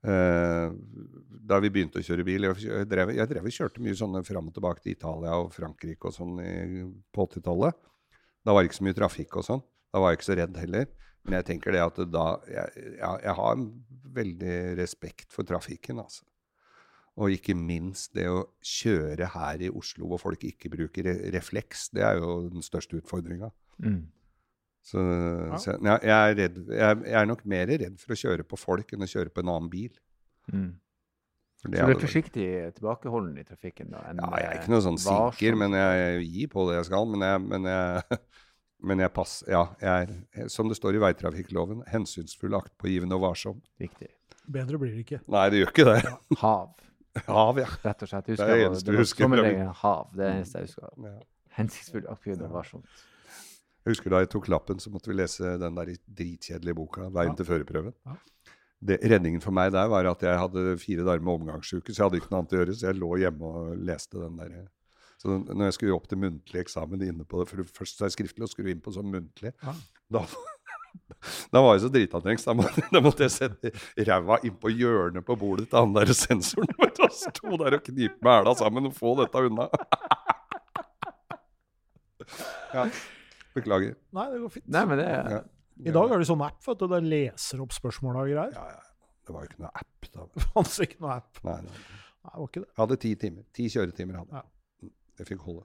Eh, 0.04 0.68
da 1.46 1.58
vi 1.62 1.70
begynte 1.72 1.98
å 1.98 2.04
kjøre 2.04 2.24
bil 2.26 2.46
Jeg, 2.46 2.84
drev, 2.90 3.10
jeg 3.16 3.30
drev 3.30 3.46
og 3.48 3.54
kjørte 3.54 3.82
mye 3.82 3.96
sånne 3.96 4.22
fram 4.26 4.50
og 4.50 4.54
tilbake 4.54 4.82
til 4.84 4.96
Italia 4.96 5.38
og 5.40 5.52
Frankrike 5.54 6.10
og 6.10 6.14
sånn 6.14 6.36
på 7.14 7.26
80-tallet. 7.26 7.78
Da 8.46 8.54
var 8.54 8.62
det 8.62 8.70
ikke 8.70 8.80
så 8.80 8.86
mye 8.86 8.98
trafikk 8.98 9.40
og 9.40 9.46
sånn. 9.46 9.64
Da 9.94 10.02
var 10.02 10.12
jeg 10.12 10.20
ikke 10.20 10.28
så 10.28 10.38
redd 10.38 10.58
heller. 10.60 10.88
Men 11.26 11.40
jeg 11.40 11.48
tenker 11.48 11.74
det 11.74 11.82
at 11.82 12.00
da 12.12 12.26
jeg, 12.46 12.88
jeg, 13.00 13.34
har 13.40 13.62
veldig 14.16 14.56
respekt 14.78 15.34
for 15.34 15.46
trafikken, 15.48 15.98
altså. 16.02 16.22
Og 17.16 17.32
ikke 17.32 17.56
minst 17.56 18.12
det 18.14 18.26
å 18.28 18.44
kjøre 18.60 19.30
her 19.32 19.62
i 19.64 19.70
Oslo 19.72 20.10
hvor 20.10 20.20
folk 20.20 20.44
ikke 20.44 20.70
bruker 20.74 21.08
refleks. 21.32 21.88
Det 21.96 22.04
er 22.04 22.20
jo 22.20 22.42
den 22.52 22.64
største 22.64 23.00
utfordringa. 23.00 23.48
Mm. 23.80 24.04
Så, 24.86 25.02
så 25.58 25.72
jeg, 25.74 25.98
jeg, 26.06 26.14
er 26.14 26.36
redd, 26.38 26.58
jeg, 26.70 26.98
jeg 27.08 27.18
er 27.18 27.26
nok 27.26 27.40
mer 27.50 27.70
redd 27.72 27.96
for 27.98 28.14
å 28.14 28.18
kjøre 28.20 28.44
på 28.46 28.58
folk 28.60 28.92
enn 28.94 29.02
å 29.02 29.08
kjøre 29.10 29.32
på 29.34 29.42
en 29.42 29.50
annen 29.50 29.70
bil. 29.72 29.90
Mm. 30.52 30.68
Så 31.56 31.70
du 31.72 31.78
er 31.80 31.98
forsiktig 31.98 32.46
tilbakeholden 32.76 33.40
i 33.40 33.44
trafikken, 33.48 33.90
da? 33.90 34.04
enn, 34.10 34.20
Ja, 34.22 34.28
jeg 34.38 34.46
er 34.46 34.52
eh, 34.52 34.60
ikke 34.60 34.74
noe 34.76 34.84
sånn 34.84 35.00
sikker, 35.02 35.32
sinker, 35.34 35.58
men 35.62 35.74
jeg 35.74 36.28
gir 36.28 36.52
på 36.52 36.66
det 36.68 36.76
jeg 36.76 36.88
skal. 36.90 37.08
Men 37.10 37.24
jeg, 37.26 37.42
men 37.50 37.66
jeg, 37.72 38.20
men 38.92 39.02
jeg 39.02 39.14
passer 39.16 39.50
Ja, 39.56 39.64
jeg 39.82 40.06
er, 40.06 40.52
som 40.52 40.70
det 40.70 40.78
står 40.78 41.00
i 41.00 41.02
veitrafikkloven, 41.02 41.82
hensynsfull, 41.90 42.54
aktpågivende 42.60 43.18
og 43.18 43.24
varsom. 43.26 43.58
Riktig. 43.82 44.12
Bedre 44.46 44.78
blir 44.78 44.94
det 44.94 45.02
ikke. 45.02 45.22
Nei, 45.32 45.48
det 45.50 45.64
gjør 45.64 45.74
ikke 45.74 45.88
det. 45.90 45.98
Hav, 46.44 46.76
Hav, 47.32 47.58
ja. 47.64 47.72
rett 47.88 48.06
og 48.06 48.12
slett. 48.12 48.30
Husker, 48.36 48.44
Det 48.44 48.52
er 48.52 48.62
det 48.62 48.70
eneste 48.70 48.86
det 48.86 48.94
du 48.94 49.02
husker 49.02 49.26
sommerregelen 49.26 49.74
hav. 49.82 50.06
Det 50.14 50.22
er 50.22 50.28
det 50.28 50.38
eneste 50.44 50.62
jeg 50.62 50.70
husker. 50.70 50.96
ja. 51.10 51.18
Hensiktsfull, 51.56 52.06
aktpågivende 52.12 52.50
og 52.52 52.58
varsomt. 52.60 53.04
Jeg 53.86 53.94
husker 53.94 54.10
da 54.10 54.18
jeg 54.24 54.30
tok 54.32 54.48
lappen, 54.50 54.80
så 54.82 54.90
måtte 54.90 55.12
vi 55.12 55.14
lese 55.20 55.52
den 55.62 55.76
der 55.78 55.92
dritkjedelige 56.10 56.74
boka, 56.74 57.06
'Veien 57.08 57.30
Ja. 57.30 57.34
til 57.38 57.46
førerprøven'. 57.46 57.94
Ja. 58.06 58.16
Det, 58.86 58.98
redningen 59.08 59.40
for 59.40 59.52
meg 59.54 59.70
der 59.72 59.86
var 59.88 60.04
at 60.10 60.20
jeg 60.26 60.36
hadde 60.38 60.76
fire 60.78 61.04
dager 61.06 61.22
med 61.22 61.32
omgangsuke, 61.40 61.94
så 61.94 62.02
jeg 62.02 62.06
hadde 62.10 62.18
ikke 62.20 62.30
noe 62.32 62.40
annet 62.42 62.52
å 62.52 62.58
gjøre, 62.58 62.74
så 62.76 62.86
jeg 62.90 62.98
lå 62.98 63.10
hjemme 63.22 63.46
og 63.46 63.76
leste 63.78 64.18
den 64.20 64.36
der. 64.36 64.66
Så 65.22 65.28
når 65.46 65.64
jeg 65.70 65.72
skulle 65.78 65.94
opp 65.94 66.08
til 66.10 66.18
muntlig 66.18 66.60
eksamen 66.60 67.00
inne 67.06 67.24
på 67.24 67.40
det, 67.40 67.48
for 67.48 67.62
først 67.78 68.00
er 68.02 68.06
det 68.10 68.12
skriftlig, 68.18 68.42
og 68.42 68.50
skulle 68.52 68.70
inn 68.74 68.82
på 68.82 68.92
sånn 68.92 69.08
muntlig, 69.10 69.52
Ja. 69.62 69.72
da, 70.12 70.26
da 71.54 71.62
var 71.62 71.74
jeg 71.78 71.86
så 71.86 71.92
dritanstrengt, 71.94 72.44
da 72.44 72.52
måtte, 72.58 72.82
da 72.92 73.00
måtte 73.00 73.22
jeg 73.24 73.30
sette 73.30 73.72
ræva 74.04 74.40
innpå 74.44 74.68
hjørnet 74.76 75.24
på 75.24 75.38
bordet 75.38 75.70
til 75.70 75.78
han 75.78 75.94
der 75.94 76.12
sensoren. 76.12 76.68
Og 77.06 77.12
sto 77.12 77.56
der 77.56 77.76
og 77.78 77.84
knipe 77.86 78.18
med 78.20 78.32
hæla 78.42 78.54
sammen 78.58 78.86
og 78.90 78.94
få 78.98 79.14
dette 79.22 79.38
unna. 79.46 79.68
Ja, 82.74 82.88
beklager. 83.56 83.94
Nei, 84.16 84.26
det 84.32 84.40
går 84.44 84.52
fint. 84.56 84.66
Nei, 84.76 84.84
men 84.88 85.00
det 85.02 85.06
er 85.12 85.30
Ja. 85.36 85.42
I 85.76 85.92
dag 85.92 86.12
er 86.14 86.22
det 86.22 86.26
sånn 86.30 86.40
app, 86.46 86.60
vet 86.64 86.80
du. 86.80 86.86
Den 86.88 87.08
leser 87.12 87.60
opp 87.60 87.74
spørsmål 87.76 88.16
og 88.22 88.30
greier. 88.30 88.52
Ja, 88.56 88.66
ja. 88.78 88.82
Det 89.26 89.34
var 89.34 89.42
jo 89.44 89.50
ikke 89.50 89.62
noe 89.64 89.72
app 89.82 90.08
da. 90.14 90.26
Det 90.36 90.44
fantes 90.54 90.78
ikke 90.86 91.00
noe 91.04 91.16
app. 91.18 91.40
Nei, 91.44 91.56
nei. 91.66 91.80
Nei, 92.26 92.30
det 92.30 92.40
var 92.40 92.48
ikke 92.50 92.62
det. 92.62 92.68
Jeg 92.70 92.80
hadde 92.82 92.98
ti 93.02 93.10
timer. 93.24 93.48
Ti 93.58 93.66
kjøretimer 93.74 94.20
hadde 94.22 94.38
Ja. 94.38 94.42
jeg. 94.82 94.92
Det 95.16 95.26
fikk 95.28 95.44
holde. 95.48 95.64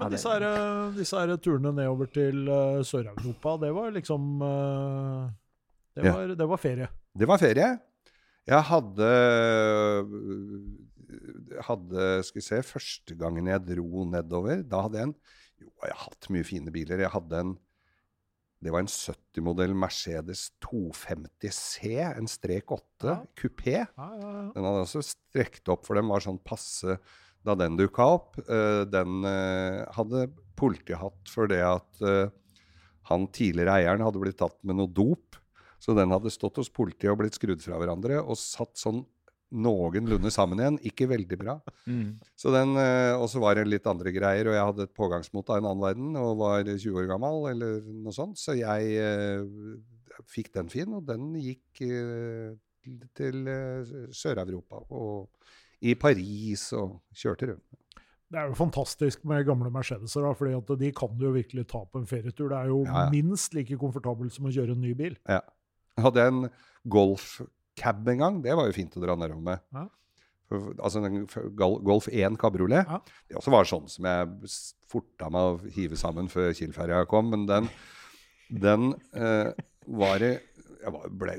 Men 0.00 0.10
disse, 0.14 0.30
her, 0.32 0.42
eh, 0.48 0.90
disse 0.96 1.20
her 1.20 1.36
turene 1.36 1.70
nedover 1.76 2.08
til 2.08 2.46
uh, 2.48 2.80
Sør-Europa, 2.86 3.58
det 3.60 3.72
var 3.76 3.90
liksom 3.92 4.40
uh, 4.40 5.28
det, 5.94 6.06
Ja. 6.08 6.14
det 6.34 6.48
var 6.48 6.56
ferie. 6.62 6.88
Det 7.12 7.28
var 7.28 7.38
ferie. 7.42 7.68
Jeg 8.48 8.62
hadde 8.72 9.10
hadde, 11.66 12.06
skal 12.26 12.40
vi 12.40 12.44
se, 12.46 12.60
Første 12.66 13.16
gangen 13.18 13.50
jeg 13.50 13.64
dro 13.68 14.04
nedover, 14.08 14.62
da 14.66 14.80
hadde 14.86 14.98
jeg 15.00 15.10
en 15.10 15.14
Jo, 15.62 15.70
jeg 15.86 15.94
har 15.94 16.02
hatt 16.08 16.30
mye 16.34 16.46
fine 16.46 16.72
biler. 16.74 17.04
Jeg 17.04 17.14
hadde 17.14 17.44
en 17.44 17.52
Det 18.62 18.70
var 18.70 18.84
en 18.84 18.86
70-modell 18.86 19.72
Mercedes 19.74 20.52
250 20.62 21.50
C, 21.50 21.96
en 21.98 22.28
strek 22.30 22.70
8 22.70 23.08
Ja. 23.08 23.16
kupé. 23.34 23.80
Ja, 23.82 24.06
ja, 24.20 24.28
ja. 24.36 24.44
Den 24.54 24.68
hadde 24.68 24.84
også 24.84 25.02
strekt 25.02 25.66
opp, 25.68 25.82
for 25.88 25.98
den 25.98 26.06
var 26.06 26.22
sånn 26.22 26.38
passe 26.38 26.94
da 27.42 27.56
den 27.58 27.74
dukka 27.74 28.06
opp. 28.06 28.38
Uh, 28.46 28.86
den 28.86 29.26
uh, 29.26 29.82
hadde 29.96 30.28
politiet 30.54 31.00
hatt 31.00 31.26
fordi 31.26 31.58
at 31.58 32.04
uh, 32.06 32.30
han 33.10 33.26
tidligere 33.34 33.80
eieren 33.80 34.04
hadde 34.06 34.22
blitt 34.22 34.38
tatt 34.38 34.60
med 34.62 34.78
noe 34.78 34.86
dop. 34.86 35.40
Så 35.82 35.96
den 35.98 36.14
hadde 36.14 36.30
stått 36.30 36.60
hos 36.62 36.70
politiet 36.70 37.10
og 37.10 37.18
blitt 37.18 37.34
skrudd 37.34 37.64
fra 37.64 37.80
hverandre 37.82 38.20
og 38.22 38.38
satt 38.38 38.78
sånn 38.78 39.02
noenlunde 39.52 40.30
sammen 40.32 40.60
igjen. 40.62 40.78
Ikke 40.88 41.06
veldig 41.10 41.38
bra. 41.38 41.58
Mm. 41.86 42.18
Så 42.38 42.52
den, 42.54 42.74
eh, 42.80 43.12
Og 43.18 43.28
så 43.28 43.40
var 43.42 43.54
det 43.58 43.66
litt 43.68 43.86
andre 43.86 44.12
greier, 44.14 44.48
og 44.48 44.54
jeg 44.56 44.66
hadde 44.70 44.86
et 44.88 44.94
pågangsmot 44.96 45.50
av 45.50 45.58
en 45.60 45.68
annen 45.70 45.82
verden 45.84 46.16
og 46.16 46.38
var 46.40 46.64
20 46.64 46.96
år 47.02 47.08
gammel, 47.12 47.50
eller 47.52 47.80
noe 48.02 48.12
sånt, 48.16 48.38
så 48.40 48.56
jeg 48.56 48.96
eh, 48.96 49.44
fikk 50.32 50.52
den 50.54 50.68
fin, 50.72 50.92
og 50.94 51.04
den 51.06 51.32
gikk 51.40 51.82
eh, 51.86 52.54
til 53.14 53.46
eh, 53.48 53.92
Sør-Europa 54.12 54.82
og 54.90 55.28
i 55.82 55.94
Paris 55.98 56.68
og 56.78 57.00
kjørte 57.14 57.52
rundt. 57.52 57.78
Det 58.32 58.40
er 58.40 58.48
jo 58.48 58.56
fantastisk 58.56 59.26
med 59.28 59.44
gamle 59.44 59.68
Mercedeser, 59.70 60.24
for 60.38 60.76
de 60.80 60.92
kan 60.96 61.10
du 61.18 61.26
jo 61.26 61.32
virkelig 61.34 61.66
ta 61.68 61.82
på 61.84 62.00
en 62.00 62.06
ferietur. 62.08 62.48
Det 62.48 62.56
er 62.62 62.70
jo 62.70 62.78
Ja, 62.86 63.02
ja. 63.04 63.10
minst 63.12 63.52
like 63.52 63.76
komfortabelt 63.76 64.32
som 64.32 64.46
å 64.48 64.52
kjøre 64.54 64.72
en 64.72 64.80
ny 64.80 64.94
bil. 64.96 65.18
Ja. 65.28 65.42
Jeg 65.98 66.04
hadde 66.06 66.24
en 66.30 66.46
golfcab 67.72 68.08
en 68.08 68.18
gang. 68.18 68.42
Det 68.42 68.54
var 68.54 68.66
jo 68.66 68.76
fint 68.76 68.96
å 68.96 69.02
dra 69.02 69.16
nedover 69.16 69.42
med. 69.42 69.60
Ja. 69.72 69.88
Altså 70.82 71.00
en 71.00 71.26
Golf 71.56 72.08
1 72.08 72.36
kabriolet. 72.38 72.86
Ja. 72.86 73.00
Det 73.28 73.36
også 73.36 73.50
var 73.50 73.64
sånn 73.64 73.88
som 73.88 74.04
jeg 74.04 74.52
forta 74.90 75.30
meg 75.30 75.40
å 75.40 75.70
hive 75.72 75.96
sammen 75.96 76.28
før 76.28 76.52
Kiel-ferja 76.52 77.06
kom. 77.08 77.30
Men 77.32 77.46
den, 77.48 77.68
den 78.50 78.92
eh, 79.14 79.52
var 79.86 80.18
det 80.20 80.38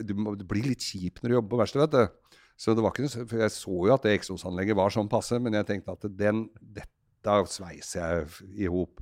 du, 0.02 0.16
blir 0.48 0.70
litt 0.72 0.82
kjip 0.82 1.20
når 1.22 1.30
du 1.30 1.36
jobber 1.36 1.52
på 1.52 1.62
verkstedet, 1.62 1.88
vet 1.92 1.94
du. 1.94 2.40
Så 2.58 2.74
det 2.74 2.84
var 2.86 2.94
ikke 2.94 3.04
noe, 3.04 3.26
for 3.28 3.42
Jeg 3.42 3.52
så 3.52 3.78
jo 3.88 3.94
at 3.94 4.04
det 4.06 4.14
eksosanlegget 4.16 4.78
var 4.78 4.94
sånn 4.94 5.10
passe, 5.12 5.40
men 5.42 5.58
jeg 5.58 5.68
tenkte 5.68 5.98
at 5.98 6.06
den, 6.16 6.46
dette 6.62 7.38
sveiser 7.52 8.24
jeg 8.24 8.64
i 8.64 8.70
hop. 8.72 9.02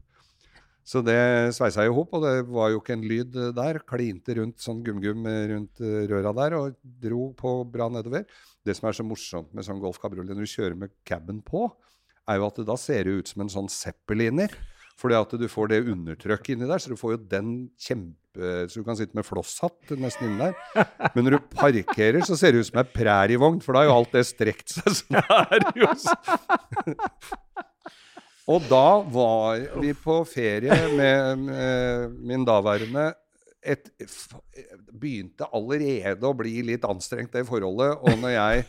Så 0.91 0.99
det 1.07 1.53
sveisa 1.55 1.85
i 1.87 1.91
hop, 1.93 2.11
og 2.17 2.25
det 2.25 2.33
var 2.51 2.71
jo 2.73 2.81
ikke 2.81 2.97
en 2.97 3.05
lyd 3.07 3.35
eh, 3.39 3.53
der. 3.55 3.79
Klinte 3.87 4.35
rundt 4.35 4.59
sånn 4.59 4.81
gum-gum 4.83 5.23
eh, 5.29 5.45
rundt 5.53 5.79
eh, 5.79 6.01
røra 6.09 6.33
der 6.35 6.57
og 6.57 6.75
dro 6.81 7.29
på 7.37 7.53
bra 7.71 7.87
nedover. 7.93 8.25
Det 8.65 8.75
som 8.75 8.89
er 8.89 8.97
så 8.97 9.05
morsomt 9.07 9.53
med 9.55 9.67
sånn 9.67 9.79
Golf 9.79 10.01
Cabriolet 10.01 10.35
når 10.35 10.49
du 10.49 10.51
kjører 10.51 10.75
med 10.81 10.91
caben 11.07 11.39
på, 11.47 11.69
er 12.27 12.41
jo 12.41 12.49
at 12.49 12.59
det 12.59 12.67
da 12.67 12.75
ser 12.79 13.07
ut 13.07 13.31
som 13.31 13.45
en 13.45 13.53
sånn 13.53 13.71
zeppeliner. 13.71 14.51
Fordi 14.99 15.15
at 15.17 15.31
du 15.39 15.47
får 15.49 15.71
det 15.71 15.79
undertrykket 15.89 16.57
inni 16.57 16.67
der, 16.69 16.81
så 16.83 16.91
du 16.91 16.99
får 16.99 17.15
jo 17.15 17.23
den 17.31 17.53
kjempe... 17.79 18.17
Så 18.69 18.83
du 18.83 18.85
kan 18.85 18.99
sitte 18.99 19.17
med 19.17 19.25
flosshatt 19.25 19.95
nesten 19.97 20.27
inni 20.27 20.51
der. 20.51 20.91
Men 21.15 21.25
når 21.25 21.37
du 21.39 21.49
parkerer, 21.55 22.21
så 22.27 22.37
ser 22.37 22.53
det 22.53 22.61
ut 22.61 22.69
som 22.69 22.83
ei 22.83 22.85
prærievogn, 22.99 23.63
for 23.63 23.73
da 23.73 23.81
har 23.81 23.89
jo 23.89 23.97
alt 23.97 24.13
det 24.19 24.27
strekt 24.27 24.75
seg 24.75 24.91
sånn 24.99 25.23
her. 25.31 25.65
Og 28.49 28.63
da 28.69 29.01
var 29.13 29.61
vi 29.81 29.93
på 29.93 30.21
ferie 30.25 30.77
med, 30.95 31.43
med 31.45 32.15
min 32.25 32.45
daværende 32.47 33.11
et, 33.61 33.91
Begynte 34.91 35.45
allerede 35.53 36.25
å 36.25 36.33
bli 36.37 36.63
litt 36.65 36.85
anstrengt, 36.87 37.33
det 37.33 37.45
forholdet. 37.45 37.99
Og 38.01 38.17
når 38.21 38.33
jeg 38.33 38.63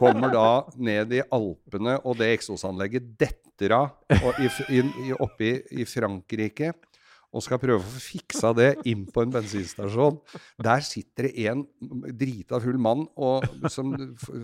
kommer 0.00 0.32
da 0.32 0.48
ned 0.76 1.12
i 1.16 1.22
Alpene, 1.32 1.98
og 2.04 2.16
det 2.20 2.32
eksosanlegget 2.38 3.12
detter 3.20 3.76
av 3.76 3.92
oppe 5.22 5.52
i 5.70 5.86
Frankrike 5.88 6.72
og 7.34 7.42
skal 7.42 7.58
prøve 7.58 7.80
å 7.80 7.84
få 7.84 8.00
fiksa 8.02 8.52
det 8.54 8.68
inn 8.86 9.04
på 9.10 9.24
en 9.24 9.32
bensinstasjon. 9.34 10.20
Der 10.62 10.84
sitter 10.86 11.26
det 11.26 11.46
en 11.50 11.64
drita 12.14 12.60
full 12.62 12.78
mann 12.78 13.04
og, 13.18 13.46
som, 13.72 13.94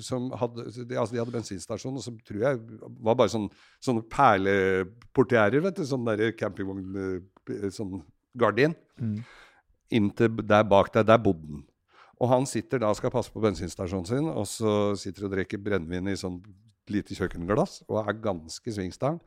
som 0.03 0.31
hadde 0.41 0.67
Altså, 0.67 1.13
de 1.15 1.21
hadde 1.21 1.35
bensinstasjon, 1.35 1.97
og 1.97 2.03
som 2.05 2.17
tror 2.27 2.43
jeg 2.43 2.61
var 2.99 3.19
bare 3.19 3.31
sånn, 3.33 3.47
sånne 3.83 4.03
perleportierer. 4.11 5.63
vet 5.65 5.79
du. 5.79 5.85
Sånn 5.87 6.09
derre 6.09 6.33
campingvogn 6.37 6.99
eh, 7.01 7.69
Sånn 7.75 8.01
gardin. 8.39 8.75
Mm. 9.01 9.21
Inntil 10.01 10.43
der 10.43 10.67
bak 10.67 10.91
der, 10.95 11.07
der 11.07 11.21
bodde 11.23 11.47
han. 11.47 11.67
Og 12.21 12.29
han 12.29 12.49
sitter 12.49 12.83
da 12.83 12.91
og 12.93 12.99
skal 12.99 13.13
passe 13.15 13.33
på 13.33 13.41
bensinstasjonen 13.41 14.09
sin, 14.09 14.27
og 14.29 14.45
så 14.51 14.93
sitter 15.01 15.25
og 15.27 15.33
drikker 15.33 15.63
brennevin 15.63 16.11
i 16.13 16.19
sånn 16.21 16.37
lite 16.91 17.15
kjøkkenglass 17.17 17.85
og 17.87 18.03
er 18.03 18.19
ganske 18.21 18.75
svingstang. 18.75 19.21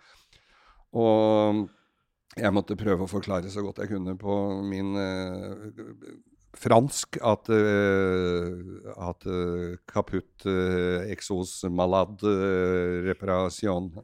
Og 0.94 1.64
jeg 2.38 2.54
måtte 2.56 2.78
prøve 2.80 3.06
å 3.06 3.10
forklare 3.10 3.52
så 3.54 3.62
godt 3.66 3.84
jeg 3.84 3.92
kunne 3.94 4.16
på 4.18 4.38
min 4.66 4.96
eh, 4.98 5.68
fransk 6.58 7.18
at, 7.26 7.50
eh, 7.50 8.50
at 8.94 9.26
uh, 9.26 9.74
kaputt 9.90 10.46
uh, 10.46 11.02
exos 11.10 11.64
malade 11.70 12.30
uh, 12.30 13.02
reparasjon. 13.08 13.92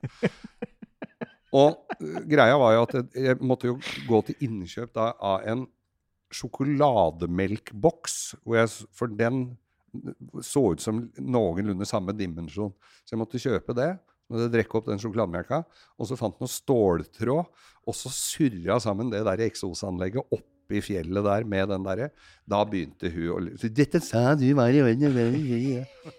Og 1.56 1.78
eh, 1.98 2.22
greia 2.30 2.58
var 2.62 2.76
jo 2.76 2.86
at 2.86 2.96
jeg, 3.18 3.38
måtte 3.42 3.70
jo 3.72 3.80
gå 4.10 4.22
til 4.28 4.36
innkjøp 4.46 4.94
da 4.98 5.12
av 5.18 5.46
en 5.50 5.66
sjokolademelkboks, 6.34 8.20
jeg, 8.54 8.70
for 8.94 9.10
den 9.10 9.58
så 10.46 10.62
ut 10.76 10.84
som 10.84 11.02
noenlunde 11.18 11.88
samme 11.90 12.14
dimensjon. 12.14 12.74
Så 13.02 13.16
jeg 13.16 13.22
måtte 13.22 13.42
kjøpe 13.42 13.74
det. 13.78 13.96
Måtte 14.30 14.50
drikke 14.54 14.78
opp 14.78 14.86
den 14.92 15.02
sjokolademelka. 15.02 15.64
Og 15.98 16.10
så 16.10 16.18
fant 16.20 16.36
noen 16.38 16.46
noe 16.46 16.54
ståltråd, 16.54 17.50
og 17.90 17.98
så 17.98 18.12
surra 18.14 18.78
sammen 18.84 19.10
det 19.14 19.24
der 19.26 19.42
eksosanlegget 19.48 20.36
oppi 20.36 20.82
fjellet 20.86 21.26
der 21.26 21.48
med 21.50 21.72
den 21.74 21.86
derre. 21.88 22.12
Da 22.46 22.62
begynte 22.70 23.10
hun 23.14 23.30
å 23.34 23.40
lu- 23.42 23.56
Dette 23.74 24.02
sa 24.06 24.36
du 24.38 24.46
var 24.54 24.70
i 24.70 24.84
orden. 24.86 25.86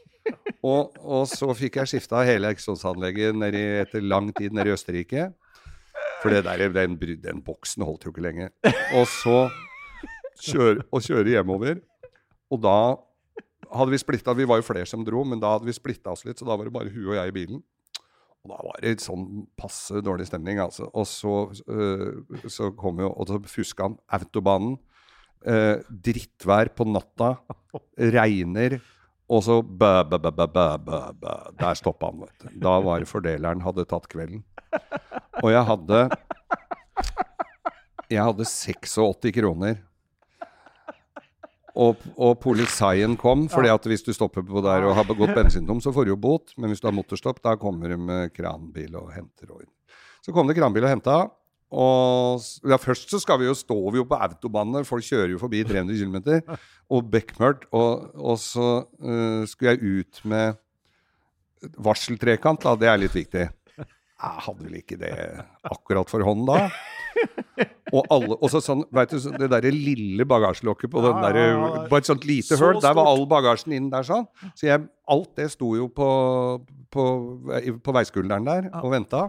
Og, 0.60 0.92
og 1.00 1.22
så 1.26 1.46
fikk 1.56 1.78
jeg 1.80 1.88
skifta 1.88 2.20
hele 2.28 2.50
eksosanlegget 2.52 3.34
ned 3.40 3.54
etter 3.56 4.02
lang 4.04 4.28
tid 4.36 4.52
nede 4.52 4.68
i 4.68 4.74
Østerrike. 4.74 5.30
For 6.20 6.30
det 6.34 6.42
der, 6.44 6.66
den, 6.74 6.98
den 7.22 7.40
boksen 7.42 7.82
holdt 7.88 8.04
jo 8.04 8.12
ikke 8.12 8.26
lenge. 8.26 8.50
Og 8.98 9.06
så 9.08 9.38
kjøre, 10.44 10.84
og 10.92 11.00
kjøre 11.06 11.32
hjemover. 11.32 11.80
Og 12.52 12.60
da 12.62 12.76
hadde 13.70 13.94
vi 13.94 14.00
splitta 14.02 14.34
Vi 14.36 14.46
var 14.48 14.60
jo 14.60 14.66
flere 14.66 14.88
som 14.88 15.02
dro, 15.06 15.24
men 15.24 15.40
da 15.40 15.54
hadde 15.56 15.68
vi 15.68 15.74
splitta 15.76 16.12
oss 16.12 16.26
litt, 16.28 16.38
så 16.40 16.46
da 16.48 16.56
var 16.58 16.68
det 16.68 16.74
bare 16.76 16.92
hun 16.92 17.08
og 17.08 17.16
jeg 17.16 17.32
i 17.32 17.36
bilen. 17.40 17.62
Og 18.40 18.52
da 18.54 18.60
var 18.64 18.78
det 18.80 19.02
sånn 19.04 19.26
passe 19.58 20.00
dårlig 20.04 20.26
stemning, 20.30 20.60
altså. 20.62 20.86
Og 20.96 21.04
så, 21.08 21.34
øh, 21.68 22.22
så 22.48 22.70
kom 22.76 23.02
jo 23.02 23.10
Og 23.12 23.28
så 23.28 23.40
fuska 23.44 23.88
han 23.88 23.98
autobanen. 24.16 24.78
Eh, 25.44 25.80
drittvær 25.88 26.72
på 26.76 26.84
natta. 26.88 27.34
Regner. 27.98 28.80
Og 29.30 29.44
så 29.46 29.60
bæ, 29.62 30.02
bæ, 30.10 30.18
bæ, 30.18 30.30
bæ, 30.30 30.46
bæ, 30.84 30.98
bæ. 31.20 31.34
Der 31.60 31.74
stoppa 31.74 32.10
han, 32.10 32.24
vet 32.24 32.42
du. 32.42 32.58
Da 32.60 32.80
var 32.80 33.04
fordeleren 33.04 33.60
hadde 33.64 33.84
tatt 33.88 34.08
kvelden. 34.10 34.42
Og 35.42 35.52
jeg 35.52 35.64
hadde 35.64 36.08
Jeg 38.10 38.24
hadde 38.26 38.44
86 38.44 39.30
kroner. 39.36 39.78
Og, 41.78 42.00
og 42.18 42.38
politiet 42.42 43.16
kom, 43.20 43.44
fordi 43.52 43.70
at 43.70 43.84
hvis 43.86 44.02
du 44.06 44.12
stopper 44.16 44.42
på 44.46 44.62
der 44.64 44.86
og 44.88 44.96
har 44.98 45.06
begått 45.06 45.34
bensintom, 45.36 45.82
så 45.82 45.92
får 45.94 46.08
du 46.08 46.14
jo 46.14 46.20
bot. 46.20 46.54
Men 46.58 46.72
hvis 46.72 46.82
du 46.82 46.88
har 46.88 46.96
motorstopp, 46.96 47.42
da 47.44 47.54
kommer 47.60 47.92
de 47.92 47.98
med 48.00 48.34
kranbil 48.34 48.96
og 48.98 49.12
henter. 49.14 49.52
Og 49.54 49.62
så 50.24 50.34
kom 50.34 50.50
det 50.50 50.58
kranbil 50.58 50.86
og 50.86 50.92
henta. 50.94 51.20
Og 51.70 52.42
ja, 52.66 52.80
først 52.82 53.12
så 53.12 53.20
skal 53.22 53.38
vi 53.40 53.46
jo, 53.46 53.54
står 53.54 53.92
vi 53.94 54.00
jo 54.00 54.08
på 54.10 54.18
autobanene, 54.18 54.82
folk 54.88 55.06
kjører 55.06 55.36
jo 55.36 55.38
forbi 55.38 55.62
300 55.68 56.00
km, 56.02 56.56
og 56.90 57.12
bekmørkt. 57.12 57.68
Og, 57.70 58.10
og 58.18 58.40
så 58.42 58.70
uh, 58.82 59.46
skulle 59.46 59.76
jeg 59.76 60.00
ut 60.00 60.22
med 60.32 60.58
varseltrekant, 61.78 62.66
da. 62.66 62.74
Det 62.80 62.90
er 62.90 63.02
litt 63.04 63.14
viktig. 63.14 63.46
Jeg 64.20 64.44
hadde 64.44 64.66
vel 64.66 64.80
ikke 64.82 64.98
det 65.00 65.14
akkurat 65.64 66.10
for 66.10 66.24
hånden 66.26 66.48
da. 66.50 66.66
Og 67.92 68.06
alle, 68.14 68.36
og 68.36 68.52
så 68.52 68.60
sånn, 68.62 68.84
vet 68.94 69.12
du, 69.14 69.18
det 69.40 69.48
derre 69.50 69.72
lille 69.74 70.26
bagasjelokket 70.28 70.92
på 70.92 71.02
den 71.04 71.20
der. 71.24 71.40
Bare 71.90 72.02
et 72.02 72.08
sånt 72.10 72.26
lite 72.28 72.54
Så 72.54 72.60
høl. 72.62 72.80
Der 72.82 72.94
var 72.96 73.10
all 73.10 73.26
bagasjen 73.30 73.74
inn 73.76 73.90
der 73.92 74.06
sånn. 74.06 74.28
Så 74.54 74.68
jeg, 74.68 74.86
alt 75.10 75.32
det 75.40 75.50
sto 75.54 75.74
jo 75.78 75.88
på, 75.92 76.08
på, 76.94 77.04
på 77.82 77.94
veiskulderen 77.96 78.48
der 78.48 78.70
og 78.82 78.90
venta. 78.94 79.28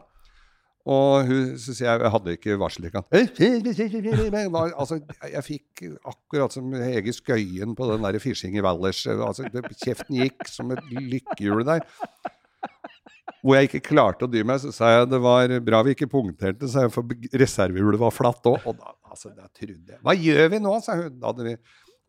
Og 0.90 1.28
hun, 1.28 1.50
så 1.62 1.76
sier 1.78 1.92
jeg 1.92 2.02
jeg 2.02 2.12
hadde 2.16 2.36
ikke 2.38 2.56
varseltrekant. 2.58 3.08
ikke. 4.32 4.70
Altså, 4.82 4.98
jeg 5.30 5.46
fikk 5.46 5.84
akkurat 6.10 6.56
som 6.56 6.72
Hege 6.74 7.14
Skøyen 7.14 7.76
på 7.78 7.90
den 7.92 8.08
der 8.08 8.18
Fishing 8.24 8.58
i 8.58 8.64
Valleys. 8.66 9.04
Altså, 9.06 9.46
kjeften 9.84 10.18
gikk 10.24 10.48
som 10.50 10.74
et 10.74 10.82
lykkehjul 10.90 11.66
der. 11.70 11.86
Hvor 13.42 13.58
jeg 13.58 13.70
ikke 13.70 13.84
klarte 13.92 14.26
å 14.26 14.30
dy 14.30 14.42
meg, 14.46 14.60
så 14.64 14.74
sa 14.76 14.90
jeg 14.92 15.08
det 15.12 15.20
var 15.22 15.54
bra 15.66 15.82
vi 15.86 15.96
ikke 15.96 16.10
punkterte, 16.10 16.68
sa 16.70 16.86
jeg, 16.86 16.94
for 16.94 17.08
reservehjulet 17.42 18.02
var 18.02 18.14
flatt 18.14 18.50
òg. 18.50 18.60
Og 18.70 18.78
da, 18.78 18.94
altså, 19.08 19.32
da 19.34 19.48
trodde 19.48 19.96
jeg 19.96 20.02
Hva 20.02 20.18
gjør 20.18 20.52
vi 20.54 20.60
nå, 20.62 20.74
sa 20.84 20.98
hun. 21.00 21.16
Da 21.22 21.32
hadde 21.32 21.48
vi 21.48 21.56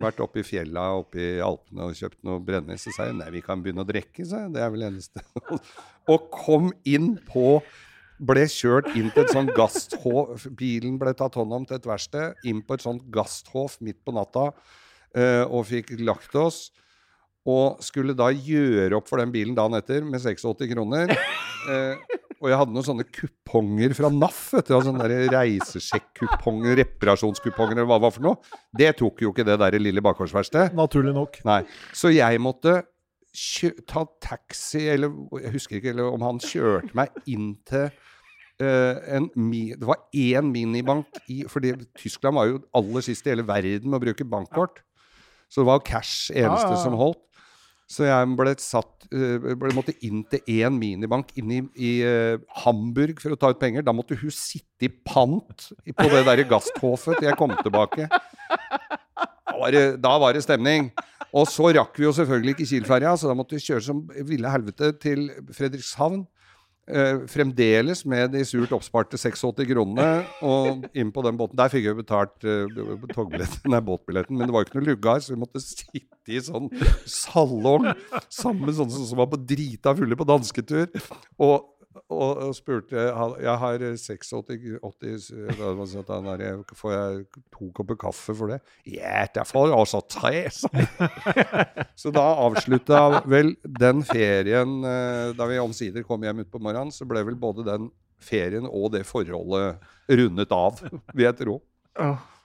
vært 0.02 0.20
oppe 0.24 0.42
i 0.42 0.46
fjella 0.46 0.88
oppe 0.98 1.20
i 1.22 1.30
Alpene 1.44 1.86
og 1.86 1.96
kjøpt 1.96 2.20
noe 2.26 2.42
brennevin. 2.42 2.80
Så 2.80 2.94
sa 2.96 3.08
jeg 3.08 3.16
nei, 3.20 3.30
vi 3.34 3.44
kan 3.44 3.62
begynne 3.62 3.84
å 3.84 3.88
drikke, 3.88 4.26
sa 4.28 4.44
jeg. 4.44 4.52
Det 4.56 4.64
er 4.64 4.74
vel 4.74 4.86
eneste. 4.88 5.24
og 6.12 6.28
kom 6.34 6.70
inn 6.88 7.14
på 7.28 7.60
ble 8.22 8.44
kjørt 8.50 8.92
inn 8.98 9.10
til 9.10 9.24
et 9.24 9.34
sånt 9.34 9.52
gasthof. 9.56 10.46
Bilen 10.58 10.98
ble 11.00 11.14
tatt 11.18 11.38
hånd 11.38 11.54
om 11.56 11.66
til 11.66 11.78
et 11.78 11.88
verksted. 11.88 12.38
Inn 12.48 12.62
på 12.66 12.78
et 12.78 12.84
sånt 12.84 13.04
gasthof 13.14 13.78
midt 13.82 14.02
på 14.04 14.14
natta 14.14 14.50
eh, 15.16 15.42
og 15.42 15.66
fikk 15.70 15.94
lagt 16.02 16.36
oss. 16.38 16.68
Og 17.48 17.80
skulle 17.82 18.14
da 18.14 18.28
gjøre 18.30 18.94
opp 19.00 19.08
for 19.10 19.18
den 19.18 19.32
bilen 19.34 19.56
dagen 19.58 19.74
etter 19.78 20.04
med 20.06 20.20
86 20.22 20.68
kroner. 20.74 21.14
Eh, 21.62 21.94
og 22.42 22.48
jeg 22.50 22.58
hadde 22.58 22.74
noen 22.74 22.82
sånne 22.88 23.04
kuponger 23.06 23.92
fra 23.94 24.08
NAF. 24.10 24.38
vet 24.56 24.66
du, 24.66 24.72
sånne 24.82 25.04
der 25.06 25.28
Reisesjekk-kuponger, 25.30 26.74
reparasjonskuponger 26.80 27.76
eller 27.76 27.86
hva 27.86 28.00
det 28.00 28.04
var 28.08 28.14
for 28.16 28.24
noe. 28.26 28.56
Det 28.74 28.88
tok 28.98 29.22
jo 29.22 29.30
ikke 29.30 29.44
det 29.46 29.54
der 29.62 29.76
lille 29.78 30.02
bakgårdsverkstedet. 30.02 30.74
Naturlig 30.74 31.14
nok. 31.14 31.38
Nei. 31.46 31.60
Så 31.94 32.10
jeg 32.10 32.42
måtte 32.42 32.80
kjø, 33.30 33.70
ta 33.86 34.02
taxi, 34.26 34.88
eller 34.90 35.14
jeg 35.38 35.54
husker 35.54 35.78
ikke 35.78 35.94
eller 35.94 36.10
om 36.18 36.26
han 36.26 36.42
kjørte 36.42 36.90
meg 36.98 37.14
inn 37.30 37.52
til 37.70 37.86
eh, 37.86 38.98
en 39.20 39.30
mi, 39.38 39.68
Det 39.78 39.86
var 39.86 40.02
én 40.10 40.50
minibank 40.50 41.22
i 41.30 41.44
fordi 41.46 41.76
Tyskland 41.94 42.42
var 42.42 42.50
jo 42.50 42.58
aller 42.74 43.06
sist 43.06 43.26
i 43.26 43.36
hele 43.36 43.46
verden 43.46 43.86
med 43.86 44.00
å 44.00 44.06
bruke 44.08 44.26
bankkort. 44.26 44.82
Så 45.46 45.62
det 45.62 45.70
var 45.70 45.86
cash 45.86 46.32
eneste 46.34 46.42
Ja, 46.42 46.74
ja, 46.74 46.78
ja. 46.78 46.82
som 46.82 46.98
holdt. 46.98 47.22
Så 47.92 48.06
jeg 48.06 48.28
ble 48.38 48.54
satt 48.62 49.06
eh, 49.12 49.36
ble, 49.36 49.72
måtte 49.76 49.94
inn 50.06 50.22
til 50.30 50.40
én 50.62 50.76
minibank 50.78 51.34
inne 51.36 51.58
i, 51.58 51.64
i 51.76 51.92
eh, 52.06 52.40
Hamburg 52.62 53.20
for 53.20 53.34
å 53.34 53.38
ta 53.40 53.52
ut 53.52 53.60
penger. 53.60 53.84
Da 53.84 53.92
måtte 53.96 54.16
hun 54.16 54.32
sitte 54.32 54.88
i 54.88 54.92
pant 54.92 55.68
på 55.68 56.08
det 56.08 56.24
derre 56.28 56.46
gasthofet 56.48 57.20
til 57.20 57.28
jeg 57.28 57.40
kom 57.40 57.52
tilbake. 57.60 58.08
Da 58.08 59.58
var, 59.58 59.74
det, 59.74 59.84
da 60.00 60.12
var 60.22 60.32
det 60.32 60.44
stemning. 60.46 60.88
Og 61.36 61.44
så 61.48 61.68
rakk 61.76 61.96
vi 62.00 62.06
jo 62.06 62.14
selvfølgelig 62.16 62.56
ikke 62.56 62.68
Kiel-ferja, 62.70 63.12
så 63.20 63.28
da 63.28 63.36
måtte 63.36 63.56
vi 63.56 63.64
kjøre 63.64 63.84
som 63.84 64.02
ville 64.28 64.50
helvete 64.52 64.92
til 65.00 65.28
Fredrikshavn. 65.52 66.24
Eh, 66.90 67.20
fremdeles 67.30 68.00
med 68.10 68.32
de 68.34 68.40
surt 68.42 68.72
oppsparte 68.74 69.14
86 69.14 69.68
kronene. 69.70 70.24
Og 70.42 70.82
inn 70.98 71.12
på 71.14 71.22
den 71.22 71.38
båten. 71.38 71.58
Der 71.58 71.70
fikk 71.70 71.86
jeg 71.86 71.98
betalt 72.00 72.42
uh, 72.42 72.66
nei, 73.70 73.82
båtbilletten, 73.86 74.34
men 74.34 74.48
det 74.48 74.54
var 74.54 74.64
jo 74.64 74.68
ikke 74.68 74.80
noe 74.80 74.88
lugar, 74.88 75.22
så 75.22 75.36
vi 75.36 75.42
måtte 75.44 75.62
sitte 75.62 76.34
i 76.34 76.40
sånn 76.42 76.66
salong 77.06 77.86
sammen 78.26 78.66
med 78.66 78.76
sånne 78.78 79.06
som 79.06 79.22
var 79.22 79.30
på 79.30 79.38
drita 79.38 79.94
fulle 79.98 80.18
på 80.18 80.26
dansketur. 80.26 80.90
Og, 81.38 81.70
og, 82.12 82.42
og 82.46 82.54
spurte 82.56 83.06
Jeg 83.42 83.54
har 83.62 83.84
86 83.98 84.32
80, 84.82 85.28
da 85.58 85.72
var 85.72 85.86
det 85.86 85.90
sånn 85.92 86.64
Får 86.78 86.94
jeg 86.94 87.22
to 87.54 87.70
kopper 87.76 87.98
kaffe 88.00 88.36
for 88.36 88.52
det? 88.52 88.60
Ja, 88.88 89.24
det 89.32 89.46
får 89.48 89.70
jeg 89.70 89.78
også 89.78 90.02
tre, 90.12 90.42
sa 90.54 90.70
jeg. 90.76 90.88
Så 92.02 92.12
da 92.14 92.24
avslutta 92.44 93.02
vel 93.28 93.54
den 93.64 94.02
ferien 94.06 94.78
eh, 94.88 95.32
Da 95.36 95.48
vi 95.50 95.60
omsider 95.62 96.06
kom 96.06 96.24
hjem 96.24 96.44
utpå 96.44 96.60
morgenen, 96.62 96.92
så 96.94 97.06
ble 97.08 97.24
vel 97.26 97.38
både 97.38 97.66
den 97.66 97.90
ferien 98.22 98.68
og 98.68 98.92
det 98.94 99.02
forholdet 99.08 99.82
rundet 100.12 100.52
av, 100.54 100.78
vil 101.12 101.26
jeg 101.26 101.38
tro. 101.40 101.56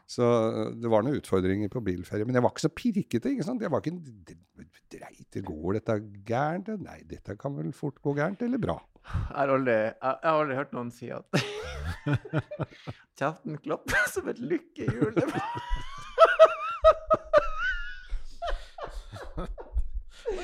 Så 0.08 0.24
eh, 0.24 0.70
det 0.80 0.88
var 0.92 1.04
noen 1.04 1.18
utfordringer 1.20 1.70
på 1.74 1.82
bilferie. 1.84 2.24
Men 2.28 2.38
jeg 2.40 2.44
var 2.46 2.54
ikke 2.56 2.64
så 2.68 2.72
pirkete. 2.72 3.32
ikke 3.34 3.44
sant? 3.48 3.62
Jeg 3.66 3.72
var 3.74 3.84
ikke 3.84 3.98
Dreit 4.88 5.26
det, 5.36 5.42
går 5.44 5.74
dette 5.82 5.98
gærent? 6.30 6.70
Nei, 6.80 7.02
dette 7.10 7.34
kan 7.40 7.58
vel 7.58 7.74
fort 7.76 7.98
gå 8.06 8.14
gærent, 8.16 8.40
eller 8.46 8.62
bra. 8.64 8.78
Jeg 9.04 9.36
har 9.36 9.52
aldri, 9.52 9.74
jeg, 9.76 9.92
jeg 10.00 10.30
har 10.32 10.38
aldri 10.42 10.56
hørt 10.56 10.72
noen 10.76 10.92
si 10.96 11.10
at 11.12 11.28
kjeften 13.20 13.60
klapper 13.64 14.08
som 14.12 14.28
et 14.32 14.40
lykkehjul. 14.40 15.12
Det 15.18 15.28
var- 15.28 15.52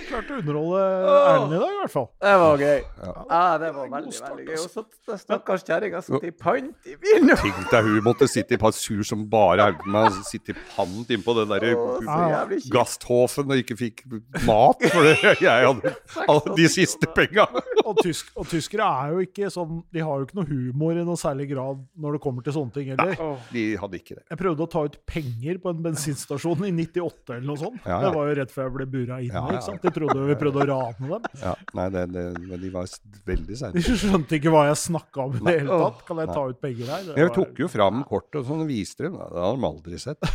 Klarte 0.07 0.35
å 0.35 0.39
underholde 0.41 0.81
Erlend 0.83 1.53
i 1.55 1.59
dag, 1.59 1.73
i 1.73 1.79
hvert 1.81 1.93
fall. 1.93 2.07
Det 2.23 2.33
var 2.43 2.61
gøy. 2.63 2.81
Ja. 3.03 3.13
Ja, 3.33 3.41
det 3.61 3.69
var 3.75 3.89
veldig, 3.93 4.13
start, 4.15 4.33
veldig 4.33 4.45
gøy. 4.47 4.53
altså. 4.57 4.83
Og 4.83 4.87
så 4.87 5.11
den 5.13 5.21
stakkars 5.23 5.65
kjerringa 5.67 6.01
satt 6.05 6.27
i 6.27 6.31
pant 6.43 6.89
i 6.89 6.95
bilen. 7.01 7.33
Tenk 7.43 7.61
deg 7.71 7.89
hun 7.89 7.99
måtte 8.05 8.27
sitte 8.31 8.55
i 8.57 8.61
par 8.61 8.75
sur 8.77 9.03
som 9.07 9.25
bare 9.31 9.69
helvete 9.71 10.23
sitte 10.27 10.53
i 10.53 10.57
pant 10.75 11.13
innpå 11.13 11.35
den 11.39 11.51
der 11.53 11.67
kjipt. 11.73 12.69
Gasthofen 12.73 13.51
og 13.53 13.63
ikke 13.63 13.77
fikk 13.79 14.03
mat 14.47 14.83
for 14.93 15.07
det 15.07 15.17
jeg 15.43 15.67
hadde 15.67 15.93
alle 16.27 16.55
de 16.57 16.69
siste 16.71 17.09
penga. 17.15 17.47
Og, 17.83 17.97
tysk, 17.99 18.29
og 18.39 18.45
tyskere 18.47 18.85
er 18.87 19.09
jo 19.11 19.23
ikke 19.25 19.49
sånn 19.51 19.81
De 19.91 19.99
har 19.99 20.21
jo 20.21 20.23
ikke 20.23 20.37
noe 20.37 20.47
humor 20.47 20.95
i 20.95 21.01
noe 21.03 21.19
særlig 21.19 21.49
grad 21.49 21.81
når 21.99 22.15
det 22.15 22.21
kommer 22.23 22.45
til 22.45 22.55
sånne 22.55 22.71
ting 22.71 22.93
heller. 22.93 23.17
De 23.51 23.63
hadde 23.81 23.99
ikke 23.99 24.15
det. 24.15 24.23
Jeg 24.31 24.39
prøvde 24.39 24.63
å 24.63 24.69
ta 24.71 24.85
ut 24.87 24.95
penger 25.09 25.59
på 25.59 25.73
en 25.73 25.81
bensinstasjon 25.89 26.63
i 26.69 26.71
98 26.77 27.35
eller 27.35 27.47
noe 27.49 27.59
sånt. 27.59 27.81
Ja, 27.83 27.97
ja. 27.97 27.99
Det 28.05 28.13
var 28.15 28.29
jo 28.29 28.37
rett 28.39 28.53
før 28.55 28.69
jeg 28.69 28.75
ble 28.77 28.87
bura 28.93 29.19
inn. 29.19 29.35
Ja, 29.35 29.43
ja. 29.57 29.72
De 29.81 29.89
trodde 29.95 30.19
vi 30.27 30.35
prøvde 30.39 30.59
å 30.61 30.65
rane 30.69 31.07
dem. 31.09 31.21
Ja, 31.41 31.53
nei, 31.79 31.87
det, 31.95 32.03
det, 32.13 32.23
men 32.43 32.57
de 32.61 32.69
var 32.73 32.85
veldig 33.25 33.55
seine. 33.59 33.73
De 33.73 33.81
skjønte 33.97 34.31
ikke 34.37 34.51
hva 34.53 34.61
jeg 34.69 34.77
snakka 34.83 35.17
om 35.25 35.31
i 35.39 35.41
det 35.47 35.55
hele 35.61 35.71
tatt. 35.85 35.99
Kan 36.07 36.17
jeg 36.23 36.29
ta 36.33 36.41
ut 36.51 36.59
penger 36.61 36.85
her? 36.93 37.01
Det 37.07 37.13
Jeg 37.17 37.25
var- 37.29 37.35
tok 37.39 37.53
jo 37.63 37.67
fram 37.73 37.97
kortet 38.09 38.37
og 38.41 38.45
sånn 38.51 38.63
viste 38.69 39.01
dem. 39.07 39.13
Det 39.17 39.21
hadde 39.47 39.57
de 39.57 39.63
aldri 39.71 39.97
sett. 39.99 40.19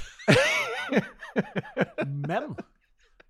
Men 2.29 2.55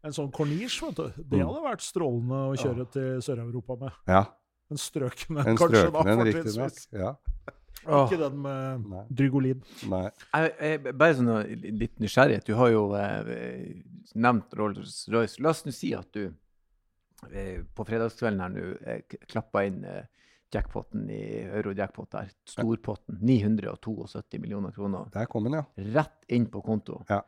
en 0.06 0.14
sånn 0.14 0.30
Corniche, 0.32 0.86
vet 0.88 0.96
du, 1.00 1.06
det 1.32 1.40
hadde 1.42 1.62
vært 1.64 1.82
strålende 1.84 2.38
å 2.52 2.54
kjøre 2.58 2.84
til 2.94 3.08
Sør-Europa 3.24 3.76
med. 3.80 3.96
Ja, 4.08 4.22
En 4.70 4.76
strøken 4.80 5.38
en, 5.40 5.56
kanskje, 5.56 5.88
kanskje, 5.88 5.92
da, 5.94 6.00
fortrinnsvis. 6.20 6.82
Ja, 6.92 7.14
Ikke 7.84 8.18
den 8.20 8.40
med 8.42 8.88
Nei. 8.90 9.04
Drygolid. 9.20 9.62
nei. 9.88 10.04
Jeg, 10.34 10.52
jeg, 10.60 10.94
bare 10.98 11.14
sånn 11.16 11.30
litt 11.78 11.96
nysgjerrighet. 12.02 12.46
Du 12.48 12.56
har 12.58 12.72
jo 12.72 12.82
eh, 12.98 13.70
nevnt 14.18 14.54
Rolls-Royce. 14.58 15.40
La 15.44 15.52
oss 15.54 15.64
nå 15.64 15.72
si 15.72 15.92
at 15.96 16.10
du 16.16 16.24
eh, 17.30 17.62
på 17.62 17.86
fredagskvelden 17.88 18.42
her 18.44 18.54
nå 18.54 18.66
eh, 18.82 19.18
klappa 19.30 19.64
inn 19.68 19.84
eh, 19.88 20.04
jackpoten 20.54 21.08
i 21.12 21.22
euro-jackpot 21.44 22.10
der. 22.12 22.30
Storpotten. 22.48 23.18
972 23.22 24.40
millioner 24.42 24.72
kroner. 24.76 25.08
Der 25.14 25.26
kom 25.30 25.44
den, 25.48 25.58
ja. 25.60 25.64
Rett 25.98 26.28
inn 26.32 26.48
på 26.52 26.62
konto. 26.64 27.02
Ja. 27.08 27.22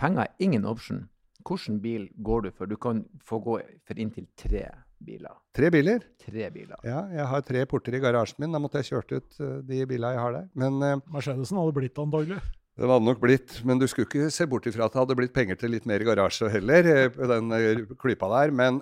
Penger 0.00 0.26
er 0.26 0.44
ingen 0.44 0.64
option. 0.68 1.06
Hvilken 1.42 1.80
bil 1.82 2.08
går 2.22 2.46
du 2.46 2.50
for? 2.54 2.70
Du 2.70 2.76
kan 2.80 3.04
få 3.24 3.38
gå 3.42 3.58
for 3.86 3.98
inntil 4.00 4.28
tre 4.38 4.66
biler. 5.04 5.34
Tre 5.54 5.70
biler. 5.74 6.00
Tre 6.22 6.48
biler. 6.54 6.78
Ja, 6.86 7.02
jeg 7.12 7.26
har 7.32 7.42
tre 7.46 7.64
porter 7.70 7.94
i 7.98 8.00
garasjen 8.02 8.40
min. 8.44 8.52
Da 8.54 8.60
måtte 8.62 8.80
jeg 8.82 8.90
kjørt 8.92 9.12
ut 9.18 9.38
eh, 9.42 9.58
de 9.68 9.80
bilene 9.90 10.14
jeg 10.16 10.22
har 10.24 10.32
der. 10.38 10.48
Men 10.54 10.78
eh, 10.86 10.96
Mercedesen 11.12 11.58
hadde 11.60 11.74
blitt 11.76 11.98
antagelig. 12.02 12.38
det 12.78 12.88
hadde 12.88 13.04
nok 13.04 13.20
blitt 13.20 13.58
Men 13.68 13.78
du 13.82 13.86
skulle 13.90 14.08
ikke 14.08 14.30
se 14.32 14.46
bort 14.48 14.66
ifra 14.70 14.86
at 14.88 14.94
det 14.94 15.02
hadde 15.02 15.18
blitt 15.18 15.34
penger 15.36 15.58
til 15.60 15.74
litt 15.74 15.84
mer 15.90 16.00
garasje 16.06 16.48
heller, 16.54 16.88
eh, 16.88 17.22
den 17.34 17.52
klypa 18.00 18.30
der. 18.38 18.54
Men 18.62 18.80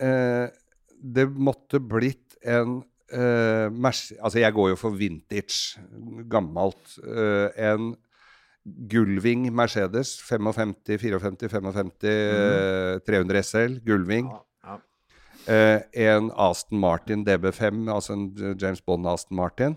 eh, 0.00 0.46
det 1.02 1.26
måtte 1.36 1.82
blitt 1.82 2.38
en 2.46 2.78
eh, 3.12 3.68
Merce- 3.74 4.16
Altså, 4.22 4.40
jeg 4.40 4.54
går 4.56 4.72
jo 4.72 4.78
for 4.80 4.96
vintage, 4.96 5.76
gammelt. 6.32 6.96
eh, 7.04 7.50
en 7.72 7.94
Gullving 8.66 9.44
Mercedes 9.54 10.16
55, 10.26 10.72
54, 10.98 11.20
55, 11.22 11.90
eh, 12.02 12.98
300 13.06 13.42
SL. 13.46 13.76
Gullving. 13.86 14.26
Ja, 14.26 14.40
ja. 14.40 14.42
Eh, 15.46 15.80
en 16.06 16.30
Aston 16.34 16.80
Martin 16.82 17.22
DB5, 17.26 17.84
altså 17.92 18.16
en 18.16 18.56
James 18.58 18.82
Bond 18.82 19.06
Aston 19.06 19.38
Martin, 19.38 19.76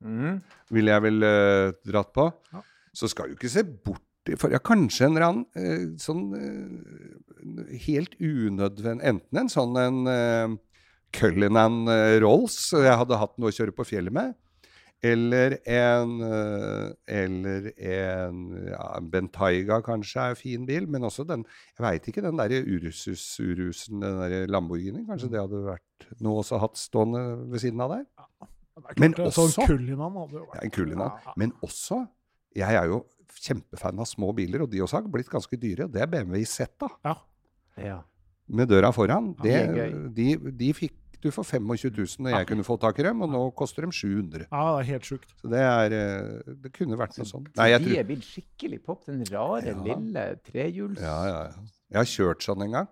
mm. 0.00 0.38
ville 0.72 0.94
jeg 0.94 1.04
vel 1.04 1.26
eh, 1.28 1.74
dratt 1.88 2.12
på. 2.16 2.30
Ja. 2.52 2.62
Så 2.96 3.10
skal 3.12 3.28
du 3.28 3.36
ikke 3.36 3.52
se 3.52 3.64
bort 3.64 4.04
for 4.38 4.54
ja, 4.54 4.60
kanskje 4.62 5.08
en 5.08 5.16
eller 5.16 5.26
annen 5.26 5.46
eh, 5.58 5.86
sånn 5.98 6.28
eh, 6.38 7.78
helt 7.88 8.12
unødvendig 8.22 9.08
Enten 9.10 9.40
en 9.40 9.50
sånn 9.50 9.78
en 9.80 9.98
eh, 10.12 10.52
Cullinan 11.16 11.82
eh, 11.90 12.18
Rolls 12.22 12.56
jeg 12.70 13.00
hadde 13.00 13.18
hatt 13.18 13.34
noe 13.42 13.50
å 13.50 13.56
kjøre 13.56 13.74
på 13.74 13.86
fjellet 13.88 14.14
med. 14.14 14.36
Eller 15.02 15.56
en 15.66 16.12
eh, 16.22 16.92
Eller 17.10 17.64
en 17.74 18.36
ja, 18.70 19.00
Bentayga 19.10 19.80
kanskje 19.82 20.20
er 20.22 20.34
en 20.36 20.38
fin 20.38 20.66
bil, 20.68 20.86
men 20.86 21.02
også 21.08 21.24
den 21.26 21.42
Jeg 21.78 21.82
veit 21.82 22.06
ikke, 22.12 22.22
den 22.22 22.38
derre 22.38 22.60
Ursus 22.76 23.24
Urusen, 23.42 23.98
den 24.04 24.20
derre 24.20 24.44
Lamborghini, 24.46 25.02
kanskje 25.08 25.30
det 25.32 25.40
hadde 25.42 25.64
vært 25.66 26.06
noe 26.22 26.42
også 26.44 26.60
hatt 26.62 26.78
stående 26.78 27.24
ved 27.50 27.64
siden 27.64 27.82
av 27.82 27.96
der? 27.96 28.04
Det 28.06 28.84
er 28.86 29.00
Men 29.02 29.12
klart, 29.18 29.26
det, 29.34 29.42
også- 29.42 29.66
Kullinan 29.66 30.14
hadde 30.22 30.38
jo 30.38 30.46
vært 30.52 30.62
Ja, 30.62 30.84
en. 30.84 30.98
Ja. 31.26 31.32
Men 31.36 31.52
også 31.62 32.06
Jeg 32.54 32.74
er 32.78 32.86
jo 32.86 33.02
kjempefan 33.42 33.98
av 33.98 34.06
små 34.06 34.30
biler, 34.36 34.62
og 34.62 34.70
de 34.70 34.80
også 34.84 35.00
har 35.00 35.06
blitt 35.08 35.28
ganske 35.32 35.56
dyre. 35.56 35.86
Det 35.90 36.02
er 36.02 36.06
BMW 36.06 36.42
Isetta 36.44 36.88
Ja. 37.04 37.14
ja. 37.80 38.00
med 38.48 38.68
døra 38.68 38.90
foran. 38.92 39.34
Ja, 39.38 39.42
Det, 39.42 39.52
det 39.74 39.78
er 39.82 39.90
gøy. 39.90 40.14
de, 40.14 40.50
de 40.60 40.72
fikk 40.76 40.92
du 41.22 41.30
for 41.34 41.46
25 41.46 41.92
000 41.96 42.24
når 42.26 42.34
jeg 42.36 42.46
kunne 42.50 42.64
få 42.66 42.76
tak 42.82 42.98
i 43.00 43.06
dem, 43.06 43.20
og 43.24 43.30
nå 43.32 43.42
koster 43.58 43.86
de 43.86 43.92
700 43.94 44.46
ja, 44.50 44.62
det 44.76 44.80
er 44.82 44.88
helt 44.92 45.06
sjukt. 45.08 45.34
Så 45.40 45.50
det 45.52 45.60
er 45.64 45.94
eh, 45.98 46.54
Det 46.64 46.72
kunne 46.76 46.98
vært 47.00 47.16
noe 47.20 47.28
sånt. 47.28 47.50
Nei, 47.58 47.68
jeg 47.72 47.84
de 47.86 47.98
er 48.00 48.08
blitt 48.08 48.26
skikkelig 48.26 48.80
pop. 48.84 49.04
Den 49.06 49.22
rare, 49.30 49.72
Ja. 49.72 49.82
lille 49.86 50.24
trehjuls... 50.48 50.98
ja, 51.00 51.18
ja, 51.30 51.40
ja. 51.52 51.68
Jeg 51.92 52.00
har 52.00 52.10
kjørt 52.14 52.42
sånn 52.46 52.62
en 52.66 52.76
gang. 52.78 52.90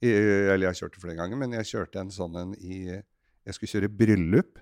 I, 0.00 0.08
eller 0.08 0.64
jeg 0.64 0.70
har 0.72 0.78
kjørt 0.80 0.94
det 0.96 1.02
flere 1.02 1.16
ganger, 1.18 1.36
men 1.42 1.52
jeg 1.58 1.68
kjørte 1.74 2.00
en 2.00 2.10
sånn 2.14 2.36
en 2.40 2.54
i 2.56 2.78
Jeg 2.88 3.54
skulle 3.56 3.72
kjøre 3.74 3.90
bryllup 3.92 4.58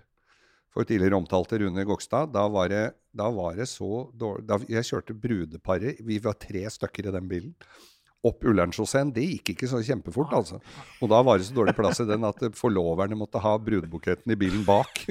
for 0.74 0.84
tidligere 0.84 1.16
omtalte 1.18 1.58
Rune 1.62 1.84
Gokstad. 1.86 2.32
Da 2.34 2.42
var 2.50 2.68
det, 2.72 2.82
da 3.14 3.28
var 3.34 3.54
det 3.56 3.68
så 3.70 4.08
dårlig 4.18 4.46
da, 4.50 4.58
Jeg 4.68 4.84
kjørte 4.90 5.14
brudeparet, 5.14 6.00
vi 6.04 6.18
var 6.22 6.34
tre 6.42 6.64
stykker 6.70 7.08
i 7.08 7.14
den 7.14 7.28
bilen. 7.30 7.54
Opp 8.26 8.42
Ullernchausseen. 8.42 9.12
Det 9.14 9.22
gikk 9.22 9.52
ikke 9.54 9.68
så 9.70 9.78
kjempefort, 9.86 10.32
altså. 10.34 10.58
Og 10.98 11.10
da 11.12 11.20
var 11.22 11.38
det 11.38 11.46
så 11.46 11.54
dårlig 11.54 11.76
plass 11.78 12.00
i 12.02 12.06
den 12.08 12.26
at 12.26 12.40
forloverne 12.58 13.18
måtte 13.18 13.38
ha 13.42 13.52
brudebuketten 13.62 14.34
i 14.34 14.38
bilen 14.40 14.64
bak. 14.66 15.04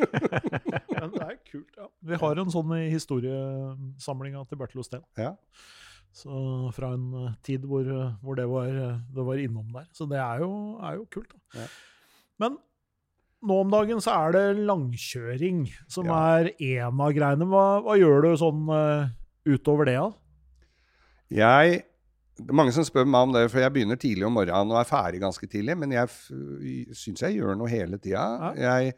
Men 0.92 1.14
det 1.14 1.22
er 1.24 1.38
kult, 1.48 1.78
ja. 1.78 1.86
Vi 2.12 2.18
har 2.20 2.40
en 2.42 2.52
sånn 2.52 2.74
i 2.76 2.90
historiesamlinga 2.92 4.44
til 4.50 4.60
Bertil 4.60 4.82
Osten. 4.84 5.04
Ja. 5.16 5.32
Så 6.12 6.68
fra 6.76 6.90
en 6.92 7.06
eh, 7.22 7.30
tid 7.46 7.64
hvor, 7.64 7.86
eh, 7.88 8.10
hvor 8.20 8.36
det, 8.36 8.44
var, 8.50 8.68
eh, 8.68 8.98
det 9.16 9.24
var 9.24 9.40
innom 9.40 9.70
der. 9.72 9.86
Så 9.96 10.04
det 10.10 10.20
er 10.20 10.42
jo, 10.44 10.50
er 10.84 10.98
jo 10.98 11.06
kult. 11.14 11.32
Da. 11.32 11.62
Ja. 11.62 11.70
Men 12.42 12.58
nå 13.42 13.60
om 13.64 13.72
dagen 13.72 14.02
så 14.04 14.12
er 14.26 14.36
det 14.36 14.66
langkjøring 14.68 15.64
som 15.90 16.10
Ja. 16.10 16.18
er 16.36 16.52
en 16.52 17.00
av 17.00 17.14
greiene. 17.16 17.48
Hva, 17.48 17.80
hva 17.86 17.96
gjør 17.98 18.28
du 18.28 18.36
sånn 18.38 18.68
uh, 18.68 19.08
utover 19.48 19.88
det, 19.88 19.96
Ja? 19.96 20.10
Jeg 21.32 21.80
mange 22.50 22.74
som 22.74 22.86
spør 22.86 23.06
meg 23.08 23.28
om 23.28 23.34
det, 23.36 23.46
for 23.52 23.62
jeg 23.62 23.72
begynner 23.74 23.98
tidlig 24.00 24.26
om 24.28 24.34
morgenen 24.36 24.72
og 24.74 24.80
er 24.80 24.88
ferdig 24.88 25.22
ganske 25.22 25.48
tidlig. 25.50 25.76
Men 25.78 25.94
jeg 25.94 26.10
syns 26.98 27.24
jeg 27.24 27.38
gjør 27.38 27.58
noe 27.58 27.70
hele 27.70 28.00
tida. 28.02 28.52
Jeg, 28.58 28.94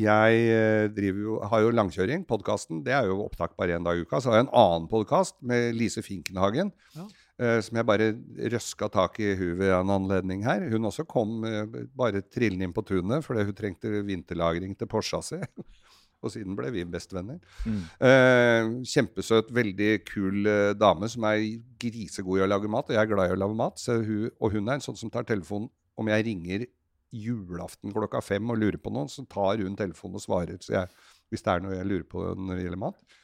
jeg 0.00 0.44
eh, 0.54 0.84
driver 0.94 1.24
jo, 1.26 1.38
har 1.52 1.64
jo 1.64 1.72
langkjøring, 1.74 2.26
podkasten. 2.28 2.84
Det 2.86 2.94
er 2.96 3.10
jo 3.10 3.24
opptak 3.26 3.56
bare 3.58 3.78
én 3.78 3.86
dag 3.86 3.98
i 3.98 4.04
uka. 4.06 4.20
Så 4.20 4.32
har 4.32 4.40
jeg 4.40 4.48
en 4.48 4.54
annen 4.62 4.86
podkast 4.90 5.38
med 5.42 5.74
Lise 5.78 6.04
Finkenhagen. 6.06 6.72
Ja. 6.96 7.08
Uh, 7.40 7.56
som 7.64 7.78
jeg 7.78 7.86
bare 7.88 8.10
røska 8.52 8.90
tak 8.92 9.14
i 9.24 9.30
hun 9.32 9.54
ved 9.62 9.70
en 9.72 9.92
anledning 9.94 10.42
her. 10.44 10.66
Hun 10.68 10.90
også 10.90 11.06
kom 11.08 11.38
uh, 11.46 11.62
bare 11.96 12.20
trillende 12.28 12.66
inn 12.68 12.74
på 12.76 12.84
tunet 12.84 13.24
fordi 13.24 13.46
hun 13.48 13.56
trengte 13.56 14.02
vinterlagring 14.04 14.74
til 14.76 14.90
Porscha 14.90 15.22
si. 15.24 15.38
Og 16.20 16.32
siden 16.34 16.56
ble 16.58 16.68
vi 16.74 16.84
bestevenner. 16.84 17.38
Mm. 17.64 17.82
Eh, 18.06 18.72
kjempesøt, 18.92 19.52
veldig 19.56 19.92
kul 20.04 20.48
eh, 20.50 20.72
dame 20.76 21.08
som 21.08 21.24
er 21.30 21.40
grisegod 21.80 22.40
i 22.40 22.44
å 22.44 22.50
lage 22.50 22.68
mat. 22.68 22.90
Og 22.90 22.96
jeg 22.96 23.00
er 23.00 23.08
glad 23.08 23.30
i 23.30 23.36
å 23.36 23.40
lage 23.40 23.56
mat. 23.56 23.80
Hun, 23.88 24.28
og 24.36 24.52
hun 24.52 24.68
er 24.68 24.76
en 24.76 24.84
sånn 24.84 25.00
som 25.00 25.12
tar 25.12 25.24
telefonen 25.28 25.70
om 26.00 26.10
jeg 26.12 26.26
ringer 26.28 26.66
julaften 27.10 27.92
klokka 27.94 28.20
fem 28.22 28.52
og 28.52 28.60
lurer 28.60 28.78
på 28.80 28.92
noen, 28.94 29.08
så 29.10 29.24
tar 29.28 29.62
hun 29.62 29.74
telefonen 29.78 30.20
og 30.20 30.22
svarer 30.22 30.60
så 30.62 30.76
jeg, 30.76 30.92
hvis 31.30 31.42
det 31.42 31.52
er 31.52 31.64
noe 31.64 31.74
jeg 31.74 31.88
lurer 31.88 32.06
på 32.06 32.22
når 32.38 32.56
det 32.58 32.66
gjelder 32.66 32.82
mat. 32.84 33.16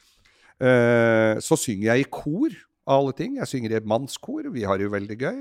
Eh, 0.57 1.35
så 1.43 1.57
synger 1.59 1.91
jeg 1.91 2.03
i 2.05 2.09
kor 2.11 2.55
av 2.87 3.01
alle 3.01 3.15
ting. 3.17 3.37
Jeg 3.39 3.51
synger 3.51 3.73
i 3.73 3.79
et 3.79 3.87
mannskor. 3.87 4.49
Vi 4.53 4.65
har 4.67 4.79
det 4.79 4.87
jo 4.87 4.95
veldig 4.95 5.17
gøy. 5.21 5.39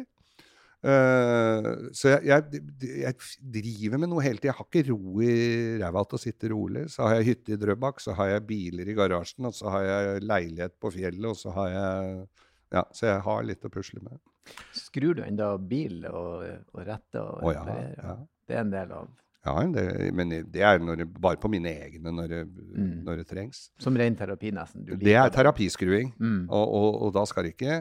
Uh, 0.85 1.89
så 1.97 2.13
jeg, 2.13 2.21
jeg, 2.29 2.61
jeg, 3.01 3.17
driver 3.57 4.03
med 4.03 4.11
noe 4.13 4.23
hele 4.23 4.39
tida. 4.39 4.53
Jeg 4.53 4.59
har 4.59 4.69
ikke 4.69 4.85
ro 4.91 5.25
i 5.25 5.37
ræva 5.81 6.05
til 6.07 6.19
å 6.19 6.23
sitte 6.23 6.53
rolig. 6.53 6.87
Så 6.93 7.07
har 7.07 7.19
jeg 7.19 7.29
hytte 7.33 7.57
i 7.57 7.61
Drøbak, 7.61 8.03
så 8.05 8.15
har 8.19 8.35
jeg 8.35 8.47
biler 8.51 8.93
i 8.93 8.97
garasjen, 8.99 9.49
og 9.49 9.57
så 9.57 9.73
har 9.75 9.87
jeg 9.89 10.25
leilighet 10.27 10.77
på 10.83 10.93
fjellet, 10.95 11.29
og 11.33 11.39
så 11.41 11.55
har 11.61 11.73
jeg 11.75 12.27
Ja, 12.75 12.83
så 12.91 13.07
jeg 13.07 13.21
har 13.23 13.45
litt 13.47 13.63
å 13.65 13.71
pusle 13.71 14.01
med. 14.03 14.19
Skrur 14.75 15.15
du 15.15 15.21
enda 15.23 15.53
bil 15.59 16.03
og, 16.11 16.43
og 16.75 16.81
retter 16.83 17.23
og 17.23 17.47
oh, 17.47 17.53
ja, 17.55 17.63
ja. 17.95 18.17
Det 18.47 18.57
er 18.57 18.65
en 18.65 18.73
del 18.73 18.93
av 18.95 19.07
ja, 19.47 19.63
det, 19.71 20.13
men 20.15 20.33
det 20.51 20.63
er 20.63 20.81
det, 20.99 21.07
bare 21.23 21.39
på 21.39 21.49
mine 21.51 21.71
egne 21.71 22.11
når 22.11 22.33
det, 22.33 22.41
mm. 22.51 22.95
når 23.07 23.21
det 23.21 23.27
trengs. 23.31 23.69
Som 23.83 23.95
ren 23.99 24.17
terapi, 24.19 24.51
nesten? 24.55 24.87
det 24.99 25.15
er 25.15 25.31
terapiskruing. 25.31 26.11
Mm. 26.19 26.49
Og, 26.49 26.65
og, 26.65 26.89
og, 27.07 27.13
da 27.15 27.23
skal 27.31 27.47
det 27.47 27.55
ikke 27.55 27.77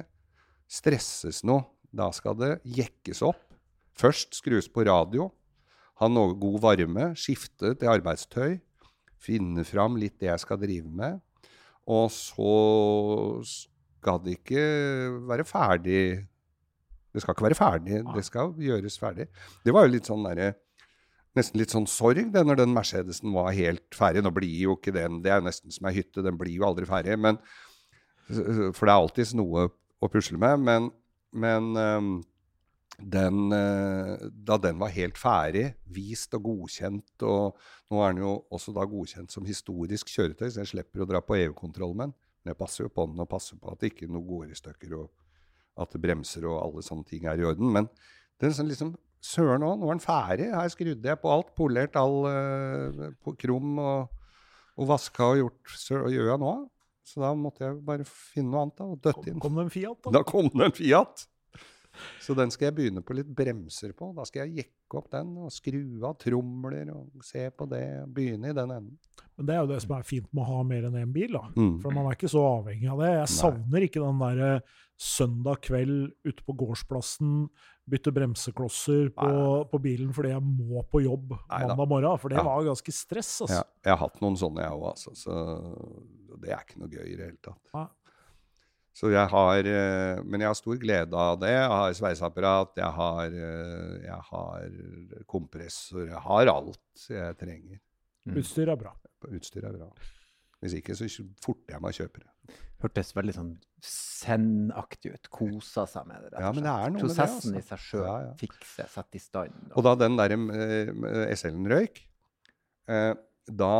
stresses 0.69 1.41
noe. 1.47 1.65
Da 1.95 2.09
skal 2.15 2.35
det 2.39 2.51
jekkes 2.67 3.23
opp. 3.25 3.41
Først 3.95 4.35
skrus 4.35 4.67
på 4.67 4.83
radio, 4.87 5.29
ha 6.01 6.09
noe 6.11 6.35
god 6.35 6.59
varme, 6.65 7.13
skifte 7.15 7.71
til 7.79 7.91
arbeidstøy, 7.93 8.57
finne 9.23 9.63
fram 9.67 9.95
litt 9.99 10.17
det 10.19 10.27
jeg 10.27 10.43
skal 10.43 10.59
drive 10.59 10.91
med. 10.91 11.21
Og 11.87 12.09
så 12.11 12.51
skal 13.45 14.19
det 14.25 14.39
ikke 14.39 14.63
være 15.29 15.45
ferdig 15.45 15.99
Det 17.13 17.21
skal 17.21 17.35
ikke 17.35 17.45
være 17.45 17.55
ferdig, 17.55 17.99
det 18.11 18.23
skal 18.27 18.51
gjøres 18.59 18.97
ferdig. 18.99 19.29
Det 19.63 19.71
var 19.71 19.85
jo 19.85 19.93
litt 19.93 20.09
sånn 20.09 20.25
der, 20.27 20.57
Nesten 21.35 21.59
litt 21.59 21.71
sånn 21.71 21.87
sorg 21.87 22.29
det 22.31 22.43
når 22.47 22.61
den 22.61 22.73
Mercedesen 22.75 23.33
var 23.35 23.55
helt 23.55 23.95
ferdig. 23.95 24.23
Nå 24.23 24.31
blir 24.35 24.51
jo 24.65 24.75
ikke 24.77 24.93
den 24.95 25.21
Det 25.23 25.31
er 25.31 25.41
jo 25.41 25.47
nesten 25.47 25.71
som 25.71 25.87
ei 25.87 25.95
hytte, 25.97 26.23
den 26.23 26.37
blir 26.39 26.53
jo 26.55 26.67
aldri 26.67 26.87
ferdig. 26.87 27.15
Men, 27.19 27.39
for 28.27 28.83
det 28.83 28.91
er 28.91 28.95
alltids 28.95 29.33
noe 29.35 29.67
å 29.99 30.11
pusle 30.11 30.39
med. 30.39 30.63
Men 30.63 30.91
men 31.35 31.69
um, 31.75 32.09
den, 32.97 33.51
uh, 33.51 34.15
da 34.47 34.57
den 34.61 34.79
var 34.79 34.93
helt 34.95 35.19
ferdig, 35.19 35.67
vist 35.91 36.35
og 36.37 36.47
godkjent 36.51 37.25
og 37.27 37.57
Nå 37.93 37.99
er 38.01 38.15
den 38.15 38.23
jo 38.23 38.31
også 38.49 38.71
da 38.73 38.81
godkjent 38.89 39.29
som 39.29 39.45
historisk 39.45 40.09
kjøretøy, 40.09 40.47
så 40.49 40.63
jeg 40.63 40.71
slipper 40.71 41.03
å 41.03 41.05
dra 41.05 41.19
på 41.21 41.35
EU-kontroll 41.37 41.91
med 41.93 42.07
den. 42.09 42.13
Men 42.41 42.51
jeg 42.51 42.57
passer 42.57 42.87
jo 42.87 42.93
på 42.95 43.05
den 43.11 43.21
og 43.21 43.29
passer 43.29 43.59
på 43.61 43.69
at 43.69 43.77
det 43.83 43.91
ikke 43.91 44.07
noe 44.09 44.25
går 44.25 44.47
i 44.49 44.57
stykker, 44.57 44.95
og 44.97 45.83
at 45.83 45.93
det 45.93 46.01
bremser 46.01 46.47
og 46.49 46.57
alle 46.63 46.81
sånne 46.81 47.05
ting 47.05 47.27
er 47.29 47.37
i 47.37 47.45
orden. 47.45 47.69
Men 47.75 47.91
den 48.41 48.55
sånn 48.57 48.71
liksom 48.71 48.95
Søren 49.25 49.63
òg, 49.65 49.79
nå 49.79 49.87
er 49.87 49.95
den 49.95 50.03
ferdig. 50.03 50.47
Her 50.53 50.67
skrudde 50.69 51.09
jeg 51.09 51.17
på 51.21 51.31
alt. 51.33 51.47
Polert 51.57 51.95
all 51.97 52.27
uh, 52.29 53.05
på 53.25 53.33
krum 53.41 53.79
og, 53.81 54.25
og 54.77 54.89
vaska 54.91 55.31
og 55.31 55.39
gjort. 55.39 55.71
Så 55.81 56.01
gjør 56.13 56.29
jeg 56.29 56.41
nå. 56.43 56.51
Så 57.05 57.21
da 57.21 57.31
måtte 57.37 57.67
jeg 57.67 57.77
bare 57.85 58.05
finne 58.09 58.49
noe 58.49 58.65
annet 58.65 58.79
da, 58.81 58.89
og 58.89 59.01
døtte 59.05 59.29
inn. 59.29 59.39
Kom 59.43 59.57
det 59.59 59.67
en 59.67 59.73
Fiat, 59.73 59.99
da? 60.07 60.13
Da 60.17 60.23
kom 60.25 60.49
det 60.49 60.69
en 60.71 60.75
Fiat! 60.75 61.27
Så 62.21 62.35
den 62.37 62.53
skal 62.53 62.69
jeg 62.69 62.77
begynne 62.79 63.03
på 63.05 63.17
litt 63.17 63.29
bremser 63.35 63.93
på. 63.97 64.11
Da 64.17 64.25
skal 64.27 64.45
jeg 64.45 64.65
jekke 64.65 64.99
opp 64.99 65.11
den 65.13 65.33
og 65.45 65.53
skru 65.53 65.81
av 66.05 66.17
tromler 66.21 66.91
og 66.93 67.25
se 67.25 67.47
på 67.51 67.67
det. 67.71 67.85
Begynne 68.15 68.51
i 68.51 68.57
den 68.57 68.73
enden. 68.77 68.95
Men 69.35 69.49
det 69.49 69.55
er 69.55 69.63
jo 69.63 69.71
det 69.73 69.81
som 69.83 69.95
er 69.97 70.07
fint 70.07 70.27
med 70.31 70.45
å 70.45 70.49
ha 70.53 70.63
mer 70.67 70.87
enn 70.87 70.97
én 71.01 71.13
bil. 71.15 71.35
da. 71.35 71.45
Mm. 71.57 71.77
For 71.83 71.95
man 71.95 72.07
er 72.07 72.17
ikke 72.17 72.31
så 72.31 72.43
avhengig 72.47 72.89
av 72.91 73.03
det. 73.03 73.11
Jeg 73.17 73.31
savner 73.35 73.87
ikke 73.87 74.03
den 74.03 74.21
derre 74.21 74.51
søndag 74.95 75.59
kveld 75.65 76.13
ute 76.23 76.43
på 76.47 76.55
gårdsplassen, 76.55 77.47
bytte 77.85 78.13
bremseklosser 78.15 79.09
på, 79.13 79.31
på, 79.69 79.79
bilen 79.83 80.13
fordi 80.15 80.31
jeg 80.31 80.43
må 80.45 80.85
på 80.89 81.03
jobb 81.03 81.35
mandag 81.35 81.91
morgen. 81.91 82.21
For 82.21 82.31
det 82.31 82.39
ja. 82.39 82.45
var 82.47 82.63
ganske 82.69 82.95
stress. 82.95 83.33
altså. 83.43 83.59
Ja, 83.59 83.65
jeg 83.83 83.93
har 83.93 84.01
hatt 84.05 84.23
noen 84.23 84.39
sånne, 84.39 84.63
jeg 84.63 84.79
òg. 84.79 84.87
Altså, 84.93 85.15
så 85.19 86.39
det 86.41 86.53
er 86.53 86.63
ikke 86.63 86.81
noe 86.81 86.91
gøy 86.91 87.05
i 87.05 87.17
det 87.19 87.29
hele 87.29 87.41
tatt. 87.43 87.61
Ja. 87.75 87.85
Så 88.95 89.11
jeg 89.11 89.27
har 89.31 89.67
eh, 89.67 90.21
Men 90.23 90.43
jeg 90.43 90.51
har 90.51 90.57
stor 90.57 90.77
glede 90.79 91.19
av 91.19 91.39
det. 91.41 91.51
Jeg 91.51 91.71
har 91.71 91.95
sveiseapparat, 91.99 92.77
jeg 92.79 92.91
har, 92.99 93.39
eh, 93.47 93.95
jeg 94.05 94.21
har 94.29 94.77
kompressor, 95.27 96.05
jeg 96.07 96.21
har 96.27 96.51
alt 96.53 97.09
jeg 97.11 97.39
trenger. 97.41 97.81
Mm. 98.25 98.39
Utstyr 98.41 98.71
er 98.71 98.79
bra. 98.79 98.95
Utstyr 99.27 99.67
er 99.67 99.75
bra. 99.75 99.89
Hvis 100.63 100.77
ikke, 100.79 100.95
så 100.97 101.09
forter 101.43 101.75
jeg 101.75 101.83
meg 101.83 101.91
å 101.91 101.99
kjøpe 101.99 102.23
det. 102.23 102.57
Hørtes 102.85 103.11
veldig 103.15 103.35
sånn 103.35 103.53
Zen-aktig 103.85 105.11
ut. 105.13 105.27
Kosa 105.33 105.83
seg 105.89 106.07
med 106.09 106.23
det. 106.25 106.39
Ja, 106.39 106.49
men 106.55 106.63
det 106.65 106.71
er 106.71 106.93
noe 106.95 107.03
Prosessen 107.03 107.53
med 107.53 107.59
det, 107.59 107.61
altså. 107.61 107.67
i 107.67 107.69
seg 107.69 107.83
sjøl. 107.83 108.05
Ja, 108.07 108.15
ja. 108.23 108.33
Fikse, 108.39 108.87
sette 108.95 109.19
i 109.19 109.21
stand. 109.21 109.59
Og, 109.69 109.77
og 109.77 109.85
da 109.85 109.93
den 110.01 110.17
der 110.17 110.33
uh, 110.39 111.35
SL-en 111.35 111.69
røyk, 111.69 112.01
uh, 112.89 113.13
da 113.45 113.75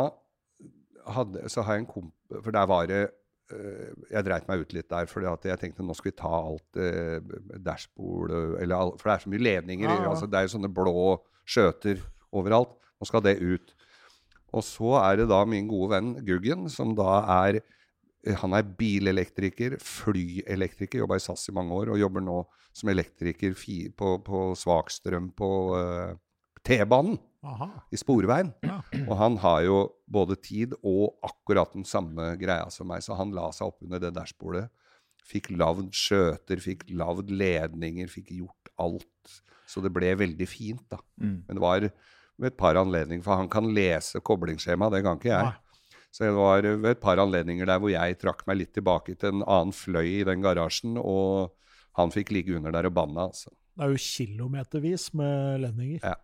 hadde, 1.16 1.49
så 1.49 1.66
har 1.66 1.80
jeg 1.80 1.86
en 1.86 1.93
komp... 1.95 2.13
For 2.36 2.53
der 2.53 2.70
var 2.70 2.89
det 2.91 3.03
Eh, 3.05 3.24
jeg 3.53 4.25
dreit 4.25 4.47
meg 4.49 4.63
ut 4.63 4.73
litt 4.73 4.89
der, 4.89 5.07
for 5.09 5.21
jeg 5.21 5.59
tenkte 5.61 5.85
nå 5.85 5.93
skal 5.97 6.09
vi 6.09 6.17
ta 6.17 6.31
alt 6.33 6.79
eh, 6.81 7.19
dashbord 7.61 8.33
eller, 8.61 8.95
For 8.97 9.09
det 9.09 9.15
er 9.15 9.23
så 9.25 9.31
mye 9.33 9.45
ledninger. 9.45 9.89
Ja, 9.89 10.01
ja. 10.01 10.09
Altså, 10.13 10.29
det 10.29 10.39
er 10.39 10.47
jo 10.47 10.55
sånne 10.55 10.71
blå 10.73 11.05
skjøter 11.45 12.01
overalt. 12.35 12.73
Nå 12.97 13.09
skal 13.09 13.23
det 13.25 13.37
ut. 13.43 13.75
Og 14.55 14.65
så 14.65 14.97
er 15.03 15.21
det 15.21 15.29
da 15.29 15.43
min 15.47 15.69
gode 15.69 15.91
venn 15.93 16.11
Guggen, 16.25 16.69
som 16.71 16.95
da 16.97 17.21
er 17.45 17.61
Han 18.41 18.55
er 18.57 18.65
bilelektriker, 18.65 19.75
flyelektriker, 19.77 21.03
jobba 21.03 21.19
i 21.19 21.21
SAS 21.21 21.43
i 21.51 21.53
mange 21.53 21.75
år 21.77 21.91
og 21.93 21.99
jobber 22.01 22.23
nå 22.25 22.39
som 22.73 22.89
elektriker 22.89 23.53
på, 23.93 24.15
på 24.25 24.39
svakstrøm 24.57 25.27
på 25.37 25.49
uh, 25.77 26.15
T-banen. 26.65 27.19
Aha. 27.45 27.67
i 27.93 27.99
Sporveien. 27.99 28.51
Ja. 28.65 28.79
Og 29.05 29.13
han 29.19 29.37
har 29.43 29.61
jo 29.65 29.77
både 30.11 30.37
tid 30.41 30.75
og 30.81 31.15
akkurat 31.25 31.73
den 31.75 31.85
samme 31.87 32.33
greia 32.41 32.67
som 32.73 32.89
meg, 32.89 33.03
så 33.05 33.17
han 33.19 33.33
la 33.35 33.49
seg 33.55 33.69
opp 33.69 33.85
under 33.85 34.01
det 34.01 34.13
dashbordet. 34.17 34.67
Fikk 35.25 35.51
lagd 35.57 35.93
skjøter, 35.97 36.61
fikk 36.61 36.85
lagd 36.93 37.31
ledninger, 37.33 38.09
fikk 38.11 38.33
gjort 38.37 38.73
alt. 38.81 39.37
Så 39.65 39.81
det 39.81 39.93
ble 39.93 40.11
veldig 40.17 40.47
fint, 40.49 40.83
da. 40.91 40.99
Mm. 41.21 41.37
Men 41.47 41.57
det 41.57 41.63
var 41.63 41.87
ved 42.35 42.51
et 42.51 42.57
par 42.59 42.77
anledninger, 42.77 43.23
for 43.25 43.39
han 43.39 43.49
kan 43.51 43.69
lese 43.73 44.21
koblingsskjema, 44.25 44.91
det 44.93 45.01
kan 45.05 45.19
ikke 45.19 45.31
jeg. 45.31 45.53
Ja. 45.53 46.01
Så 46.15 46.23
det 46.23 46.35
var 46.37 46.63
ved 46.63 46.89
et 46.93 47.01
par 47.03 47.19
anledninger 47.19 47.67
der 47.67 47.79
hvor 47.81 47.91
jeg 47.91 48.19
trakk 48.21 48.45
meg 48.47 48.61
litt 48.61 48.71
tilbake 48.75 49.17
til 49.19 49.33
en 49.33 49.43
annen 49.43 49.75
fløy 49.75 50.21
i 50.21 50.27
den 50.27 50.43
garasjen, 50.43 50.95
og 51.01 51.51
han 51.99 52.13
fikk 52.13 52.31
ligge 52.35 52.55
under 52.55 52.71
der 52.75 52.87
og 52.87 52.95
banne. 52.95 53.25
Altså. 53.31 53.51
Det 53.75 53.83
er 53.83 53.91
jo 53.91 53.99
kilometervis 53.99 55.09
med 55.17 55.65
ledninger. 55.65 55.99
Ja. 56.03 56.15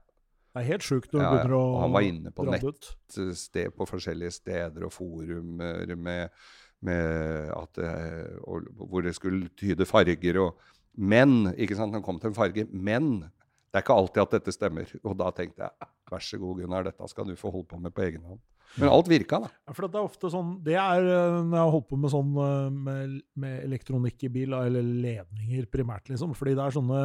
Det 0.51 0.59
er 0.59 0.67
helt 0.67 0.83
sjukt 0.83 1.13
når 1.13 1.21
du 1.21 1.23
ja, 1.23 1.31
begynner 1.31 1.55
å 1.55 1.65
Han 1.79 1.93
var 1.95 2.07
inne 2.07 2.33
på 2.35 2.45
nettsted 2.49 3.75
på 3.77 3.87
forskjellige 3.87 4.35
steder 4.35 4.87
og 4.87 4.91
forumer 4.91 5.95
med, 5.95 6.41
med 6.83 7.53
at, 7.55 7.79
eh, 7.79 8.33
og, 8.43 8.67
hvor 8.81 9.05
det 9.05 9.15
skulle 9.15 9.51
tyde 9.59 9.87
farger 9.87 10.41
og 10.43 10.69
Men 10.91 11.53
ikke 11.55 11.77
sant, 11.79 11.95
han 11.95 12.03
kom 12.03 12.17
til 12.19 12.33
en 12.33 12.35
farge. 12.35 12.65
Men 12.67 13.21
det 13.71 13.79
er 13.79 13.85
ikke 13.85 13.95
alltid 13.95 14.25
at 14.25 14.33
dette 14.35 14.51
stemmer. 14.51 14.89
Og 15.07 15.13
da 15.15 15.29
tenkte 15.31 15.63
jeg 15.63 15.91
vær 16.11 16.25
så 16.25 16.39
god, 16.41 16.57
Gunnar, 16.59 16.83
dette 16.83 17.07
skal 17.07 17.29
du 17.29 17.37
få 17.39 17.53
holde 17.53 17.69
på 17.71 17.79
med 17.79 17.95
på 17.95 18.03
egen 18.03 18.25
hånd. 18.27 18.41
Men 18.75 18.91
alt 18.91 19.07
virka, 19.11 19.39
da. 19.43 19.49
Ja, 19.67 19.75
for 19.75 19.87
det 19.87 19.99
er 19.99 20.07
ofte 20.07 20.29
sånn 20.31 20.51
Det 20.63 20.75
er 20.79 21.03
eh, 21.03 21.39
når 21.43 21.55
jeg 21.57 21.63
har 21.63 21.73
holdt 21.73 21.89
på 21.89 21.99
med 21.99 22.11
sånn 22.13 22.37
eh, 22.43 22.67
med, 22.71 23.17
med 23.43 23.57
elektronikk 23.65 24.27
i 24.27 24.31
bil, 24.31 24.55
eller 24.55 24.83
ledninger 24.83 25.67
primært, 25.71 26.11
liksom. 26.11 26.35
Fordi 26.35 26.55
det 26.59 26.65
er 26.65 26.75
sånne 26.75 27.01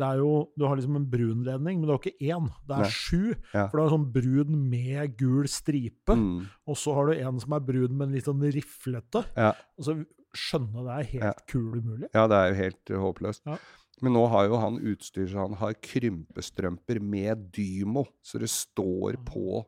det 0.00 0.06
er 0.06 0.20
jo, 0.22 0.30
Du 0.56 0.64
har 0.66 0.78
liksom 0.78 0.96
en 0.98 1.08
brun 1.12 1.42
ledning, 1.46 1.80
men 1.80 1.88
det 1.88 1.94
er 1.94 2.00
ikke 2.00 2.30
én. 2.32 2.46
Det 2.68 2.76
er 2.76 2.86
Nei. 2.86 2.92
sju. 2.94 3.34
Ja. 3.52 3.66
For 3.66 3.76
du 3.76 3.82
har 3.82 3.92
sånn 3.92 4.08
brun 4.14 4.62
med 4.70 5.18
gul 5.20 5.50
stripe, 5.50 6.16
mm. 6.16 6.38
og 6.70 6.80
så 6.80 6.94
har 6.96 7.10
du 7.10 7.18
en 7.18 7.42
som 7.42 7.56
er 7.56 7.66
brun 7.66 7.92
med 7.96 8.08
en 8.08 8.16
litt 8.16 8.30
sånn 8.30 8.46
riflete. 8.56 9.24
Ja. 9.36 9.52
Og 9.78 9.88
så 9.88 9.98
skjønne 10.36 10.86
det 10.86 10.94
er 10.94 11.10
helt 11.14 11.28
ja. 11.28 11.34
kul 11.50 11.80
umulig. 11.80 12.08
Ja, 12.14 12.26
det 12.30 12.38
er 12.38 12.50
jo 12.50 12.58
helt 12.60 12.92
uh, 12.94 13.00
håpløst. 13.04 13.44
Ja. 13.50 13.58
Men 14.00 14.16
nå 14.16 14.22
har 14.32 14.46
jo 14.48 14.60
han 14.62 14.78
utstyr 14.92 15.26
så 15.28 15.44
han 15.44 15.58
har 15.60 15.76
krympestrømper 15.84 17.02
med 17.04 17.50
dymo, 17.56 18.06
så 18.24 18.40
det 18.42 18.50
står 18.52 19.20
på 19.28 19.60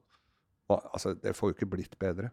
Altså, 0.73 1.11
det 1.21 1.35
får 1.37 1.51
jo 1.51 1.53
ikke 1.53 1.67
blitt 1.69 1.99
bedre. 2.01 2.31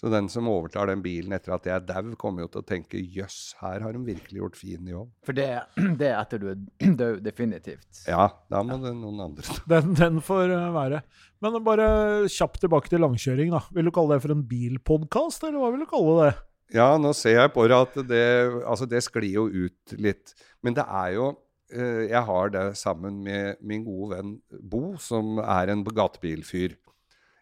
Så 0.00 0.08
den 0.08 0.30
som 0.32 0.46
overtar 0.48 0.88
den 0.88 1.02
bilen 1.04 1.34
etter 1.36 1.52
at 1.52 1.66
jeg 1.68 1.74
er 1.76 1.82
dau, 1.84 2.14
kommer 2.20 2.46
jo 2.46 2.50
til 2.54 2.62
å 2.62 2.64
tenke 2.64 3.00
jøss, 3.02 3.52
her 3.60 3.82
har 3.84 3.92
de 3.92 4.00
virkelig 4.06 4.38
gjort 4.40 4.56
fin 4.56 4.86
jobb. 4.88 5.10
For 5.28 5.36
det, 5.36 5.48
det 6.00 6.08
er 6.08 6.16
etter 6.16 6.40
du 6.40 6.46
er 6.54 6.62
død, 7.02 7.18
definitivt. 7.26 8.06
Ja, 8.08 8.30
da 8.48 8.62
må 8.64 8.78
det 8.80 8.94
noen 8.96 9.20
andre 9.26 9.44
ta. 9.44 9.58
Den, 9.68 9.92
den 9.98 10.22
får 10.24 10.54
eh, 10.56 10.70
være. 10.72 11.02
Men 11.44 11.58
bare 11.66 11.90
kjapt 12.32 12.62
tilbake 12.64 12.88
til 12.88 13.04
langkjøring. 13.04 13.52
da. 13.52 13.60
Vil 13.76 13.90
du 13.90 13.92
kalle 13.92 14.16
det 14.16 14.24
for 14.24 14.32
en 14.32 14.46
bilpodkast, 14.48 15.44
eller 15.44 15.60
hva 15.60 15.74
vil 15.74 15.84
du 15.84 15.90
kalle 15.92 16.16
det? 16.22 16.32
Ja, 16.80 16.94
nå 17.02 17.12
ser 17.18 17.36
jeg 17.36 17.52
på 17.52 17.66
det 17.68 17.76
at 17.76 17.96
det, 18.08 18.26
altså 18.62 18.88
det 18.88 19.02
sklir 19.04 19.36
jo 19.36 19.46
ut 19.50 19.96
litt. 20.00 20.32
Men 20.64 20.76
det 20.76 20.84
er 20.86 21.16
jo 21.16 21.30
eh, 21.74 22.06
Jeg 22.08 22.24
har 22.28 22.52
det 22.54 22.66
sammen 22.78 23.20
med 23.26 23.60
min 23.60 23.84
gode 23.84 24.16
venn 24.16 24.36
Bo, 24.48 24.94
som 25.02 25.40
er 25.42 25.74
en 25.74 25.84
gatebilfyr. 25.84 26.78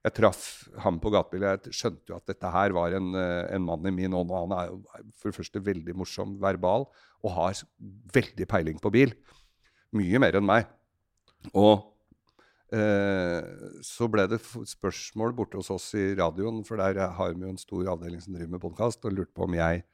Jeg 0.07 0.15
traff 0.15 0.43
ham 0.85 1.01
på 1.03 1.11
gatebildet. 1.13 1.69
Jeg 1.69 1.77
skjønte 1.77 2.13
jo 2.13 2.17
at 2.19 2.31
dette 2.31 2.53
her 2.55 2.75
var 2.77 2.95
en, 2.95 3.11
eh, 3.19 3.49
en 3.57 3.65
mann 3.67 3.87
i 3.89 3.95
min 3.95 4.15
ånd. 4.15 4.31
Og 4.31 4.47
han 4.47 4.57
er 4.57 4.71
jo 4.71 4.79
for 5.19 5.31
det 5.31 5.39
første 5.41 5.63
veldig 5.65 5.97
morsom 5.99 6.39
verbal 6.41 6.87
og 7.27 7.35
har 7.35 7.63
veldig 8.15 8.47
peiling 8.49 8.79
på 8.83 8.93
bil. 8.95 9.15
Mye 9.99 10.23
mer 10.23 10.39
enn 10.39 10.47
meg. 10.47 10.69
Og 11.51 11.83
eh, 12.71 13.43
så 13.83 14.09
ble 14.13 14.29
det 14.31 14.41
spørsmål 14.45 15.35
borte 15.35 15.59
hos 15.59 15.73
oss 15.75 15.91
i 15.99 16.13
radioen, 16.19 16.63
for 16.67 16.79
der 16.79 17.11
har 17.19 17.35
vi 17.35 17.47
jo 17.47 17.53
en 17.53 17.61
stor 17.61 17.95
avdeling 17.97 18.23
som 18.23 18.37
driver 18.37 18.55
med 18.55 18.65
podkast, 18.65 19.05
og 19.05 19.17
lurte 19.17 19.35
på 19.35 19.49
om 19.49 19.59
jeg 19.59 19.85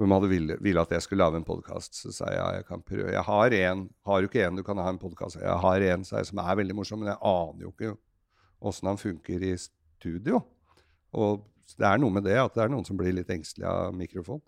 de 0.00 0.06
hadde 0.08 0.28
ville, 0.30 0.56
ville 0.64 0.80
at 0.80 0.92
jeg 0.94 1.04
skulle 1.04 1.24
lage 1.24 1.40
en 1.40 1.46
podkast. 1.46 1.98
Så 1.98 2.12
sa 2.14 2.30
jeg 2.30 2.38
ja, 2.38 2.46
jeg 2.56 2.66
kan 2.68 2.82
prøve. 2.82 3.10
Jeg 3.12 3.24
har 3.26 3.56
en, 3.58 3.82
har 4.06 4.22
jo 4.22 4.30
ikke 4.30 4.46
en 4.46 4.56
du 4.56 4.62
kan 4.64 4.78
ha 4.80 4.86
en 4.88 5.00
podkast 5.00 5.40
Jeg 5.42 5.58
har 5.64 5.86
en 5.90 6.06
sa 6.06 6.22
jeg, 6.22 6.30
som 6.30 6.40
er 6.40 6.60
veldig 6.62 6.76
morsom, 6.78 7.02
men 7.02 7.12
jeg 7.12 7.20
aner 7.20 7.66
jo 7.66 7.72
ikke 7.74 7.96
åssen 8.60 8.90
han 8.90 9.00
funker 9.00 9.44
i 9.46 9.54
studio. 9.58 10.42
Og 11.16 11.46
det 11.78 11.86
er 11.86 12.00
noe 12.02 12.14
med 12.14 12.26
det 12.26 12.38
at 12.40 12.56
det 12.56 12.64
er 12.64 12.72
noen 12.72 12.86
som 12.86 12.98
blir 12.98 13.14
litt 13.16 13.30
engstelig 13.32 13.66
av 13.70 13.94
mikrofon. 13.96 14.42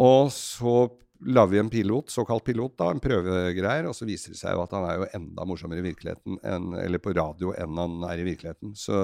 Og 0.00 0.30
så 0.32 0.76
la 1.22 1.44
vi 1.46 1.60
en 1.60 1.70
pilot, 1.70 2.10
såkalt 2.10 2.44
pilot, 2.44 2.74
da, 2.80 2.88
en 2.90 3.02
prøvegreier, 3.02 3.86
og 3.86 3.94
så 3.94 4.06
viser 4.08 4.32
det 4.32 4.40
seg 4.40 4.56
jo 4.56 4.62
at 4.64 4.72
han 4.74 4.86
er 4.88 4.96
jo 4.98 5.08
enda 5.18 5.46
morsommere 5.46 5.82
i 5.82 5.86
virkeligheten 5.86 6.40
enn, 6.42 6.72
eller 6.80 7.02
på 7.02 7.14
radio 7.14 7.52
enn 7.54 7.78
han 7.78 8.08
er 8.08 8.22
i 8.22 8.26
virkeligheten. 8.26 8.74
Så 8.78 8.96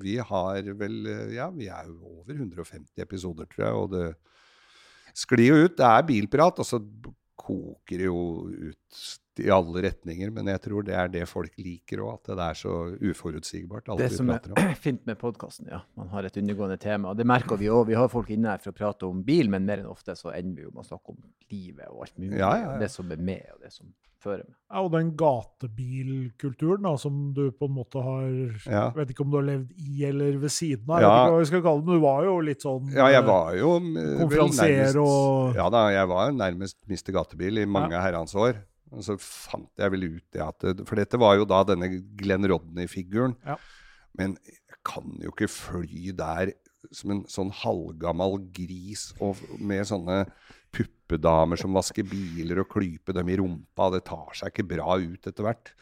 vi 0.00 0.16
har 0.18 0.72
vel 0.80 0.98
Ja, 1.34 1.50
vi 1.54 1.70
er 1.70 1.86
jo 1.86 2.16
over 2.20 2.34
150 2.34 3.04
episoder, 3.04 3.46
tror 3.52 3.66
jeg, 3.66 3.78
og 3.84 3.94
det 3.94 4.08
sklir 5.20 5.52
jo 5.52 5.62
ut. 5.66 5.76
Det 5.78 5.86
er 5.86 6.08
bilprat, 6.08 6.58
og 6.58 6.66
så 6.66 6.82
koker 7.40 8.02
det 8.02 8.08
jo 8.10 8.20
ut 8.50 9.04
i 9.44 9.50
alle 9.54 9.82
retninger. 9.86 10.30
Men 10.36 10.46
jeg 10.52 10.60
tror 10.66 10.84
det 10.86 10.94
er 10.94 11.08
det 11.12 11.24
folk 11.28 11.54
liker 11.58 12.02
òg, 12.04 12.12
at 12.20 12.30
det 12.36 12.46
er 12.48 12.58
så 12.60 12.74
uforutsigbart, 13.10 13.88
alt 13.88 13.98
Det 14.02 14.10
vi 14.10 14.16
som 14.20 14.30
er 14.34 14.74
fint 14.86 15.06
med 15.06 15.18
podkasten, 15.20 15.68
ja. 15.72 15.80
Man 15.96 16.08
har 16.14 16.24
et 16.28 16.36
undergående 16.40 16.78
tema. 16.80 17.10
og 17.10 17.16
Det 17.20 17.26
merker 17.26 17.56
vi 17.60 17.70
òg. 17.72 17.86
Vi 17.90 17.98
har 17.98 18.08
folk 18.12 18.30
inne 18.30 18.52
her 18.54 18.58
for 18.62 18.72
å 18.74 18.78
prate 18.80 19.08
om 19.08 19.22
bil, 19.26 19.48
men 19.52 19.66
mer 19.66 19.82
enn 19.82 19.90
ofte 19.90 20.16
så 20.18 20.32
ender 20.36 20.60
vi 20.62 20.68
jo 20.68 20.74
med 20.74 20.84
å 20.84 20.88
snakke 20.92 21.14
om 21.16 21.18
livet 21.50 21.88
og 21.90 22.06
alt 22.06 22.16
mulig. 22.18 22.38
Ja, 22.38 22.54
ja, 22.56 22.70
ja. 22.74 22.78
Det 22.84 22.90
som 22.92 23.10
er 23.10 23.16
med, 23.20 23.42
og 23.56 23.60
det 23.64 23.72
som 23.72 23.90
fører 24.20 24.44
med. 24.44 24.54
Ja, 24.68 24.82
og 24.84 24.90
den 24.92 25.14
gatebilkulturen 25.16 26.84
da, 26.84 26.92
som 27.00 27.32
du 27.36 27.46
på 27.56 27.68
en 27.70 27.74
måte 27.78 28.02
har 28.04 28.26
Ja. 28.68 28.82
Jeg 28.90 28.96
vet 28.98 29.12
ikke 29.14 29.24
om 29.24 29.30
du 29.32 29.36
har 29.38 29.46
levd 29.46 29.70
i 29.80 30.04
eller 30.04 30.36
ved 30.42 30.52
siden 30.52 30.90
av. 30.90 31.00
Jeg 31.00 31.08
vet 31.08 31.20
ikke 31.24 31.32
hva 31.34 31.38
vi 31.40 31.48
skal 31.50 31.62
kalle 31.64 31.80
det, 31.80 31.86
men 31.86 31.94
du 31.96 32.04
var 32.04 32.24
jo 32.28 32.34
litt 32.44 32.62
sånn 32.66 32.90
Ja, 32.92 33.06
jeg 33.08 33.22
eh, 33.22 33.26
var 33.30 33.54
jo 33.56 33.70
eh, 33.76 34.18
konferansier 34.20 35.00
og- 35.00 35.54
Ja 35.56 35.68
da, 35.70 35.88
jeg 35.90 36.08
var 36.08 36.32
nærmest 36.32 36.76
Mr. 36.88 37.12
Gatebil 37.16 37.58
i 37.58 37.64
mange 37.66 37.96
herrens 38.00 38.34
år. 38.34 38.60
Og 38.90 39.04
så 39.06 39.16
fant 39.20 39.70
jeg 39.78 39.94
vel 39.94 40.08
ut 40.16 40.24
det 40.34 40.42
at 40.42 40.64
For 40.88 40.98
dette 40.98 41.20
var 41.20 41.36
jo 41.38 41.46
da 41.48 41.62
denne 41.68 41.90
Glenn 42.18 42.48
Rodney-figuren. 42.50 43.36
Ja. 43.46 43.58
Men 44.18 44.36
jeg 44.46 44.80
kan 44.86 45.12
jo 45.22 45.32
ikke 45.34 45.50
fly 45.52 46.10
der 46.16 46.54
som 46.96 47.12
en 47.12 47.20
sånn 47.28 47.50
halvgammal 47.52 48.38
gris 48.56 49.10
og 49.20 49.38
med 49.60 49.84
sånne 49.88 50.22
puppedamer 50.74 51.58
som 51.60 51.74
vasker 51.74 52.06
biler 52.08 52.62
og 52.62 52.70
klyper 52.72 53.16
dem 53.18 53.30
i 53.30 53.36
rumpa. 53.40 53.90
Det 53.94 54.02
tar 54.08 54.32
seg 54.38 54.52
ikke 54.52 54.68
bra 54.76 54.96
ut 54.96 55.28
etter 55.28 55.46
hvert. 55.46 55.72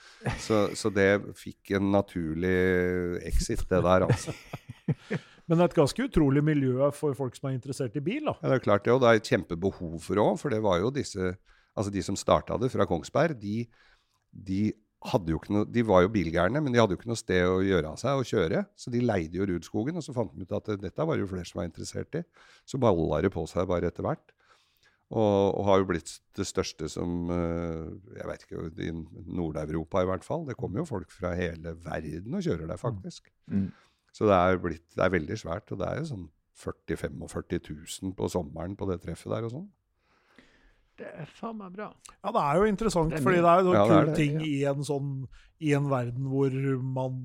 Så, 0.43 0.67
så 0.79 0.91
det 0.93 1.11
fikk 1.39 1.75
en 1.79 1.91
naturlig 1.95 2.57
exit, 3.29 3.65
det 3.71 3.83
der, 3.85 4.09
altså. 4.09 4.35
Men 5.49 5.63
et 5.65 5.77
ganske 5.77 6.05
utrolig 6.05 6.43
miljø 6.45 6.91
for 6.97 7.17
folk 7.17 7.37
som 7.37 7.49
er 7.49 7.57
interessert 7.57 7.95
i 7.97 8.05
bil. 8.05 8.27
da. 8.29 8.35
Ja, 8.43 8.51
det 8.51 8.59
er 8.59 8.65
klart 8.67 8.85
det, 8.85 8.93
og 8.93 9.01
det 9.01 9.11
er 9.11 9.21
et 9.21 9.31
kjempebehov 9.31 9.95
for 10.05 10.19
det 10.19 10.25
òg. 10.25 10.35
For 10.43 10.53
det 10.53 10.61
var 10.65 10.83
jo 10.83 10.91
disse 10.93 11.31
Altså 11.79 11.95
de 11.95 12.03
som 12.05 12.19
starta 12.19 12.59
det 12.61 12.71
fra 12.73 12.87
Kongsberg, 12.89 13.39
de, 13.39 13.63
de 14.33 14.63
noe 14.99 15.65
De 15.71 15.83
var 15.87 16.03
jo 16.03 16.11
bilgærne, 16.11 16.61
men 16.61 16.75
de 16.75 16.81
hadde 16.81 16.97
jo 16.97 16.99
ikke 16.99 17.11
noe 17.11 17.21
sted 17.21 17.45
å 17.47 17.61
gjøre 17.63 17.93
av 17.93 18.01
seg 18.01 18.19
og 18.19 18.27
kjøre. 18.27 18.65
Så 18.75 18.91
de 18.91 19.05
leide 19.05 19.39
jo 19.39 19.47
Rudskogen, 19.47 19.97
og 19.97 20.03
så 20.03 20.15
fant 20.17 20.33
de 20.35 20.43
ut 20.43 20.57
at 20.59 20.73
dette 20.83 21.07
var 21.07 21.21
jo 21.21 21.29
flere 21.31 21.47
som 21.47 21.61
var 21.61 21.69
interessert 21.69 22.19
i. 22.19 22.25
Så 22.67 22.81
balla 22.83 23.23
det 23.23 23.31
på 23.31 23.47
seg 23.47 23.69
bare 23.71 23.93
etter 23.93 24.03
hvert. 24.03 24.35
Og, 25.09 25.55
og 25.57 25.63
har 25.65 25.79
jo 25.81 25.87
blitt 25.89 26.11
det 26.37 26.45
største 26.45 26.85
som 26.93 27.31
eh, 27.33 28.19
Jeg 28.19 28.27
veit 28.29 28.43
ikke, 28.45 28.65
i 28.85 28.91
Nord-Europa 29.39 30.03
i 30.05 30.09
hvert 30.11 30.27
fall. 30.27 30.45
Det 30.45 30.59
kommer 30.59 30.83
jo 30.83 30.91
folk 30.91 31.15
fra 31.15 31.33
hele 31.39 31.73
verden 31.85 32.35
og 32.37 32.45
kjører 32.45 32.67
der, 32.69 32.81
faktisk. 32.81 33.31
Mm. 33.47 33.71
Så 34.13 34.29
det 34.29 34.37
er, 34.37 34.61
blitt, 34.61 34.85
det 34.93 35.07
er 35.07 35.15
veldig 35.15 35.39
svært. 35.41 35.73
Og 35.73 35.81
det 35.81 35.89
er 35.89 36.03
jo 36.03 36.11
sånn 36.11 36.29
40 36.59 37.15
000-45 37.15 37.71
000 38.03 38.15
på 38.19 38.29
sommeren 38.35 38.75
på 38.77 38.89
det 38.91 38.99
treffet 39.05 39.31
der 39.31 39.47
og 39.47 39.55
sånn. 39.55 39.69
Det 40.99 41.11
er 41.23 41.29
faen 41.39 41.59
meg 41.61 41.77
bra. 41.77 41.93
Ja, 42.19 42.33
det 42.35 42.43
er 42.43 42.59
jo 42.59 42.71
interessant, 42.73 43.13
Det 43.13 43.21
er 43.21 43.27
fordi 43.27 43.43
det 43.45 43.53
er 43.53 43.63
jo 43.63 43.75
Ja, 43.77 43.83
en 43.85 43.89
det 43.89 43.99
kul 43.99 44.09
det, 44.11 44.17
ting 44.19 44.41
ja. 44.41 44.49
i 44.49 44.57
en 44.73 44.83
sånn 44.87 45.13
I 45.63 45.75
en 45.79 45.87
verden 45.91 46.27
hvor 46.33 46.57
man 46.83 47.21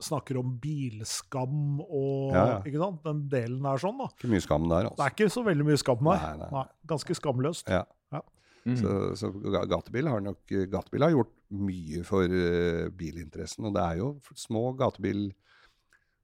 snakker 0.00 0.38
om 0.40 0.54
bilskam 0.62 1.80
og 1.84 2.32
Ja, 2.34 2.44
ja. 2.54 2.58
ikke 2.64 2.80
sant? 2.80 3.02
Den 3.04 3.24
delen 3.30 3.66
er 3.68 3.82
sånn, 3.82 3.98
da. 4.00 4.08
Ikke 4.16 4.32
mye 4.32 4.42
skam 4.42 4.66
der, 4.70 4.88
Det 4.88 4.92
altså. 4.94 5.06
er 5.06 5.14
ikke 5.14 5.30
så 5.36 5.42
veldig 5.46 5.66
mye 5.68 5.80
skam 5.80 6.04
der. 6.08 6.22
Nei, 6.24 6.36
nei, 6.40 6.50
nei. 6.56 6.66
Ganske 6.94 7.16
skamløst. 7.18 7.68
Ja. 7.70 7.84
Mm. 8.68 8.76
Så, 8.76 8.94
så 9.16 9.30
gatebil 9.70 10.08
har 10.10 10.20
nok 10.20 10.50
Gatebil 10.68 11.04
har 11.06 11.14
gjort 11.14 11.30
mye 11.64 12.02
for 12.04 12.28
uh, 12.28 12.90
bilinteressen. 12.92 13.64
Og 13.64 13.76
det 13.76 13.84
er 13.86 14.02
jo 14.02 14.10
små 14.36 14.70
gatebil... 14.78 15.30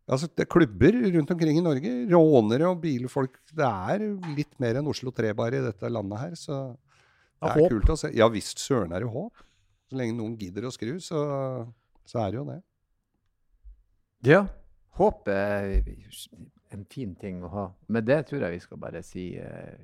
Altså, 0.07 0.29
det 0.31 0.45
er 0.45 0.51
klubber 0.53 0.95
rundt 1.17 1.31
omkring 1.35 1.59
i 1.59 1.63
Norge. 1.65 1.93
Rånere 2.13 2.69
og 2.71 2.81
bilfolk. 2.85 3.41
Det 3.59 3.67
er 3.67 4.05
litt 4.37 4.53
mer 4.63 4.79
enn 4.79 4.87
Oslo 4.93 5.11
3 5.11 5.33
bare 5.35 5.59
i 5.59 5.65
dette 5.65 5.91
landet 5.91 6.21
her, 6.21 6.37
så 6.39 6.59
det 6.71 7.43
Det 7.43 7.49
er 7.51 7.59
håp. 7.61 7.73
kult 7.75 7.91
å 7.91 7.97
se. 7.99 8.11
Ja 8.15 8.29
visst 8.33 8.63
søren 8.63 8.95
er 8.95 9.03
det 9.03 9.11
håp. 9.11 9.43
Så 9.91 9.99
lenge 9.99 10.15
noen 10.19 10.37
gidder 10.39 10.67
å 10.67 10.71
skru, 10.75 10.95
så, 11.03 11.19
så 12.07 12.23
er 12.23 12.31
det 12.31 12.39
jo 12.41 12.45
det. 12.49 12.61
Ja. 14.27 14.45
Håp 14.97 15.29
er 15.29 15.83
en 16.75 16.85
fin 16.91 17.13
ting 17.19 17.43
å 17.45 17.51
ha. 17.53 17.67
Med 17.93 18.07
det 18.09 18.23
tror 18.31 18.43
jeg 18.47 18.57
vi 18.57 18.63
skal 18.65 18.81
bare 18.83 19.03
si 19.07 19.27
eh, 19.39 19.75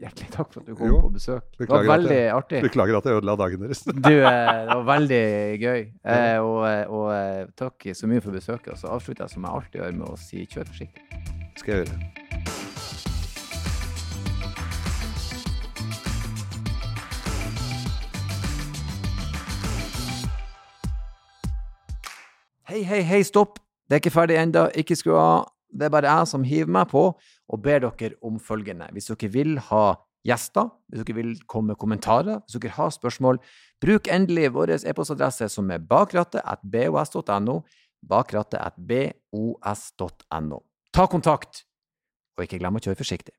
hjertelig 0.00 0.30
takk 0.32 0.52
for 0.54 0.62
at 0.62 0.66
du 0.70 0.74
kom 0.78 0.88
Jo, 0.88 1.00
på 1.04 1.10
besøk. 1.14 1.44
Det 1.58 1.68
var 1.68 1.84
veldig 1.88 2.16
jeg- 2.16 2.32
artig. 2.34 2.62
Beklager 2.64 2.96
at 3.00 3.04
jeg 3.04 3.18
ødela 3.20 3.36
dagen 3.36 3.60
deres. 3.66 3.82
Du, 3.84 4.10
eh, 4.10 4.66
det 4.66 4.76
var 4.76 4.86
veldig 4.94 5.24
gøy. 5.60 5.80
Eh, 6.10 6.38
og, 6.40 6.64
eh, 6.68 6.84
og 6.88 7.54
takk 7.56 7.90
så 7.94 8.06
mye 8.10 8.20
for 8.24 8.32
besøket. 8.32 8.72
Og 8.72 8.78
så 8.78 8.88
avslutter 8.88 9.24
jeg 9.26 9.30
som 9.36 9.44
jeg 9.44 9.52
alltid 9.52 9.80
gjør, 9.82 9.92
med 10.00 10.08
å 10.08 10.16
si 10.18 10.46
kjør 10.46 10.72
forsiktig. 10.72 11.02
Skal 11.60 11.74
jeg 11.74 11.86
gjøre. 11.86 13.10
Hei, 22.70 22.82
hei, 22.86 23.00
hei, 23.02 23.22
stopp! 23.26 23.58
Det 23.88 23.96
er 23.96 24.02
ikke 24.04 24.12
ferdig 24.14 24.36
ennå. 24.38 24.68
Ikke 24.78 24.94
skru 24.98 25.16
av. 25.18 25.48
Det 25.74 25.86
er 25.88 25.92
bare 25.94 26.10
jeg 26.10 26.28
som 26.30 26.44
hiver 26.46 26.70
meg 26.70 26.88
på 26.90 27.02
og 27.50 27.62
ber 27.64 27.78
dere 27.82 28.14
om 28.22 28.38
følgende. 28.40 28.86
Hvis 28.94 29.10
dere 29.10 29.32
vil 29.34 29.58
ha 29.70 29.84
gjester, 30.26 30.68
hvis 30.88 31.04
dere 31.04 31.16
vil 31.16 31.38
komme 31.50 31.66
med 31.72 31.78
kommentarer, 31.80 32.38
hvis 32.44 32.60
dere 32.60 32.76
har 32.76 32.90
spørsmål, 32.94 33.36
bruk 33.82 34.04
endelig 34.12 34.54
vår 34.54 34.68
e-postadresse 34.78 35.46
som 35.52 35.70
er 35.70 35.80
bakrattet.bos.no. 35.90 37.56
Bakrattet.bos.no. 38.10 40.58
Ta 40.94 41.04
kontakt, 41.06 41.52
og 42.36 42.42
ikke 42.44 42.58
glem 42.62 42.76
å 42.78 42.84
kjøre 42.84 43.00
forsiktig. 43.02 43.34